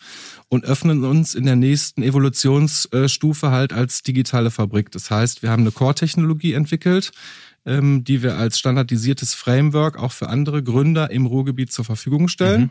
und 0.48 0.66
öffnen 0.66 1.04
uns 1.04 1.36
in 1.36 1.46
der 1.46 1.56
nächsten 1.56 2.02
Evolutionsstufe 2.02 3.52
halt 3.52 3.74
als 3.74 4.02
digitale 4.02 4.50
Fabrik. 4.50 4.90
Das 4.90 5.12
heißt, 5.12 5.44
wir 5.44 5.52
haben 5.52 5.62
eine 5.62 5.72
Core-Technologie 5.72 6.54
entwickelt, 6.54 7.12
ähm, 7.68 8.04
die 8.04 8.24
wir 8.24 8.38
als 8.38 8.58
standardisiertes 8.58 9.36
Framework 9.36 10.00
auch 10.00 10.12
für 10.12 10.30
andere 10.30 10.64
Gründer 10.64 11.12
im 11.12 11.28
Ruhrgebiet 11.28 11.72
zur 11.72 11.86
Verfügung 11.86 12.28
stellen. 12.28 12.62
Mhm. 12.62 12.70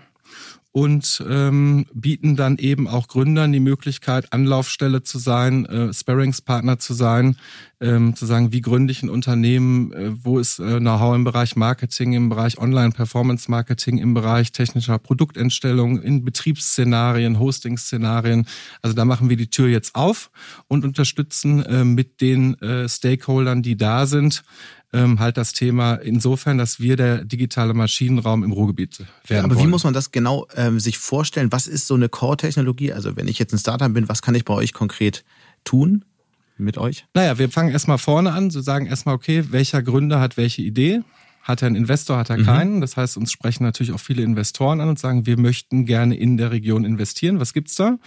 Und 0.70 1.24
ähm, 1.28 1.86
bieten 1.94 2.36
dann 2.36 2.58
eben 2.58 2.86
auch 2.86 3.08
Gründern 3.08 3.52
die 3.52 3.58
Möglichkeit, 3.58 4.32
Anlaufstelle 4.32 5.02
zu 5.02 5.18
sein, 5.18 5.64
äh, 5.64 5.92
Sparringspartner 5.92 6.78
zu 6.78 6.92
sein, 6.92 7.36
ähm, 7.80 8.14
zu 8.14 8.26
sagen, 8.26 8.52
wie 8.52 8.60
gründe 8.60 8.92
ich 8.92 9.02
ein 9.02 9.08
Unternehmen, 9.08 9.92
äh, 9.92 10.10
wo 10.24 10.38
ist 10.38 10.58
äh, 10.58 10.78
Know-how 10.78 11.14
im 11.14 11.24
Bereich 11.24 11.56
Marketing, 11.56 12.12
im 12.12 12.28
Bereich 12.28 12.58
Online-Performance-Marketing, 12.58 13.98
im 13.98 14.14
Bereich 14.14 14.52
technischer 14.52 14.98
Produktentstellung, 14.98 16.02
in 16.02 16.24
Betriebsszenarien, 16.24 17.38
Hosting-Szenarien. 17.38 18.46
Also 18.82 18.94
da 18.94 19.04
machen 19.04 19.30
wir 19.30 19.36
die 19.36 19.50
Tür 19.50 19.68
jetzt 19.68 19.94
auf 19.94 20.30
und 20.68 20.84
unterstützen 20.84 21.64
äh, 21.64 21.84
mit 21.84 22.20
den 22.20 22.60
äh, 22.60 22.88
Stakeholdern, 22.88 23.62
die 23.62 23.76
da 23.76 24.06
sind, 24.06 24.44
ähm, 24.92 25.20
halt 25.20 25.36
das 25.36 25.52
Thema 25.52 25.94
insofern, 25.94 26.58
dass 26.58 26.80
wir 26.80 26.96
der 26.96 27.24
digitale 27.24 27.74
Maschinenraum 27.74 28.42
im 28.42 28.52
Ruhrgebiet 28.52 29.04
werden. 29.26 29.44
Aber 29.44 29.56
wollen. 29.56 29.66
wie 29.66 29.70
muss 29.70 29.84
man 29.84 29.94
das 29.94 30.12
genau 30.12 30.46
ähm, 30.56 30.80
sich 30.80 30.98
vorstellen? 30.98 31.52
Was 31.52 31.66
ist 31.66 31.86
so 31.86 31.94
eine 31.94 32.08
Core-Technologie? 32.08 32.92
Also 32.92 33.16
wenn 33.16 33.28
ich 33.28 33.38
jetzt 33.38 33.52
ein 33.52 33.58
Startup 33.58 33.92
bin, 33.92 34.08
was 34.08 34.22
kann 34.22 34.34
ich 34.34 34.44
bei 34.44 34.54
euch 34.54 34.72
konkret 34.72 35.24
tun? 35.64 36.04
Mit 36.60 36.76
euch? 36.76 37.06
Naja, 37.14 37.38
wir 37.38 37.50
fangen 37.50 37.70
erstmal 37.70 37.98
vorne 37.98 38.32
an, 38.32 38.50
so 38.50 38.60
sagen 38.60 38.86
erstmal, 38.86 39.14
okay, 39.14 39.44
welcher 39.50 39.80
Gründer 39.80 40.18
hat 40.18 40.36
welche 40.36 40.62
Idee? 40.62 41.02
Hat 41.40 41.62
er 41.62 41.66
einen 41.66 41.76
Investor, 41.76 42.18
hat 42.18 42.30
er 42.30 42.38
mhm. 42.38 42.44
keinen? 42.44 42.80
Das 42.80 42.96
heißt, 42.96 43.16
uns 43.16 43.30
sprechen 43.30 43.62
natürlich 43.62 43.92
auch 43.92 44.00
viele 44.00 44.22
Investoren 44.22 44.80
an 44.80 44.88
und 44.88 44.98
sagen, 44.98 45.24
wir 45.24 45.38
möchten 45.38 45.86
gerne 45.86 46.16
in 46.16 46.36
der 46.36 46.50
Region 46.50 46.84
investieren. 46.84 47.38
Was 47.38 47.52
gibt's 47.52 47.76
da? 47.76 47.98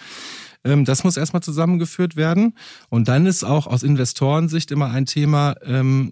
Ähm, 0.64 0.86
das 0.86 1.04
muss 1.04 1.18
erstmal 1.18 1.42
zusammengeführt 1.42 2.16
werden. 2.16 2.56
Und 2.90 3.08
dann 3.08 3.26
ist 3.26 3.44
auch 3.44 3.68
aus 3.68 3.84
Investorensicht 3.84 4.70
immer 4.70 4.92
ein 4.92 5.06
Thema, 5.06 5.56
ähm, 5.64 6.12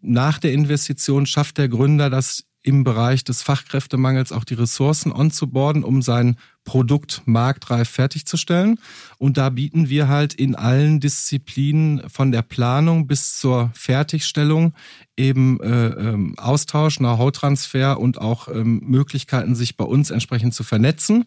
nach 0.00 0.38
der 0.38 0.52
Investition 0.52 1.26
schafft 1.26 1.58
der 1.58 1.68
Gründer 1.68 2.10
das 2.10 2.44
im 2.62 2.84
Bereich 2.84 3.24
des 3.24 3.42
Fachkräftemangels 3.42 4.32
auch 4.32 4.44
die 4.44 4.54
Ressourcen 4.54 5.12
onzuboarden, 5.12 5.82
um 5.82 6.02
sein 6.02 6.36
Produkt 6.64 7.22
marktreif 7.24 7.88
fertigzustellen. 7.88 8.78
Und 9.16 9.38
da 9.38 9.48
bieten 9.48 9.88
wir 9.88 10.08
halt 10.08 10.34
in 10.34 10.54
allen 10.54 11.00
Disziplinen 11.00 12.02
von 12.10 12.32
der 12.32 12.42
Planung 12.42 13.06
bis 13.06 13.38
zur 13.38 13.70
Fertigstellung 13.74 14.74
eben 15.16 15.58
äh, 15.60 15.86
ähm, 15.88 16.34
Austausch, 16.38 16.98
Know-how-Transfer 16.98 17.98
und 17.98 18.20
auch 18.20 18.48
ähm, 18.48 18.82
Möglichkeiten, 18.84 19.54
sich 19.54 19.78
bei 19.78 19.84
uns 19.84 20.10
entsprechend 20.10 20.52
zu 20.52 20.62
vernetzen. 20.62 21.24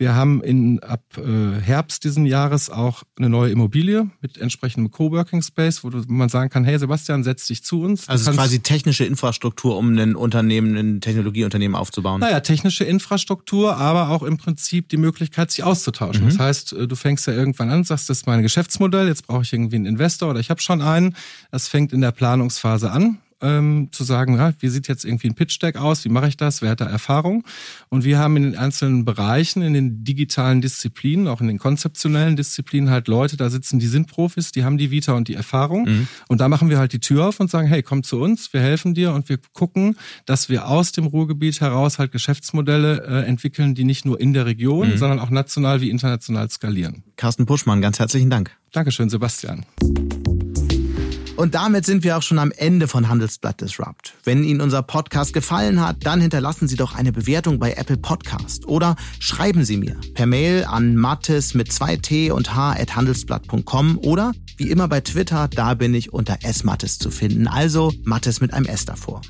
Wir 0.00 0.14
haben 0.14 0.42
in, 0.42 0.82
ab 0.82 1.02
äh, 1.18 1.60
Herbst 1.60 2.04
diesen 2.04 2.24
Jahres 2.24 2.70
auch 2.70 3.02
eine 3.18 3.28
neue 3.28 3.50
Immobilie 3.50 4.08
mit 4.22 4.38
entsprechendem 4.38 4.90
Coworking 4.90 5.42
Space, 5.42 5.84
wo, 5.84 5.90
du, 5.90 6.08
wo 6.08 6.12
man 6.14 6.30
sagen 6.30 6.48
kann, 6.48 6.64
hey 6.64 6.78
Sebastian, 6.78 7.22
setz 7.22 7.46
dich 7.48 7.62
zu 7.62 7.82
uns. 7.82 8.06
Du 8.06 8.12
also 8.12 8.32
quasi 8.32 8.60
technische 8.60 9.04
Infrastruktur, 9.04 9.76
um 9.76 9.94
ein 9.98 10.16
Unternehmen, 10.16 10.74
ein 10.74 11.00
Technologieunternehmen 11.02 11.74
aufzubauen. 11.74 12.20
Naja, 12.20 12.40
technische 12.40 12.84
Infrastruktur, 12.84 13.76
aber 13.76 14.08
auch 14.08 14.22
im 14.22 14.38
Prinzip 14.38 14.88
die 14.88 14.96
Möglichkeit, 14.96 15.50
sich 15.50 15.64
auszutauschen. 15.64 16.24
Mhm. 16.24 16.28
Das 16.30 16.38
heißt, 16.38 16.72
äh, 16.72 16.88
du 16.88 16.96
fängst 16.96 17.26
ja 17.26 17.34
irgendwann 17.34 17.68
an, 17.68 17.84
sagst, 17.84 18.08
das 18.08 18.20
ist 18.20 18.26
mein 18.26 18.40
Geschäftsmodell, 18.40 19.06
jetzt 19.06 19.26
brauche 19.26 19.42
ich 19.42 19.52
irgendwie 19.52 19.76
einen 19.76 19.84
Investor 19.84 20.30
oder 20.30 20.40
ich 20.40 20.48
habe 20.48 20.62
schon 20.62 20.80
einen. 20.80 21.14
Das 21.50 21.68
fängt 21.68 21.92
in 21.92 22.00
der 22.00 22.12
Planungsphase 22.12 22.90
an 22.90 23.18
ähm, 23.42 23.88
zu 23.92 24.04
sagen, 24.04 24.36
ja, 24.36 24.52
wie 24.58 24.68
sieht 24.68 24.88
jetzt 24.88 25.04
irgendwie 25.04 25.28
ein 25.28 25.34
Pitch-Deck 25.34 25.76
aus, 25.76 26.04
wie 26.04 26.08
mache 26.08 26.28
ich 26.28 26.36
das, 26.36 26.62
wer 26.62 26.70
hat 26.70 26.80
da 26.80 26.86
Erfahrung? 26.86 27.44
Und 27.88 28.04
wir 28.04 28.18
haben 28.18 28.36
in 28.36 28.42
den 28.44 28.56
einzelnen 28.56 29.04
Bereichen, 29.04 29.62
in 29.62 29.72
den 29.72 30.04
digitalen 30.04 30.60
Disziplinen, 30.60 31.28
auch 31.28 31.40
in 31.40 31.48
den 31.48 31.58
konzeptionellen 31.58 32.36
Disziplinen 32.36 32.90
halt 32.90 33.08
Leute, 33.08 33.36
da 33.36 33.50
sitzen, 33.50 33.78
die 33.78 33.86
sind 33.86 34.06
Profis, 34.06 34.52
die 34.52 34.64
haben 34.64 34.78
die 34.78 34.90
Vita 34.90 35.12
und 35.12 35.28
die 35.28 35.34
Erfahrung. 35.34 35.84
Mhm. 35.84 36.08
Und 36.28 36.40
da 36.40 36.48
machen 36.48 36.70
wir 36.70 36.78
halt 36.78 36.92
die 36.92 37.00
Tür 37.00 37.28
auf 37.28 37.40
und 37.40 37.50
sagen, 37.50 37.68
hey, 37.68 37.82
komm 37.82 38.02
zu 38.02 38.20
uns, 38.20 38.52
wir 38.52 38.60
helfen 38.60 38.94
dir 38.94 39.12
und 39.12 39.28
wir 39.28 39.38
gucken, 39.52 39.96
dass 40.26 40.48
wir 40.48 40.66
aus 40.66 40.92
dem 40.92 41.06
Ruhrgebiet 41.06 41.60
heraus 41.60 41.98
halt 41.98 42.12
Geschäftsmodelle 42.12 43.04
äh, 43.06 43.26
entwickeln, 43.26 43.74
die 43.74 43.84
nicht 43.84 44.04
nur 44.04 44.20
in 44.20 44.32
der 44.32 44.46
Region, 44.46 44.90
mhm. 44.90 44.96
sondern 44.96 45.18
auch 45.18 45.30
national 45.30 45.80
wie 45.80 45.90
international 45.90 46.50
skalieren. 46.50 47.04
Carsten 47.16 47.46
Puschmann, 47.46 47.80
ganz 47.80 47.98
herzlichen 47.98 48.30
Dank. 48.30 48.50
Dankeschön, 48.72 49.10
Sebastian. 49.10 49.66
Und 51.40 51.54
damit 51.54 51.86
sind 51.86 52.04
wir 52.04 52.18
auch 52.18 52.22
schon 52.22 52.38
am 52.38 52.52
Ende 52.54 52.86
von 52.86 53.08
Handelsblatt 53.08 53.62
Disrupt. 53.62 54.12
Wenn 54.24 54.44
Ihnen 54.44 54.60
unser 54.60 54.82
Podcast 54.82 55.32
gefallen 55.32 55.80
hat, 55.80 56.04
dann 56.04 56.20
hinterlassen 56.20 56.68
Sie 56.68 56.76
doch 56.76 56.94
eine 56.94 57.12
Bewertung 57.12 57.58
bei 57.58 57.72
Apple 57.72 57.96
Podcast 57.96 58.66
oder 58.66 58.94
schreiben 59.20 59.64
Sie 59.64 59.78
mir 59.78 59.96
per 60.12 60.26
Mail 60.26 60.66
an 60.66 60.96
mattes 60.96 61.54
mit 61.54 61.72
zwei 61.72 61.96
T 61.96 62.30
und 62.30 62.54
H 62.54 62.72
at 62.72 62.94
handelsblatt.com 62.94 63.96
oder 64.02 64.32
wie 64.58 64.68
immer 64.68 64.86
bei 64.86 65.00
Twitter, 65.00 65.48
da 65.48 65.72
bin 65.72 65.94
ich 65.94 66.12
unter 66.12 66.36
S-Mattes 66.42 66.98
zu 66.98 67.10
finden, 67.10 67.48
also 67.48 67.90
Mattes 68.04 68.42
mit 68.42 68.52
einem 68.52 68.66
S 68.66 68.84
davor. 68.84 69.22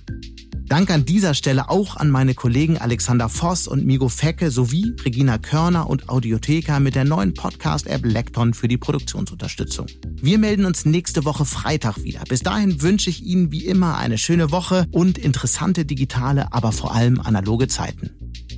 Dank 0.70 0.88
an 0.92 1.04
dieser 1.04 1.34
Stelle 1.34 1.68
auch 1.68 1.96
an 1.96 2.10
meine 2.10 2.34
Kollegen 2.34 2.78
Alexander 2.78 3.28
Voss 3.28 3.66
und 3.66 3.84
Migo 3.84 4.08
Fecke 4.08 4.52
sowie 4.52 4.94
Regina 5.04 5.36
Körner 5.36 5.90
und 5.90 6.08
Audiotheka 6.08 6.78
mit 6.78 6.94
der 6.94 7.04
neuen 7.04 7.34
Podcast-App 7.34 8.04
Lekton 8.04 8.54
für 8.54 8.68
die 8.68 8.76
Produktionsunterstützung. 8.76 9.86
Wir 10.22 10.38
melden 10.38 10.66
uns 10.66 10.84
nächste 10.84 11.24
Woche 11.24 11.44
Freitag 11.44 12.04
wieder. 12.04 12.20
Bis 12.28 12.44
dahin 12.44 12.82
wünsche 12.82 13.10
ich 13.10 13.24
Ihnen 13.24 13.50
wie 13.50 13.66
immer 13.66 13.98
eine 13.98 14.16
schöne 14.16 14.52
Woche 14.52 14.86
und 14.92 15.18
interessante 15.18 15.84
digitale, 15.84 16.52
aber 16.52 16.70
vor 16.70 16.94
allem 16.94 17.18
analoge 17.18 17.66
Zeiten. 17.66 18.10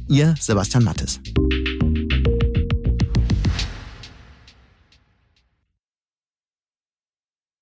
Ihr 0.06 0.34
Sebastian 0.38 0.84
Mattes. 0.84 1.18